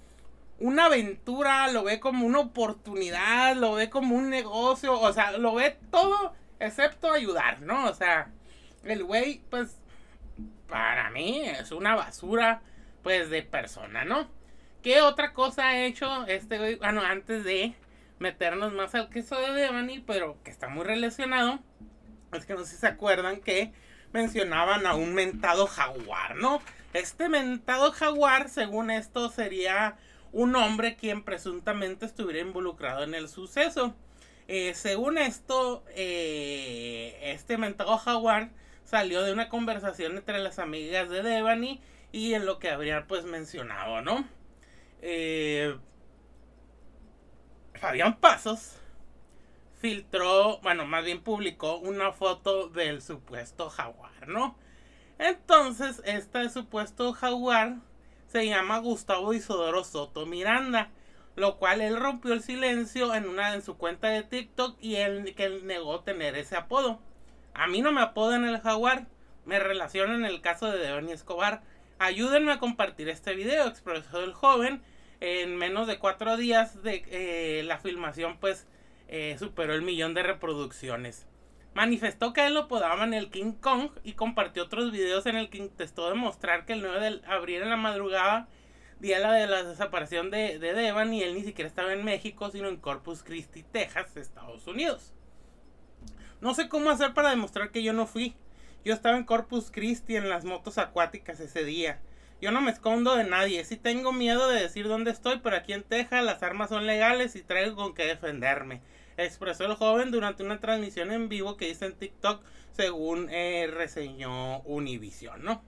una 0.59 0.85
aventura, 0.85 1.67
lo 1.71 1.83
ve 1.83 1.99
como 1.99 2.25
una 2.25 2.39
oportunidad, 2.39 3.55
lo 3.55 3.73
ve 3.73 3.91
como 3.91 4.15
un 4.15 4.31
negocio, 4.31 4.99
o 4.99 5.13
sea, 5.13 5.37
lo 5.37 5.53
ve 5.53 5.77
todo 5.91 6.33
excepto 6.59 7.11
ayudar, 7.11 7.61
¿no? 7.61 7.85
O 7.89 7.93
sea, 7.93 8.31
el 8.83 9.03
güey, 9.03 9.41
pues, 9.49 9.77
para 10.67 11.09
mí 11.11 11.41
es 11.45 11.71
una 11.71 11.95
basura, 11.95 12.61
pues, 13.03 13.29
de 13.29 13.43
persona, 13.43 14.05
¿no? 14.05 14.29
¿Qué 14.81 15.01
otra 15.01 15.33
cosa 15.33 15.69
ha 15.69 15.85
hecho 15.85 16.25
este 16.27 16.57
güey? 16.57 16.75
Bueno, 16.75 17.01
antes 17.01 17.43
de, 17.43 17.75
meternos 18.19 18.73
más 18.73 18.95
al 18.95 19.09
queso 19.09 19.39
de 19.39 19.51
Devani, 19.51 19.99
pero 19.99 20.37
que 20.43 20.51
está 20.51 20.67
muy 20.67 20.85
relacionado, 20.85 21.59
es 22.33 22.45
que 22.45 22.53
no 22.53 22.63
sé 22.63 22.71
si 22.71 22.77
se 22.77 22.87
acuerdan 22.87 23.41
que 23.41 23.73
mencionaban 24.13 24.85
a 24.85 24.95
un 24.95 25.13
mentado 25.13 25.67
jaguar, 25.67 26.35
¿no? 26.35 26.61
Este 26.93 27.29
mentado 27.29 27.91
jaguar, 27.91 28.49
según 28.49 28.89
esto, 28.89 29.29
sería 29.29 29.97
un 30.31 30.55
hombre 30.55 30.95
quien 30.95 31.23
presuntamente 31.23 32.05
estuviera 32.05 32.39
involucrado 32.39 33.03
en 33.03 33.13
el 33.13 33.29
suceso. 33.29 33.95
Eh, 34.47 34.73
según 34.75 35.17
esto, 35.17 35.83
eh, 35.89 37.19
este 37.21 37.57
mentado 37.57 37.97
jaguar 37.97 38.51
salió 38.85 39.23
de 39.23 39.33
una 39.33 39.49
conversación 39.49 40.15
entre 40.17 40.39
las 40.39 40.59
amigas 40.59 41.09
de 41.09 41.21
Devani 41.21 41.81
y 42.13 42.33
en 42.33 42.45
lo 42.45 42.57
que 42.57 42.69
habría 42.69 43.05
pues 43.07 43.25
mencionado, 43.25 44.01
¿no? 44.01 44.25
Eh, 45.01 45.77
Fabián 47.75 48.19
Pasos 48.19 48.77
filtró, 49.79 50.59
bueno, 50.59 50.85
más 50.85 51.03
bien 51.03 51.21
publicó 51.21 51.77
una 51.77 52.11
foto 52.11 52.69
del 52.69 53.01
supuesto 53.01 53.69
jaguar, 53.69 54.27
¿no? 54.27 54.57
Entonces, 55.19 56.01
este 56.05 56.49
supuesto 56.49 57.13
jaguar 57.13 57.77
se 58.27 58.47
llama 58.47 58.79
Gustavo 58.79 59.33
Isodoro 59.33 59.83
Soto 59.83 60.25
Miranda, 60.25 60.89
lo 61.37 61.57
cual 61.57 61.81
él 61.81 61.97
rompió 61.97 62.33
el 62.33 62.41
silencio 62.41 63.13
en 63.13 63.29
una 63.29 63.53
en 63.53 63.61
su 63.61 63.77
cuenta 63.77 64.07
de 64.09 64.23
TikTok 64.23 64.75
y 64.81 64.95
él 64.95 65.35
que 65.35 65.61
negó 65.63 66.01
tener 66.01 66.35
ese 66.35 66.57
apodo. 66.57 66.99
A 67.53 67.67
mí 67.67 67.81
no 67.81 67.91
me 67.91 68.01
apodan 68.01 68.43
el 68.43 68.59
jaguar, 68.59 69.05
me 69.45 69.59
relacionan 69.59 70.25
el 70.25 70.41
caso 70.41 70.71
de 70.71 70.79
Devani 70.79 71.11
Escobar. 71.11 71.61
Ayúdenme 71.99 72.51
a 72.51 72.57
compartir 72.57 73.07
este 73.07 73.35
video, 73.35 73.67
expresó 73.67 74.23
el 74.23 74.33
joven. 74.33 74.81
En 75.19 75.55
menos 75.57 75.85
de 75.85 75.99
cuatro 75.99 76.37
días 76.37 76.81
de 76.81 77.03
eh, 77.07 77.63
la 77.63 77.77
filmación, 77.77 78.39
pues 78.39 78.67
eh, 79.07 79.35
superó 79.37 79.75
el 79.75 79.83
millón 79.83 80.15
de 80.15 80.23
reproducciones. 80.23 81.27
Manifestó 81.75 82.33
que 82.33 82.47
él 82.47 82.55
lo 82.55 82.67
podaban 82.67 83.13
el 83.13 83.29
King 83.29 83.53
Kong 83.53 83.91
y 84.03 84.13
compartió 84.13 84.63
otros 84.63 84.91
videos 84.91 85.27
en 85.27 85.35
el 85.35 85.51
que 85.51 85.59
intentó 85.59 86.09
demostrar 86.09 86.65
que 86.65 86.73
el 86.73 86.81
9 86.81 86.99
de 86.99 87.21
abril 87.27 87.61
en 87.61 87.69
la 87.69 87.77
madrugada, 87.77 88.47
día 88.99 89.19
de 89.31 89.47
la 89.47 89.63
desaparición 89.63 90.31
de, 90.31 90.59
de 90.59 90.73
Devan, 90.73 91.13
y 91.13 91.23
él 91.23 91.35
ni 91.35 91.43
siquiera 91.43 91.67
estaba 91.67 91.93
en 91.93 92.03
México, 92.03 92.49
sino 92.49 92.67
en 92.67 92.77
Corpus 92.77 93.23
Christi, 93.23 93.63
Texas, 93.63 94.15
Estados 94.17 94.67
Unidos. 94.67 95.13
No 96.41 96.53
sé 96.53 96.69
cómo 96.69 96.89
hacer 96.89 97.13
para 97.13 97.31
demostrar 97.31 97.71
que 97.71 97.83
yo 97.83 97.93
no 97.93 98.05
fui. 98.05 98.35
Yo 98.85 98.93
estaba 98.93 99.17
en 99.17 99.25
Corpus 99.25 99.71
Christi 99.71 100.15
en 100.15 100.29
las 100.29 100.45
motos 100.45 100.77
acuáticas 100.77 101.39
ese 101.39 101.63
día. 101.63 101.99
Yo 102.41 102.51
no 102.51 102.61
me 102.61 102.71
escondo 102.71 103.15
de 103.15 103.23
nadie. 103.23 103.65
Sí 103.65 103.75
tengo 103.75 104.13
miedo 104.13 104.47
de 104.47 104.61
decir 104.61 104.87
dónde 104.87 105.11
estoy, 105.11 105.39
pero 105.39 105.55
aquí 105.55 105.73
en 105.73 105.83
Texas 105.83 106.23
las 106.23 106.43
armas 106.43 106.69
son 106.69 106.85
legales 106.85 107.35
y 107.35 107.41
traigo 107.41 107.75
con 107.75 107.95
qué 107.95 108.05
defenderme 108.05 108.81
expresó 109.17 109.65
el 109.65 109.73
joven 109.73 110.11
durante 110.11 110.43
una 110.43 110.59
transmisión 110.59 111.11
en 111.11 111.27
vivo 111.27 111.57
que 111.57 111.69
hizo 111.69 111.85
en 111.85 111.95
TikTok, 111.95 112.41
según 112.71 113.29
eh, 113.29 113.67
reseñó 113.73 114.59
Univision, 114.61 115.43
¿no? 115.43 115.63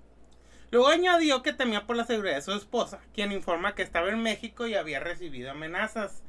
Luego 0.72 0.88
añadió 0.88 1.42
que 1.42 1.54
temía 1.54 1.86
por 1.86 1.96
la 1.96 2.06
seguridad 2.06 2.36
de 2.36 2.42
su 2.42 2.54
esposa, 2.54 3.00
quien 3.14 3.32
informa 3.32 3.76
que 3.76 3.82
estaba 3.82 4.10
en 4.10 4.22
México 4.22 4.68
y 4.68 4.76
había 4.76 5.00
recibido 5.00 5.52
amenazas. 5.52 6.24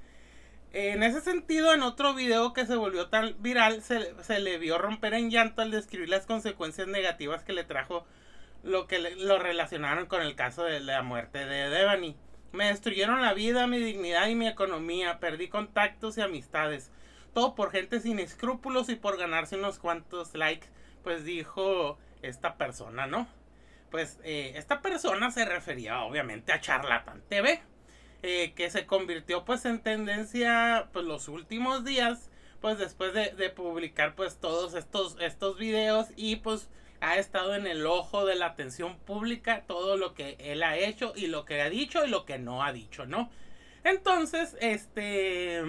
En 0.73 1.03
ese 1.03 1.21
sentido, 1.21 1.75
en 1.75 1.83
otro 1.83 2.15
video 2.15 2.53
que 2.53 2.65
se 2.65 2.77
volvió 2.77 3.09
tan 3.09 3.35
viral, 3.41 3.83
se, 3.83 4.39
le 4.39 4.59
vio 4.59 4.79
romper 4.79 5.15
en 5.15 5.31
llanto 5.31 5.63
al 5.63 5.71
describir 5.71 6.09
las 6.09 6.27
consecuencias 6.27 6.87
negativas 6.87 7.43
que 7.43 7.53
le 7.53 7.65
trajo 7.65 8.07
lo 8.63 8.87
que 8.87 8.99
lo 8.99 9.39
relacionaron 9.39 10.07
con 10.07 10.23
el 10.23 10.37
caso 10.37 10.65
de 10.65 10.81
la 10.81 11.03
muerte 11.03 11.45
de 11.45 11.69
Devani. 11.69 12.17
Me 12.53 12.67
destruyeron 12.67 13.23
la 13.23 13.33
vida, 13.33 13.67
mi 13.67 13.79
dignidad 13.79 14.29
y 14.29 14.35
mi 14.35 14.47
economía, 14.47 15.19
perdí 15.19 15.49
contactos 15.49 16.19
y 16.19 16.21
amistades 16.21 16.91
todo 17.33 17.55
por 17.55 17.71
gente 17.71 18.01
sin 18.01 18.19
escrúpulos 18.19 18.89
y 18.89 18.97
por 18.97 19.17
ganarse 19.17 19.57
unos 19.57 19.79
cuantos 19.79 20.35
likes, 20.35 20.69
pues 21.03 21.25
dijo 21.25 21.99
esta 22.23 22.57
persona, 22.57 23.07
¿no? 23.07 23.27
Pues 23.91 24.19
eh, 24.23 24.53
esta 24.57 24.81
persona 24.81 25.31
se 25.31 25.45
refería 25.45 26.03
obviamente 26.03 26.53
a 26.53 26.61
Charlatan 26.61 27.23
TV, 27.29 27.61
eh, 28.23 28.53
que 28.55 28.71
se 28.71 28.87
convirtió 28.87 29.45
pues 29.45 29.65
en 29.65 29.81
tendencia 29.81 30.89
pues 30.93 31.05
los 31.05 31.29
últimos 31.29 31.85
días, 31.85 32.31
pues 32.61 32.79
después 32.79 33.15
de, 33.15 33.51
publicar 33.51 34.15
pues 34.15 34.39
todos 34.39 34.75
estos, 34.75 35.17
estos 35.21 35.59
videos 35.59 36.09
y 36.17 36.37
pues 36.37 36.69
ha 37.01 37.17
estado 37.17 37.55
en 37.55 37.67
el 37.67 37.87
ojo 37.87 38.27
de 38.27 38.35
la 38.35 38.47
atención 38.47 38.99
pública 38.99 39.65
todo 39.67 39.97
lo 39.97 40.15
que 40.15 40.37
él 40.39 40.63
ha 40.63 40.77
hecho 40.77 41.15
y 41.17 41.29
lo 41.29 41.45
que 41.45 41.63
ha 41.63 41.71
dicho 41.71 42.05
y 42.05 42.11
lo 42.11 42.27
que 42.27 42.39
no 42.39 42.63
ha 42.63 42.73
dicho, 42.73 43.07
¿no? 43.07 43.31
Entonces, 43.85 44.57
este 44.61 45.63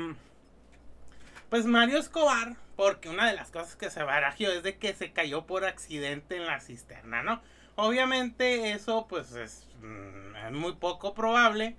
pues 1.52 1.66
Mario 1.66 1.98
Escobar, 1.98 2.56
porque 2.78 3.10
una 3.10 3.28
de 3.28 3.36
las 3.36 3.52
cosas 3.52 3.76
que 3.76 3.90
se 3.90 4.04
barajió 4.04 4.54
es 4.54 4.64
de 4.64 4.78
que 4.78 4.94
se 4.94 5.12
cayó 5.12 5.46
por 5.46 5.66
accidente 5.66 6.38
en 6.38 6.46
la 6.46 6.62
cisterna, 6.62 7.24
¿no? 7.24 7.42
Obviamente 7.84 8.74
eso 8.74 9.08
pues 9.10 9.32
es, 9.34 9.66
mm, 9.82 10.54
muy 10.56 10.74
poco 10.74 11.16
probable. 11.16 11.76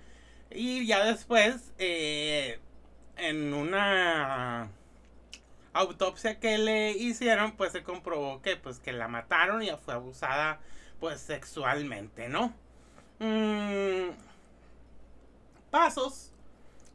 Y 0.51 0.85
ya 0.85 1.05
después, 1.05 1.71
eh, 1.77 2.59
en 3.15 3.53
una 3.53 4.69
autopsia 5.71 6.41
que 6.41 6.57
le 6.57 6.91
hicieron, 6.91 7.53
pues 7.53 7.71
se 7.71 7.83
comprobó 7.83 8.41
que 8.41 8.57
pues 8.57 8.79
que 8.79 8.91
la 8.91 9.07
mataron 9.07 9.63
y 9.63 9.69
fue 9.85 9.93
abusada 9.93 10.59
pues 10.99 11.21
sexualmente, 11.21 12.27
¿no? 12.27 12.53
Mm, 13.19 14.09
pasos 15.71 16.31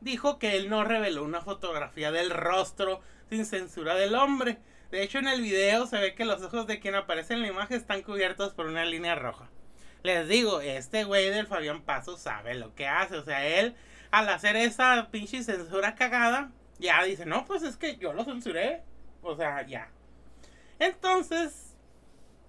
dijo 0.03 0.39
que 0.39 0.55
él 0.59 0.69
no 0.69 0.85
reveló 0.85 1.25
una 1.25 1.41
fotografía 1.41 2.13
del 2.13 2.29
rostro 2.29 3.01
sin 3.31 3.47
censura 3.47 3.95
del 3.95 4.15
hombre. 4.15 4.59
De 4.91 5.03
hecho, 5.03 5.19
en 5.19 5.29
el 5.29 5.43
video 5.43 5.87
se 5.87 5.99
ve 5.99 6.15
que 6.15 6.25
los 6.25 6.43
ojos 6.43 6.67
de 6.67 6.81
quien 6.81 6.95
aparece 6.95 7.35
en 7.35 7.43
la 7.43 7.49
imagen 7.49 7.77
están 7.77 8.03
cubiertos 8.03 8.55
por 8.55 8.67
una 8.67 8.85
línea 8.87 9.15
roja. 9.15 9.51
Les 10.03 10.29
digo, 10.29 10.61
este 10.61 11.05
güey 11.05 11.29
del 11.29 11.47
Fabián 11.47 11.83
Paso 11.83 12.17
sabe 12.17 12.55
lo 12.55 12.75
que 12.75 12.87
hace. 12.87 13.17
O 13.17 13.25
sea, 13.25 13.47
él, 13.47 13.77
al 14.11 14.29
hacer 14.31 14.57
esa 14.57 15.09
pinche 15.11 15.43
censura 15.43 15.95
cagada, 15.95 16.53
ya 16.79 17.03
dice, 17.05 17.27
no, 17.27 17.45
pues 17.45 17.63
es 17.63 17.77
que 17.77 17.97
yo 17.97 18.15
lo 18.15 18.25
censuré. 18.25 18.83
O 19.23 19.37
sea, 19.37 19.67
ya. 19.67 19.91
Entonces, 20.79 21.77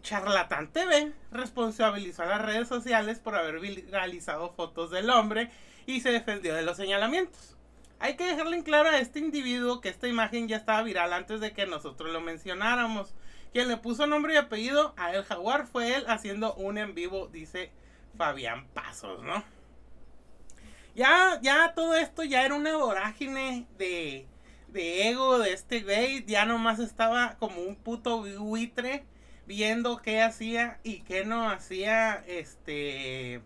Charlatán 0.02 0.72
TV 0.72 1.12
responsabilizó 1.32 2.24
a 2.24 2.28
las 2.28 2.42
redes 2.42 2.70
sociales 2.70 3.20
por 3.20 3.36
haber 3.36 3.60
viralizado 3.60 4.54
fotos 4.54 4.92
del 4.92 5.10
hombre 5.10 5.50
y 5.86 6.00
se 6.00 6.12
defendió 6.12 6.56
de 6.56 6.62
los 6.62 6.78
señalamientos. 6.78 7.58
Hay 8.00 8.16
que 8.16 8.26
dejarle 8.26 8.56
en 8.56 8.64
claro 8.64 8.90
a 8.90 9.00
este 9.00 9.20
individuo 9.20 9.82
que 9.82 9.90
esta 9.90 10.08
imagen 10.08 10.48
ya 10.48 10.56
estaba 10.56 10.82
viral 10.84 11.12
antes 11.12 11.42
de 11.42 11.52
que 11.52 11.66
nosotros 11.66 12.12
lo 12.14 12.22
mencionáramos. 12.22 13.14
Quien 13.52 13.68
le 13.68 13.78
puso 13.78 14.08
nombre 14.08 14.34
y 14.34 14.38
apellido 14.38 14.94
a 14.96 15.14
El 15.14 15.24
Jaguar 15.24 15.68
fue 15.68 15.96
él 15.96 16.06
haciendo 16.08 16.54
un 16.54 16.78
en 16.78 16.96
vivo, 16.96 17.28
dice 17.28 17.72
Fabián 18.18 18.68
Pasos, 18.68 19.22
¿no? 19.24 19.44
Ya, 20.96 21.40
ya 21.42 21.74
todo 21.76 21.96
esto 21.96 22.24
ya 22.24 22.46
era 22.46 22.56
una 22.56 22.76
vorágine 22.78 23.68
de, 23.78 24.28
de 24.70 25.10
ego 25.10 25.38
de 25.40 25.54
este 25.54 25.82
güey. 25.82 26.26
Ya 26.26 26.46
nomás 26.46 26.80
estaba 26.80 27.36
como 27.38 27.62
un 27.62 27.76
puto 27.76 28.22
buitre 28.22 29.04
viendo 29.46 29.98
qué 29.98 30.22
hacía 30.22 30.80
y 30.84 31.02
qué 31.02 31.26
no 31.26 31.50
hacía 31.50 32.24
este 32.28 33.42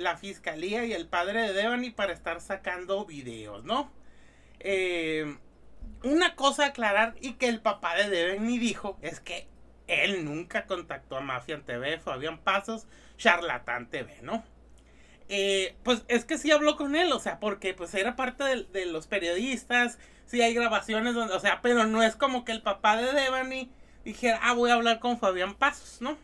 la 0.00 0.16
fiscalía 0.16 0.84
y 0.86 0.92
el 0.92 1.06
padre 1.06 1.42
de 1.42 1.52
Devani 1.52 1.90
para 1.90 2.12
estar 2.12 2.40
sacando 2.40 3.04
videos, 3.04 3.64
¿no? 3.64 3.92
Eh, 4.58 5.36
una 6.02 6.34
cosa 6.36 6.64
a 6.64 6.68
aclarar 6.68 7.14
y 7.20 7.34
que 7.34 7.48
el 7.48 7.60
papá 7.60 7.94
de 7.96 8.08
Devani 8.08 8.58
dijo 8.58 8.98
es 9.02 9.20
que 9.20 9.46
él 9.86 10.24
nunca 10.24 10.66
contactó 10.66 11.16
a 11.16 11.20
Mafia 11.20 11.60
TV, 11.64 11.98
Fabián 11.98 12.38
Pasos, 12.38 12.86
Charlatán 13.18 13.90
TV, 13.90 14.20
¿no? 14.22 14.42
Eh, 15.28 15.76
pues 15.82 16.02
es 16.08 16.24
que 16.24 16.38
sí 16.38 16.50
habló 16.50 16.76
con 16.76 16.96
él, 16.96 17.12
o 17.12 17.20
sea, 17.20 17.38
porque 17.38 17.74
pues 17.74 17.94
era 17.94 18.16
parte 18.16 18.44
de, 18.44 18.86
los 18.86 19.06
periodistas, 19.06 19.98
sí 20.26 20.40
hay 20.40 20.54
grabaciones 20.54 21.14
donde, 21.14 21.34
o 21.34 21.40
sea, 21.40 21.60
pero 21.60 21.86
no 21.86 22.02
es 22.02 22.16
como 22.16 22.44
que 22.44 22.52
el 22.52 22.62
papá 22.62 22.96
de 22.96 23.12
Devani 23.12 23.70
dijera, 24.04 24.40
ah, 24.42 24.54
voy 24.54 24.70
a 24.70 24.74
hablar 24.74 24.98
con 24.98 25.18
Fabián 25.18 25.54
Pasos, 25.54 26.00
¿no? 26.00 26.16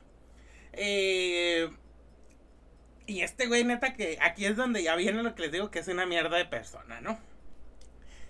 Eh, 0.72 1.70
y 3.06 3.20
este 3.20 3.46
güey, 3.46 3.64
neta, 3.64 3.94
que 3.94 4.18
aquí 4.20 4.46
es 4.46 4.56
donde 4.56 4.82
ya 4.82 4.96
viene 4.96 5.22
lo 5.22 5.34
que 5.34 5.42
les 5.42 5.52
digo 5.52 5.70
que 5.70 5.78
es 5.78 5.88
una 5.88 6.06
mierda 6.06 6.36
de 6.36 6.44
persona, 6.44 7.00
¿no? 7.00 7.18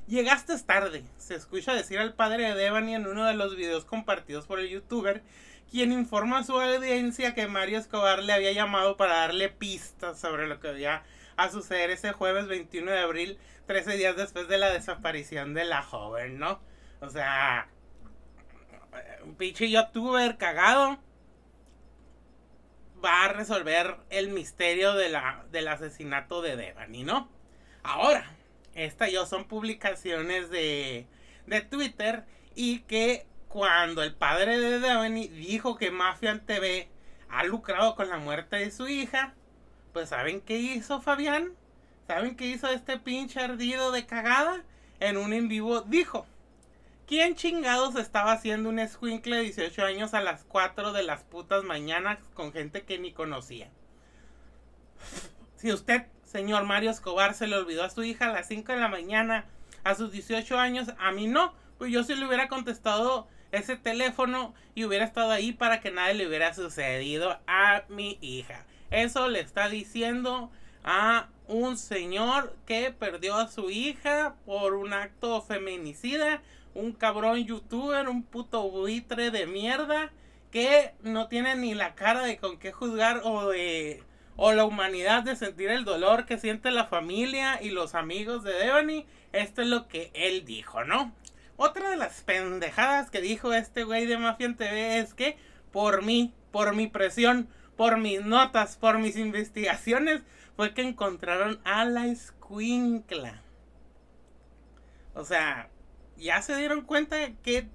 Llegaste 0.06 0.56
tarde, 0.60 1.02
se 1.16 1.34
escucha 1.34 1.74
decir 1.74 1.98
al 1.98 2.14
padre 2.14 2.44
de 2.44 2.54
Devani 2.54 2.94
en 2.94 3.06
uno 3.06 3.24
de 3.24 3.34
los 3.34 3.56
videos 3.56 3.84
compartidos 3.84 4.46
por 4.46 4.60
el 4.60 4.68
youtuber, 4.68 5.22
quien 5.70 5.90
informa 5.90 6.38
a 6.38 6.44
su 6.44 6.60
audiencia 6.60 7.34
que 7.34 7.48
Mario 7.48 7.78
Escobar 7.78 8.22
le 8.22 8.32
había 8.32 8.52
llamado 8.52 8.96
para 8.96 9.16
darle 9.16 9.48
pistas 9.48 10.20
sobre 10.20 10.46
lo 10.46 10.60
que 10.60 10.68
había 10.68 11.02
a 11.36 11.50
suceder 11.50 11.90
ese 11.90 12.12
jueves 12.12 12.46
21 12.46 12.90
de 12.90 12.98
abril, 12.98 13.38
13 13.66 13.96
días 13.96 14.16
después 14.16 14.46
de 14.46 14.58
la 14.58 14.70
desaparición 14.70 15.54
de 15.54 15.64
la 15.64 15.82
joven, 15.82 16.38
¿no? 16.38 16.60
O 17.00 17.10
sea, 17.10 17.68
un 19.24 19.34
pinche 19.34 19.68
youtuber 19.68 20.36
cagado 20.38 20.98
va 23.06 23.24
a 23.24 23.28
resolver 23.28 23.96
el 24.10 24.30
misterio 24.30 24.94
de 24.94 25.08
la, 25.08 25.44
del 25.52 25.68
asesinato 25.68 26.42
de 26.42 26.56
Devani, 26.56 27.04
¿no? 27.04 27.30
Ahora, 27.84 28.28
esta 28.74 29.08
yo 29.08 29.26
son 29.26 29.46
publicaciones 29.46 30.50
de, 30.50 31.06
de 31.46 31.60
Twitter 31.60 32.24
y 32.56 32.80
que 32.80 33.24
cuando 33.48 34.02
el 34.02 34.12
padre 34.14 34.58
de 34.58 34.80
Devani 34.80 35.28
dijo 35.28 35.76
que 35.76 35.92
Mafia 35.92 36.42
TV 36.44 36.88
ha 37.28 37.44
lucrado 37.44 37.94
con 37.94 38.08
la 38.08 38.18
muerte 38.18 38.56
de 38.56 38.72
su 38.72 38.88
hija, 38.88 39.34
pues 39.92 40.08
¿saben 40.08 40.40
qué 40.40 40.58
hizo 40.58 41.00
Fabián? 41.00 41.52
¿Saben 42.08 42.36
qué 42.36 42.46
hizo 42.46 42.68
este 42.68 42.98
pinche 42.98 43.40
ardido 43.40 43.92
de 43.92 44.04
cagada? 44.04 44.64
En 44.98 45.16
un 45.16 45.32
en 45.32 45.48
vivo 45.48 45.82
dijo, 45.82 46.26
¿quién 47.06 47.36
chingados 47.36 47.96
estaba 47.96 48.32
haciendo 48.32 48.68
un 48.68 48.78
escuincle 48.78 49.36
de 49.36 49.42
18 49.42 49.84
años 49.84 50.14
a 50.14 50.20
las 50.20 50.44
4 50.44 50.92
de 50.92 51.02
las 51.02 51.22
putas 51.22 51.64
mañanas 51.64 52.18
con 52.34 52.52
gente 52.52 52.82
que 52.82 52.98
ni 52.98 53.12
conocía? 53.12 53.70
Si 55.56 55.72
usted, 55.72 56.06
señor 56.24 56.64
Mario 56.64 56.90
Escobar, 56.90 57.34
se 57.34 57.46
le 57.46 57.56
olvidó 57.56 57.84
a 57.84 57.90
su 57.90 58.02
hija 58.02 58.26
a 58.26 58.32
las 58.32 58.48
5 58.48 58.72
de 58.72 58.78
la 58.78 58.88
mañana 58.88 59.46
a 59.84 59.94
sus 59.94 60.10
18 60.10 60.58
años, 60.58 60.88
a 60.98 61.12
mí 61.12 61.28
no, 61.28 61.54
pues 61.78 61.92
yo 61.92 62.02
sí 62.02 62.14
le 62.16 62.26
hubiera 62.26 62.48
contestado 62.48 63.28
ese 63.52 63.76
teléfono 63.76 64.52
y 64.74 64.84
hubiera 64.84 65.04
estado 65.04 65.30
ahí 65.30 65.52
para 65.52 65.80
que 65.80 65.92
nada 65.92 66.12
le 66.12 66.26
hubiera 66.26 66.52
sucedido 66.54 67.38
a 67.46 67.84
mi 67.88 68.18
hija. 68.20 68.66
Eso 68.90 69.28
le 69.28 69.40
está 69.40 69.68
diciendo 69.68 70.50
a 70.82 71.28
un 71.46 71.76
señor 71.76 72.56
que 72.66 72.90
perdió 72.90 73.36
a 73.36 73.48
su 73.48 73.70
hija 73.70 74.34
por 74.44 74.74
un 74.74 74.92
acto 74.92 75.40
feminicida, 75.42 76.42
un 76.76 76.92
cabrón 76.92 77.44
youtuber, 77.44 78.08
un 78.08 78.22
puto 78.22 78.68
buitre 78.70 79.30
de 79.30 79.46
mierda 79.46 80.12
que 80.50 80.92
no 81.02 81.28
tiene 81.28 81.56
ni 81.56 81.74
la 81.74 81.94
cara 81.94 82.22
de 82.22 82.38
con 82.38 82.58
qué 82.58 82.72
juzgar 82.72 83.20
o 83.24 83.48
de 83.48 84.02
o 84.36 84.52
la 84.52 84.64
humanidad 84.64 85.22
de 85.22 85.34
sentir 85.34 85.70
el 85.70 85.84
dolor 85.84 86.26
que 86.26 86.38
siente 86.38 86.70
la 86.70 86.84
familia 86.84 87.60
y 87.62 87.70
los 87.70 87.94
amigos 87.94 88.44
de 88.44 88.52
Devani. 88.52 89.06
Esto 89.32 89.62
es 89.62 89.68
lo 89.68 89.88
que 89.88 90.10
él 90.14 90.44
dijo, 90.44 90.84
¿no? 90.84 91.12
Otra 91.56 91.88
de 91.88 91.96
las 91.96 92.20
pendejadas 92.20 93.10
que 93.10 93.22
dijo 93.22 93.54
este 93.54 93.84
güey 93.84 94.04
de 94.04 94.18
Mafia 94.18 94.46
en 94.46 94.56
TV 94.56 94.98
es 94.98 95.14
que 95.14 95.38
por 95.72 96.02
mí, 96.02 96.34
por 96.52 96.74
mi 96.74 96.86
presión, 96.86 97.48
por 97.76 97.96
mis 97.96 98.22
notas, 98.22 98.76
por 98.76 98.98
mis 98.98 99.16
investigaciones, 99.16 100.22
fue 100.54 100.74
que 100.74 100.82
encontraron 100.82 101.58
a 101.64 101.86
la 101.86 102.06
escuincla. 102.06 103.42
O 105.14 105.24
sea, 105.24 105.70
¿ya 106.18 106.42
se 106.42 106.56
dieron 106.56 106.82
cuenta 106.82 107.16
de 107.16 107.34
qué 107.42 107.68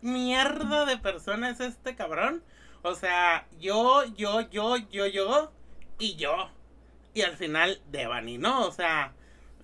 mierda 0.00 0.84
de 0.86 0.98
persona 0.98 1.50
es 1.50 1.60
este 1.60 1.94
cabrón? 1.94 2.42
O 2.82 2.94
sea, 2.94 3.46
yo, 3.60 4.04
yo, 4.16 4.42
yo, 4.50 4.76
yo, 4.76 5.06
yo 5.06 5.52
y 5.98 6.16
yo. 6.16 6.50
Y 7.14 7.22
al 7.22 7.36
final 7.36 7.80
Devani, 7.90 8.38
¿no? 8.38 8.66
O 8.66 8.72
sea, 8.72 9.12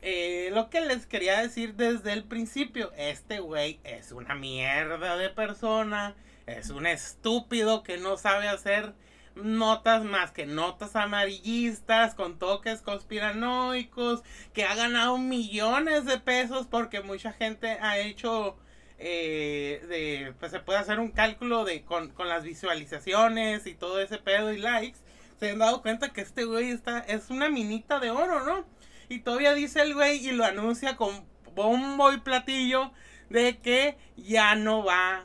eh, 0.03 0.51
lo 0.53 0.69
que 0.71 0.81
les 0.81 1.07
quería 1.07 1.41
decir 1.41 1.75
desde 1.75 2.13
el 2.13 2.25
principio, 2.25 2.93
este 2.97 3.41
güey 3.41 3.81
es 3.85 4.13
una 4.13 4.35
mierda 4.35 5.17
de 5.17 5.31
persona, 5.31 6.15
es 6.47 6.71
un 6.71 6.87
estúpido 6.87 7.83
que 7.83 7.97
no 7.99 8.17
sabe 8.17 8.49
hacer 8.49 8.93
notas 9.37 10.05
más 10.05 10.31
que 10.31 10.47
notas 10.47 10.97
amarillistas 10.97 12.15
con 12.15 12.39
toques 12.39 12.83
conspiranoicos, 12.83 14.23
que 14.53 14.65
ha 14.65 14.75
ganado 14.75 15.19
millones 15.19 16.05
de 16.05 16.19
pesos 16.19 16.67
porque 16.67 17.01
mucha 17.01 17.33
gente 17.33 17.79
ha 17.81 17.99
hecho, 17.99 18.57
eh, 18.99 19.85
de, 19.89 20.35
pues 20.39 20.53
se 20.53 20.61
puede 20.61 20.79
hacer 20.79 21.01
un 21.01 21.11
cálculo 21.11 21.65
de 21.65 21.83
con, 21.83 22.11
con 22.11 22.29
las 22.29 22.45
visualizaciones 22.45 23.67
y 23.67 23.75
todo 23.75 24.01
ese 24.01 24.19
pedo 24.19 24.53
y 24.53 24.59
likes. 24.59 24.99
Se 25.41 25.51
han 25.51 25.59
dado 25.59 25.83
cuenta 25.83 26.13
que 26.13 26.21
este 26.21 26.45
güey 26.45 26.71
está, 26.71 27.01
es 27.01 27.31
una 27.31 27.49
minita 27.49 27.99
de 27.99 28.11
oro, 28.11 28.45
¿no? 28.45 28.65
Y 29.09 29.21
todavía 29.21 29.55
dice 29.55 29.83
el 29.83 29.95
güey 29.95 30.27
y 30.27 30.33
lo 30.33 30.45
anuncia 30.45 30.97
con 30.97 31.27
bombo 31.55 32.13
y 32.13 32.19
platillo 32.21 32.93
de 33.31 33.59
que 33.59 33.97
ya 34.17 34.55
no 34.55 34.85
va 34.85 35.25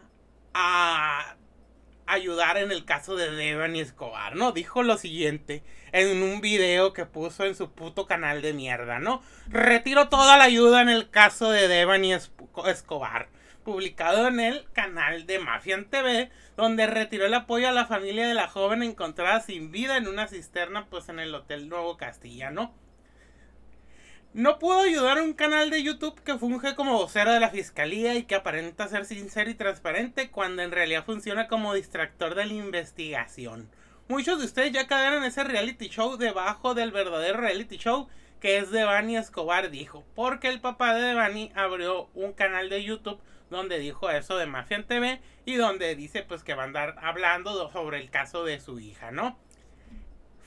a 0.54 1.36
ayudar 2.10 2.58
en 2.58 2.72
el 2.72 2.86
caso 2.86 3.16
de 3.16 3.32
Devani 3.32 3.80
Escobar, 3.80 4.36
¿no? 4.36 4.52
Dijo 4.52 4.84
lo 4.84 4.98
siguiente 4.98 5.64
en 5.92 6.22
un 6.24 6.42
video 6.42 6.94
que 6.94 7.06
puso 7.06 7.46
en 7.46 7.56
su 7.56 7.72
puto 7.72 8.06
canal 8.08 8.42
de 8.42 8.54
mierda, 8.54 9.00
¿no? 9.00 9.22
Retiro 9.48 10.10
toda 10.10 10.38
la 10.38 10.46
ayuda 10.46 10.82
en 10.82 10.90
el 10.90 11.10
caso 11.10 11.52
de 11.52 11.68
Devani 11.68 12.14
Escobar, 12.14 13.30
publicado 13.64 14.28
en 14.28 14.40
el 14.40 14.66
canal 14.74 15.26
de 15.26 15.40
Mafian 15.40 15.86
TV, 15.86 16.30
donde 16.58 16.88
retiró 16.88 17.26
el 17.26 17.34
apoyo 17.34 17.70
a 17.70 17.74
la 17.74 17.86
familia 17.86 18.28
de 18.28 18.34
la 18.34 18.48
joven 18.48 18.84
encontrada 18.84 19.40
sin 19.42 19.72
vida 19.72 19.98
en 19.98 20.08
una 20.08 20.28
cisterna, 20.28 20.88
pues 20.90 21.10
en 21.10 21.20
el 21.20 21.34
Hotel 21.34 21.70
Nuevo 21.70 21.98
Castilla, 21.98 22.52
¿no? 22.52 22.74
No 24.34 24.60
puedo 24.60 24.82
ayudar 24.82 25.18
a 25.18 25.24
un 25.24 25.34
canal 25.34 25.72
de 25.72 25.82
YouTube 25.82 26.22
que 26.22 26.38
funge 26.38 26.76
como 26.76 27.00
vocero 27.00 27.34
de 27.34 27.40
la 27.40 27.50
fiscalía 27.50 28.14
y 28.14 28.26
que 28.26 28.36
aparenta 28.36 28.88
ser 28.88 29.06
sincero 29.06 29.50
y 29.50 29.56
transparente 29.56 30.30
cuando 30.30 30.62
en 30.62 30.70
realidad 30.70 31.04
funciona 31.04 31.48
como 31.48 31.74
distractor 31.74 32.36
de 32.36 32.46
la 32.46 32.54
investigación. 32.54 33.72
Muchos 34.08 34.38
de 34.38 34.46
ustedes 34.46 34.72
ya 34.72 34.86
cayeron 34.86 35.24
en 35.24 35.30
ese 35.30 35.44
reality 35.44 35.90
show 35.90 36.16
debajo 36.16 36.76
del 36.76 36.92
verdadero 36.92 37.40
reality 37.40 37.78
show 37.78 38.08
que 38.40 38.60
es 38.60 38.70
Devani 38.70 39.18
Escobar 39.18 39.72
dijo, 39.72 40.06
porque 40.14 40.48
el 40.48 40.62
papá 40.62 40.94
de 40.94 41.02
Devani 41.02 41.52
abrió 41.56 42.10
un 42.14 42.34
canal 42.34 42.70
de 42.70 42.84
YouTube 42.84 43.20
donde 43.50 43.80
dijo 43.80 44.12
eso 44.12 44.38
de 44.38 44.46
Mafia 44.46 44.86
TV 44.86 45.22
y 45.46 45.56
donde 45.56 45.96
dice 45.96 46.22
pues 46.22 46.44
que 46.44 46.54
va 46.54 46.64
a 46.64 46.68
andar 46.68 46.96
hablando 47.02 47.72
sobre 47.72 48.00
el 48.00 48.12
caso 48.12 48.44
de 48.44 48.60
su 48.60 48.80
hija, 48.80 49.10
¿no? 49.10 49.40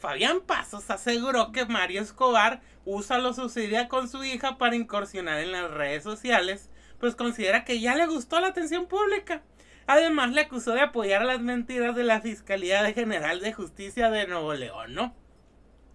Fabián 0.02 0.40
Pasos 0.40 0.90
aseguró 0.90 1.52
que 1.52 1.64
Mario 1.64 2.02
Escobar 2.02 2.60
usa 2.84 3.18
lo 3.18 3.34
sucedido 3.34 3.86
con 3.88 4.08
su 4.08 4.24
hija 4.24 4.58
para 4.58 4.74
incursionar 4.74 5.38
en 5.38 5.52
las 5.52 5.70
redes 5.70 6.02
sociales, 6.02 6.70
pues 6.98 7.14
considera 7.14 7.64
que 7.64 7.78
ya 7.78 7.94
le 7.94 8.06
gustó 8.06 8.40
la 8.40 8.48
atención 8.48 8.88
pública. 8.88 9.42
Además, 9.86 10.32
le 10.32 10.40
acusó 10.40 10.72
de 10.72 10.80
apoyar 10.80 11.24
las 11.24 11.38
mentiras 11.40 11.94
de 11.94 12.02
la 12.02 12.20
Fiscalía 12.20 12.92
General 12.92 13.38
de 13.38 13.52
Justicia 13.52 14.10
de 14.10 14.26
Nuevo 14.26 14.52
León, 14.54 14.92
¿no? 14.92 15.14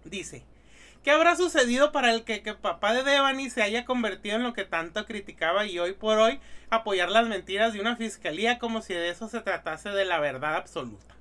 Dice, 0.04 0.46
¿qué 1.04 1.10
habrá 1.10 1.36
sucedido 1.36 1.92
para 1.92 2.10
el 2.10 2.24
que, 2.24 2.40
papá 2.54 2.94
de 2.94 3.02
Devani 3.02 3.50
se 3.50 3.60
haya 3.60 3.84
convertido 3.84 4.36
en 4.36 4.42
lo 4.42 4.54
que 4.54 4.64
tanto 4.64 5.04
criticaba 5.04 5.66
y 5.66 5.78
hoy 5.78 5.92
por 5.92 6.16
hoy 6.16 6.40
apoyar 6.70 7.10
las 7.10 7.28
mentiras 7.28 7.74
de 7.74 7.82
una 7.82 7.96
fiscalía 7.96 8.58
como 8.58 8.80
si 8.80 8.94
de 8.94 9.10
eso 9.10 9.28
se 9.28 9.42
tratase 9.42 9.90
de 9.90 10.06
la 10.06 10.18
verdad 10.18 10.56
absoluta? 10.56 11.17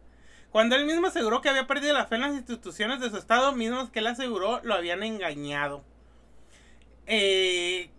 Cuando 0.58 0.76
él 0.76 0.86
mismo 0.86 1.05
aseguró 1.05 1.39
que 1.39 1.49
había 1.49 1.68
perdido 1.68 1.93
la 1.93 2.08
fe 2.08 2.16
en 2.16 2.22
las 2.22 2.34
instituciones 2.34 2.99
de 2.99 3.12
su 3.12 3.18
estado, 3.18 3.51
mismos 3.51 3.91
que 3.91 3.99
él 3.99 4.08
aseguró 4.08 4.60
lo 4.64 4.74
habían 4.74 5.03
engañado. 5.03 5.84
Eh, 7.05 7.91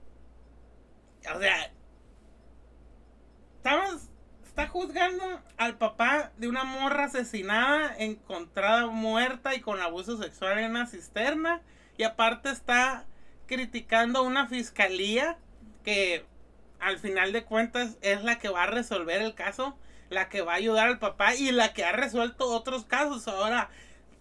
o 1.32 1.38
sea, 1.38 1.70
estamos, 3.58 4.08
está 4.44 4.66
juzgando 4.66 5.40
al 5.56 5.78
papá 5.78 6.32
de 6.36 6.48
una 6.48 6.64
morra 6.64 7.04
asesinada, 7.04 7.94
encontrada 7.96 8.88
muerta 8.88 9.54
y 9.54 9.60
con 9.60 9.80
abuso 9.80 10.20
sexual 10.20 10.58
en 10.58 10.72
una 10.72 10.88
cisterna. 10.88 11.62
Y 11.96 12.02
aparte 12.02 12.50
está 12.50 13.06
criticando 13.46 14.18
a 14.18 14.22
una 14.22 14.48
fiscalía 14.48 15.38
que 15.84 16.26
al 16.80 16.98
final 16.98 17.32
de 17.32 17.44
cuentas 17.44 17.98
es 18.00 18.24
la 18.24 18.40
que 18.40 18.48
va 18.48 18.64
a 18.64 18.66
resolver 18.66 19.22
el 19.22 19.36
caso 19.36 19.78
la 20.10 20.28
que 20.28 20.42
va 20.42 20.52
a 20.52 20.56
ayudar 20.56 20.88
al 20.88 20.98
papá 20.98 21.34
y 21.34 21.50
la 21.52 21.72
que 21.72 21.84
ha 21.84 21.92
resuelto 21.92 22.46
otros 22.46 22.84
casos. 22.84 23.28
Ahora, 23.28 23.70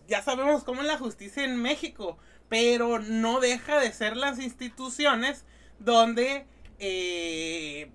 ya 0.08 0.22
sabemos 0.22 0.64
cómo 0.64 0.82
es 0.82 0.88
la 0.88 0.98
justicia 0.98 1.44
en 1.44 1.62
México, 1.62 2.18
pero 2.50 3.00
no 3.00 3.40
deja 3.40 3.80
de 3.80 3.92
ser 3.92 4.18
las 4.18 4.40
instituciones 4.40 5.46
donde 5.80 6.46
eh, 6.80 7.92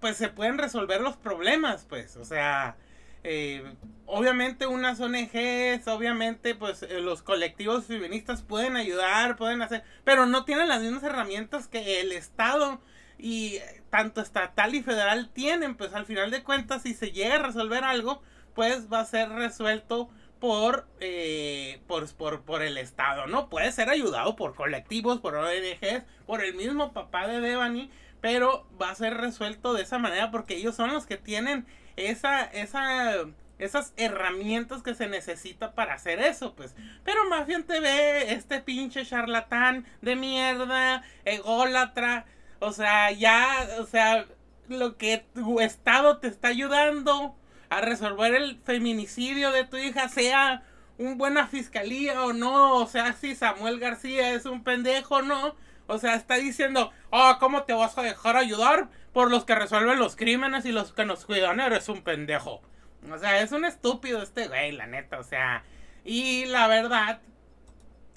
pues 0.00 0.16
se 0.16 0.28
pueden 0.28 0.58
resolver 0.58 1.00
los 1.00 1.16
problemas, 1.16 1.86
pues, 1.88 2.16
o 2.16 2.24
sea, 2.24 2.76
eh, 3.24 3.62
obviamente 4.06 4.66
unas 4.66 4.98
ONGs, 4.98 5.86
obviamente 5.86 6.56
pues 6.56 6.82
eh, 6.82 7.00
los 7.00 7.22
colectivos 7.22 7.86
feministas 7.86 8.42
pueden 8.42 8.76
ayudar, 8.76 9.36
pueden 9.36 9.62
hacer, 9.62 9.84
pero 10.02 10.26
no 10.26 10.44
tienen 10.44 10.68
las 10.68 10.82
mismas 10.82 11.04
herramientas 11.04 11.68
que 11.68 12.00
el 12.00 12.10
Estado 12.10 12.80
y 13.18 13.58
tanto 13.92 14.22
estatal 14.22 14.74
y 14.74 14.82
federal 14.82 15.28
tienen, 15.28 15.76
pues 15.76 15.92
al 15.92 16.06
final 16.06 16.30
de 16.30 16.42
cuentas 16.42 16.80
si 16.80 16.94
se 16.94 17.12
llega 17.12 17.34
a 17.34 17.42
resolver 17.42 17.84
algo, 17.84 18.22
pues 18.54 18.90
va 18.90 19.00
a 19.00 19.04
ser 19.04 19.28
resuelto 19.28 20.08
por, 20.40 20.88
eh, 21.00 21.78
por, 21.86 22.08
por, 22.40 22.62
el 22.62 22.78
Estado, 22.78 23.26
¿no? 23.26 23.50
Puede 23.50 23.70
ser 23.70 23.90
ayudado 23.90 24.34
por 24.34 24.54
colectivos, 24.54 25.20
por 25.20 25.34
ONGs, 25.34 26.04
por 26.26 26.42
el 26.42 26.54
mismo 26.54 26.94
papá 26.94 27.28
de 27.28 27.42
Devani, 27.42 27.90
pero 28.22 28.66
va 28.80 28.88
a 28.88 28.94
ser 28.94 29.18
resuelto 29.18 29.74
de 29.74 29.82
esa 29.82 29.98
manera 29.98 30.30
porque 30.30 30.56
ellos 30.56 30.74
son 30.74 30.94
los 30.94 31.04
que 31.04 31.18
tienen 31.18 31.66
esa, 31.96 32.44
esa, 32.44 33.26
esas 33.58 33.92
herramientas 33.98 34.82
que 34.82 34.94
se 34.94 35.06
necesita 35.06 35.74
para 35.74 35.92
hacer 35.92 36.18
eso, 36.18 36.54
pues. 36.54 36.74
Pero 37.04 37.28
Mafia 37.28 37.62
TV, 37.66 38.32
este 38.32 38.60
pinche 38.60 39.04
charlatán 39.04 39.84
de 40.00 40.16
mierda, 40.16 41.02
ególatra, 41.26 42.24
o 42.62 42.72
sea, 42.72 43.10
ya, 43.10 43.68
o 43.80 43.86
sea, 43.86 44.26
lo 44.68 44.96
que 44.96 45.24
tu 45.34 45.60
estado 45.60 46.18
te 46.18 46.28
está 46.28 46.48
ayudando 46.48 47.34
a 47.70 47.80
resolver 47.80 48.34
el 48.36 48.56
feminicidio 48.60 49.50
de 49.50 49.64
tu 49.64 49.76
hija, 49.78 50.08
sea 50.08 50.62
un 50.96 51.18
buena 51.18 51.48
fiscalía 51.48 52.22
o 52.22 52.32
no, 52.32 52.76
o 52.76 52.86
sea, 52.86 53.14
si 53.14 53.34
Samuel 53.34 53.80
García 53.80 54.32
es 54.34 54.46
un 54.46 54.62
pendejo 54.62 55.16
o 55.16 55.22
no, 55.22 55.56
O 55.88 55.98
sea, 55.98 56.14
está 56.14 56.36
diciendo, 56.36 56.92
oh, 57.10 57.36
¿cómo 57.40 57.64
te 57.64 57.72
vas 57.72 57.98
a 57.98 58.02
dejar 58.02 58.36
ayudar 58.36 58.88
por 59.12 59.30
los 59.30 59.44
que 59.44 59.56
resuelven 59.56 59.98
los 59.98 60.14
crímenes 60.14 60.64
y 60.64 60.70
los 60.72 60.92
que 60.92 61.04
nos 61.04 61.24
cuidan? 61.26 61.58
Eres 61.58 61.88
un 61.88 62.02
pendejo. 62.02 62.62
O 63.10 63.18
sea, 63.18 63.40
es 63.42 63.50
un 63.50 63.64
estúpido 63.64 64.22
este 64.22 64.46
güey, 64.46 64.70
la 64.72 64.86
neta. 64.86 65.18
O 65.18 65.24
sea, 65.24 65.64
y 66.04 66.44
la 66.46 66.68
verdad, 66.68 67.20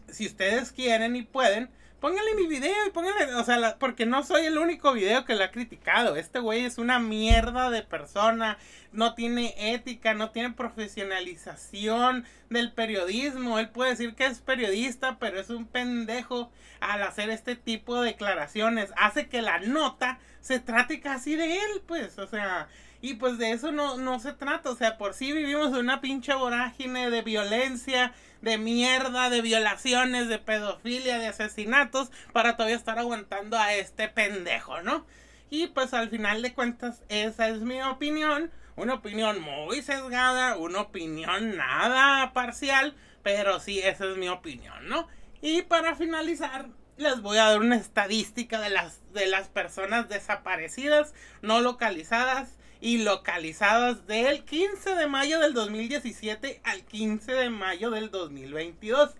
si 0.07 0.27
ustedes 0.27 0.71
quieren 0.71 1.15
y 1.15 1.23
pueden, 1.23 1.71
pónganle 2.05 2.35
mi 2.35 2.45
video 2.45 2.85
y 2.85 2.91
pónganle, 2.91 3.33
o 3.33 3.43
sea, 3.43 3.77
porque 3.79 4.05
no 4.05 4.21
soy 4.21 4.45
el 4.45 4.59
único 4.59 4.93
video 4.93 5.25
que 5.25 5.33
le 5.33 5.43
ha 5.43 5.49
criticado. 5.49 6.17
Este 6.17 6.37
güey 6.37 6.63
es 6.63 6.77
una 6.77 6.99
mierda 6.99 7.71
de 7.71 7.81
persona, 7.81 8.59
no 8.91 9.15
tiene 9.15 9.55
ética, 9.73 10.13
no 10.13 10.29
tiene 10.29 10.51
profesionalización 10.51 12.25
del 12.51 12.73
periodismo. 12.73 13.57
Él 13.57 13.69
puede 13.69 13.89
decir 13.89 14.13
que 14.13 14.27
es 14.27 14.39
periodista, 14.39 15.17
pero 15.17 15.39
es 15.39 15.49
un 15.49 15.65
pendejo 15.65 16.51
al 16.79 17.01
hacer 17.01 17.31
este 17.31 17.55
tipo 17.55 17.99
de 17.99 18.11
declaraciones. 18.11 18.93
Hace 18.97 19.27
que 19.27 19.41
la 19.41 19.57
nota 19.57 20.19
se 20.41 20.59
trate 20.59 20.99
casi 20.99 21.35
de 21.35 21.55
él, 21.55 21.81
pues, 21.87 22.19
o 22.19 22.27
sea, 22.27 22.67
y 23.01 23.15
pues 23.15 23.39
de 23.39 23.51
eso 23.51 23.71
no, 23.71 23.97
no 23.97 24.19
se 24.19 24.33
trata. 24.33 24.69
O 24.69 24.75
sea, 24.75 24.99
por 24.99 25.15
sí 25.15 25.31
vivimos 25.31 25.69
en 25.69 25.77
una 25.77 26.01
pinche 26.01 26.35
vorágine 26.35 27.09
de 27.09 27.23
violencia, 27.23 28.13
de 28.45 28.59
mierda, 28.59 29.31
de 29.31 29.41
violaciones, 29.41 30.29
de 30.29 30.37
pedofilia, 30.37 31.17
de 31.17 31.27
asesinatos, 31.27 32.11
para 32.31 32.55
todavía 32.55 32.75
estar 32.75 32.99
aguantando 32.99 33.57
a 33.57 33.73
este 33.73 34.07
pendejo, 34.07 34.83
¿no? 34.83 35.03
Y 35.49 35.67
pues 35.67 35.95
al 35.95 36.09
final 36.09 36.43
de 36.43 36.53
cuentas, 36.53 37.01
esa 37.09 37.49
es 37.49 37.61
mi 37.61 37.81
opinión. 37.81 38.51
Una 38.75 38.93
opinión 38.93 39.41
muy 39.41 39.81
sesgada, 39.81 40.57
una 40.57 40.81
opinión 40.81 41.57
nada 41.57 42.33
parcial, 42.33 42.95
pero 43.23 43.59
sí, 43.59 43.79
esa 43.79 44.05
es 44.05 44.15
mi 44.15 44.29
opinión, 44.29 44.87
¿no? 44.87 45.07
Y 45.41 45.63
para 45.63 45.95
finalizar, 45.95 46.67
les 46.97 47.21
voy 47.21 47.39
a 47.39 47.45
dar 47.45 47.59
una 47.59 47.77
estadística 47.77 48.61
de 48.61 48.69
las, 48.69 49.01
de 49.11 49.25
las 49.25 49.47
personas 49.47 50.07
desaparecidas, 50.07 51.15
no 51.41 51.61
localizadas 51.61 52.57
y 52.81 52.97
localizadas 52.99 54.05
del 54.07 54.45
15 54.45 54.95
de 54.95 55.07
mayo 55.07 55.39
del 55.39 55.53
2017 55.53 56.61
al 56.63 56.83
15 56.83 57.31
de 57.31 57.49
mayo 57.49 57.89
del 57.91 58.11
2022. 58.11 59.15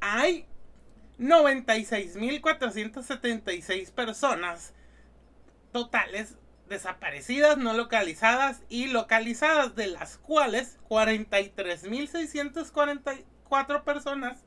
Hay 0.00 0.46
96.476 1.18 3.92
personas 3.92 4.74
totales 5.72 6.36
desaparecidas, 6.68 7.56
no 7.58 7.74
localizadas 7.74 8.62
y 8.68 8.86
localizadas, 8.86 9.74
de 9.76 9.88
las 9.88 10.16
cuales 10.18 10.78
43.644 10.88 13.84
personas 13.84 14.44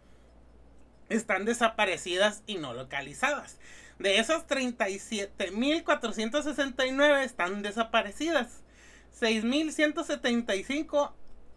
están 1.10 1.46
desaparecidas 1.46 2.44
y 2.48 2.58
no 2.58 2.74
localizadas. 2.74 3.60
De 4.00 4.20
esas 4.20 4.48
37.469 4.48 7.24
están 7.24 7.62
desaparecidas. 7.64 8.64
6.175 9.20 11.14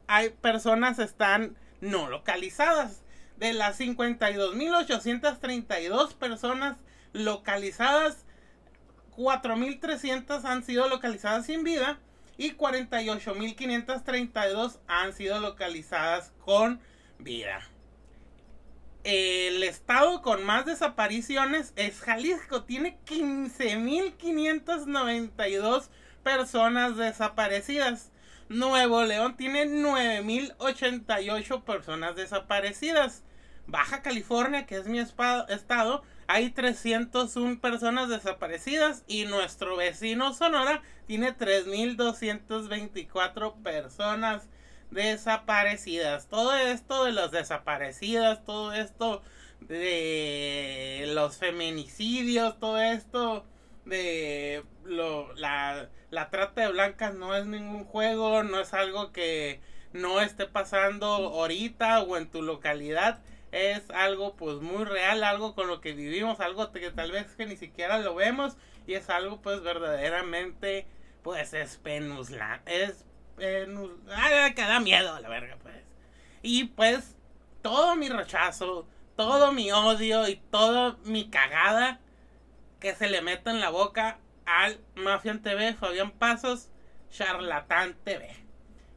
hay 0.06 0.30
personas 0.30 0.98
están 0.98 1.58
no 1.80 2.08
localizadas. 2.08 3.02
De 3.36 3.52
las 3.52 3.78
52.832 3.80 6.14
personas 6.14 6.78
localizadas, 7.12 8.24
4.300 9.16 10.44
han 10.44 10.62
sido 10.64 10.88
localizadas 10.88 11.44
sin 11.46 11.64
vida 11.64 11.98
y 12.36 12.52
48.532 12.52 14.78
han 14.86 15.12
sido 15.12 15.40
localizadas 15.40 16.30
con 16.44 16.80
vida 17.18 17.69
el 19.04 19.62
estado 19.62 20.22
con 20.22 20.42
más 20.44 20.64
desapariciones 20.66 21.72
es 21.76 22.00
Jalisco. 22.00 22.64
Tiene 22.64 22.98
15.592 23.06 25.88
personas 26.22 26.96
desaparecidas. 26.96 28.10
Nuevo 28.48 29.04
León 29.04 29.36
tiene 29.36 29.66
9.088 29.66 31.62
personas 31.62 32.16
desaparecidas. 32.16 33.22
Baja 33.66 34.00
California, 34.02 34.66
que 34.66 34.76
es 34.76 34.86
mi 34.86 34.98
estado, 34.98 36.02
hay 36.26 36.50
301 36.50 37.60
personas 37.60 38.08
desaparecidas. 38.08 39.04
Y 39.06 39.24
nuestro 39.24 39.76
vecino 39.76 40.34
Sonora 40.34 40.82
tiene 41.06 41.36
3.224 41.36 43.62
personas 43.62 44.48
desaparecidas. 44.90 46.28
Todo 46.28 46.54
esto 46.56 47.04
de 47.04 47.12
los 47.12 47.30
desaparecidas, 47.30 48.44
todo 48.44 48.72
esto 48.72 49.22
de 49.60 51.04
los 51.08 51.36
feminicidios, 51.36 52.58
todo 52.58 52.80
esto 52.80 53.44
de 53.84 54.64
lo, 54.84 55.32
la, 55.34 55.88
la 56.10 56.30
trata 56.30 56.62
de 56.62 56.72
blancas 56.72 57.14
no 57.14 57.34
es 57.34 57.46
ningún 57.46 57.84
juego, 57.84 58.42
no 58.42 58.60
es 58.60 58.74
algo 58.74 59.12
que 59.12 59.60
no 59.92 60.20
esté 60.20 60.46
pasando 60.46 61.06
ahorita 61.06 62.02
o 62.02 62.16
en 62.16 62.30
tu 62.30 62.42
localidad. 62.42 63.20
Es 63.52 63.90
algo 63.90 64.36
pues 64.36 64.58
muy 64.58 64.84
real, 64.84 65.24
algo 65.24 65.54
con 65.56 65.66
lo 65.66 65.80
que 65.80 65.92
vivimos, 65.92 66.38
algo 66.40 66.70
que 66.72 66.90
tal 66.92 67.10
vez 67.10 67.26
que 67.36 67.46
ni 67.46 67.56
siquiera 67.56 67.98
lo 67.98 68.14
vemos 68.14 68.56
y 68.86 68.94
es 68.94 69.10
algo 69.10 69.40
pues 69.42 69.60
verdaderamente 69.62 70.86
pues 71.22 71.52
es 71.52 71.76
penusla, 71.76 72.62
es 72.66 73.04
eh, 73.40 74.52
que 74.54 74.62
da 74.62 74.80
miedo, 74.80 75.18
la 75.20 75.28
verga, 75.28 75.56
pues. 75.62 75.74
Y 76.42 76.64
pues, 76.64 77.16
todo 77.62 77.96
mi 77.96 78.08
rechazo, 78.08 78.86
todo 79.16 79.52
mi 79.52 79.70
odio 79.72 80.28
y 80.28 80.36
toda 80.50 80.96
mi 81.04 81.28
cagada 81.28 82.00
que 82.80 82.94
se 82.94 83.08
le 83.08 83.20
meta 83.20 83.50
en 83.50 83.60
la 83.60 83.70
boca 83.70 84.18
al 84.46 84.80
Mafian 84.94 85.42
TV, 85.42 85.74
Fabián 85.74 86.10
Pasos, 86.12 86.70
Charlatán 87.10 87.96
TV. 88.04 88.34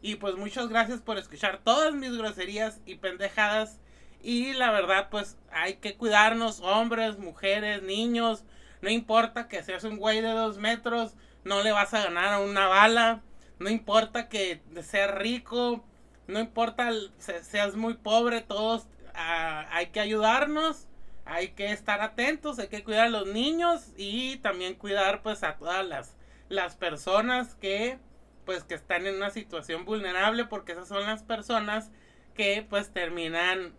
Y 0.02 0.16
pues 0.16 0.36
muchas 0.36 0.70
gracias 0.70 1.02
por 1.02 1.18
escuchar 1.18 1.62
todas 1.64 1.94
mis 1.94 2.18
groserías 2.18 2.82
y 2.86 2.96
pendejadas. 2.96 3.80
Y 4.22 4.54
la 4.54 4.72
verdad, 4.72 5.10
pues 5.10 5.38
hay 5.52 5.76
que 5.76 5.96
cuidarnos, 5.96 6.62
hombres, 6.62 7.18
mujeres, 7.18 7.84
niños. 7.84 8.44
No 8.82 8.89
importa 8.89 9.48
que 9.48 9.64
seas 9.64 9.84
un 9.84 9.98
güey 9.98 10.22
de 10.22 10.30
dos 10.30 10.58
metros, 10.58 11.16
no 11.44 11.62
le 11.62 11.72
vas 11.72 11.94
a 11.94 12.04
ganar 12.04 12.34
a 12.34 12.39
una 12.39 12.68
bala. 12.68 13.22
No 13.60 13.70
importa 13.70 14.30
que 14.30 14.62
seas 14.82 15.12
rico, 15.12 15.84
no 16.28 16.39
importa 16.39 16.89
seas 17.18 17.76
muy 17.76 17.95
pobre, 17.95 18.41
todos 18.41 18.88
ah, 19.14 19.68
hay 19.72 19.88
que 19.88 19.99
ayudarnos, 19.99 20.88
hay 21.26 21.49
que 21.49 21.72
estar 21.72 22.01
atentos, 22.01 22.60
hay 22.60 22.68
que 22.68 22.84
cuidar 22.84 23.08
a 23.08 23.10
los 23.10 23.28
niños 23.28 23.93
y 23.97 24.38
también 24.38 24.76
cuidar 24.76 25.22
pues 25.22 25.43
a 25.43 25.58
todas 25.58 25.86
las, 25.86 26.16
las 26.49 26.76
personas 26.76 27.56
que 27.56 27.99
pues 28.45 28.64
que 28.64 28.76
están 28.76 29.08
en 29.08 29.16
una 29.16 29.30
situación 29.30 29.86
vulnerable 29.86 30.45
porque 30.45 30.74
esas 30.74 30.88
son 30.88 31.06
las 31.06 31.24
personas 31.24 31.91
que 32.34 32.66
pues 32.70 32.91
terminan 32.91 33.74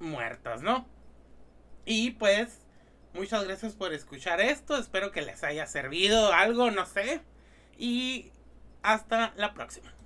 muertas, 0.00 0.62
¿no? 0.62 0.86
Y 1.84 2.12
pues 2.12 2.60
muchas 3.14 3.44
gracias 3.44 3.74
por 3.74 3.92
escuchar 3.92 4.40
esto, 4.40 4.76
espero 4.76 5.12
que 5.12 5.22
les 5.22 5.42
haya 5.44 5.66
servido 5.66 6.32
algo, 6.32 6.70
no 6.70 6.86
sé. 6.86 7.22
Y 7.78 8.30
hasta 8.82 9.32
la 9.36 9.54
próxima. 9.54 9.92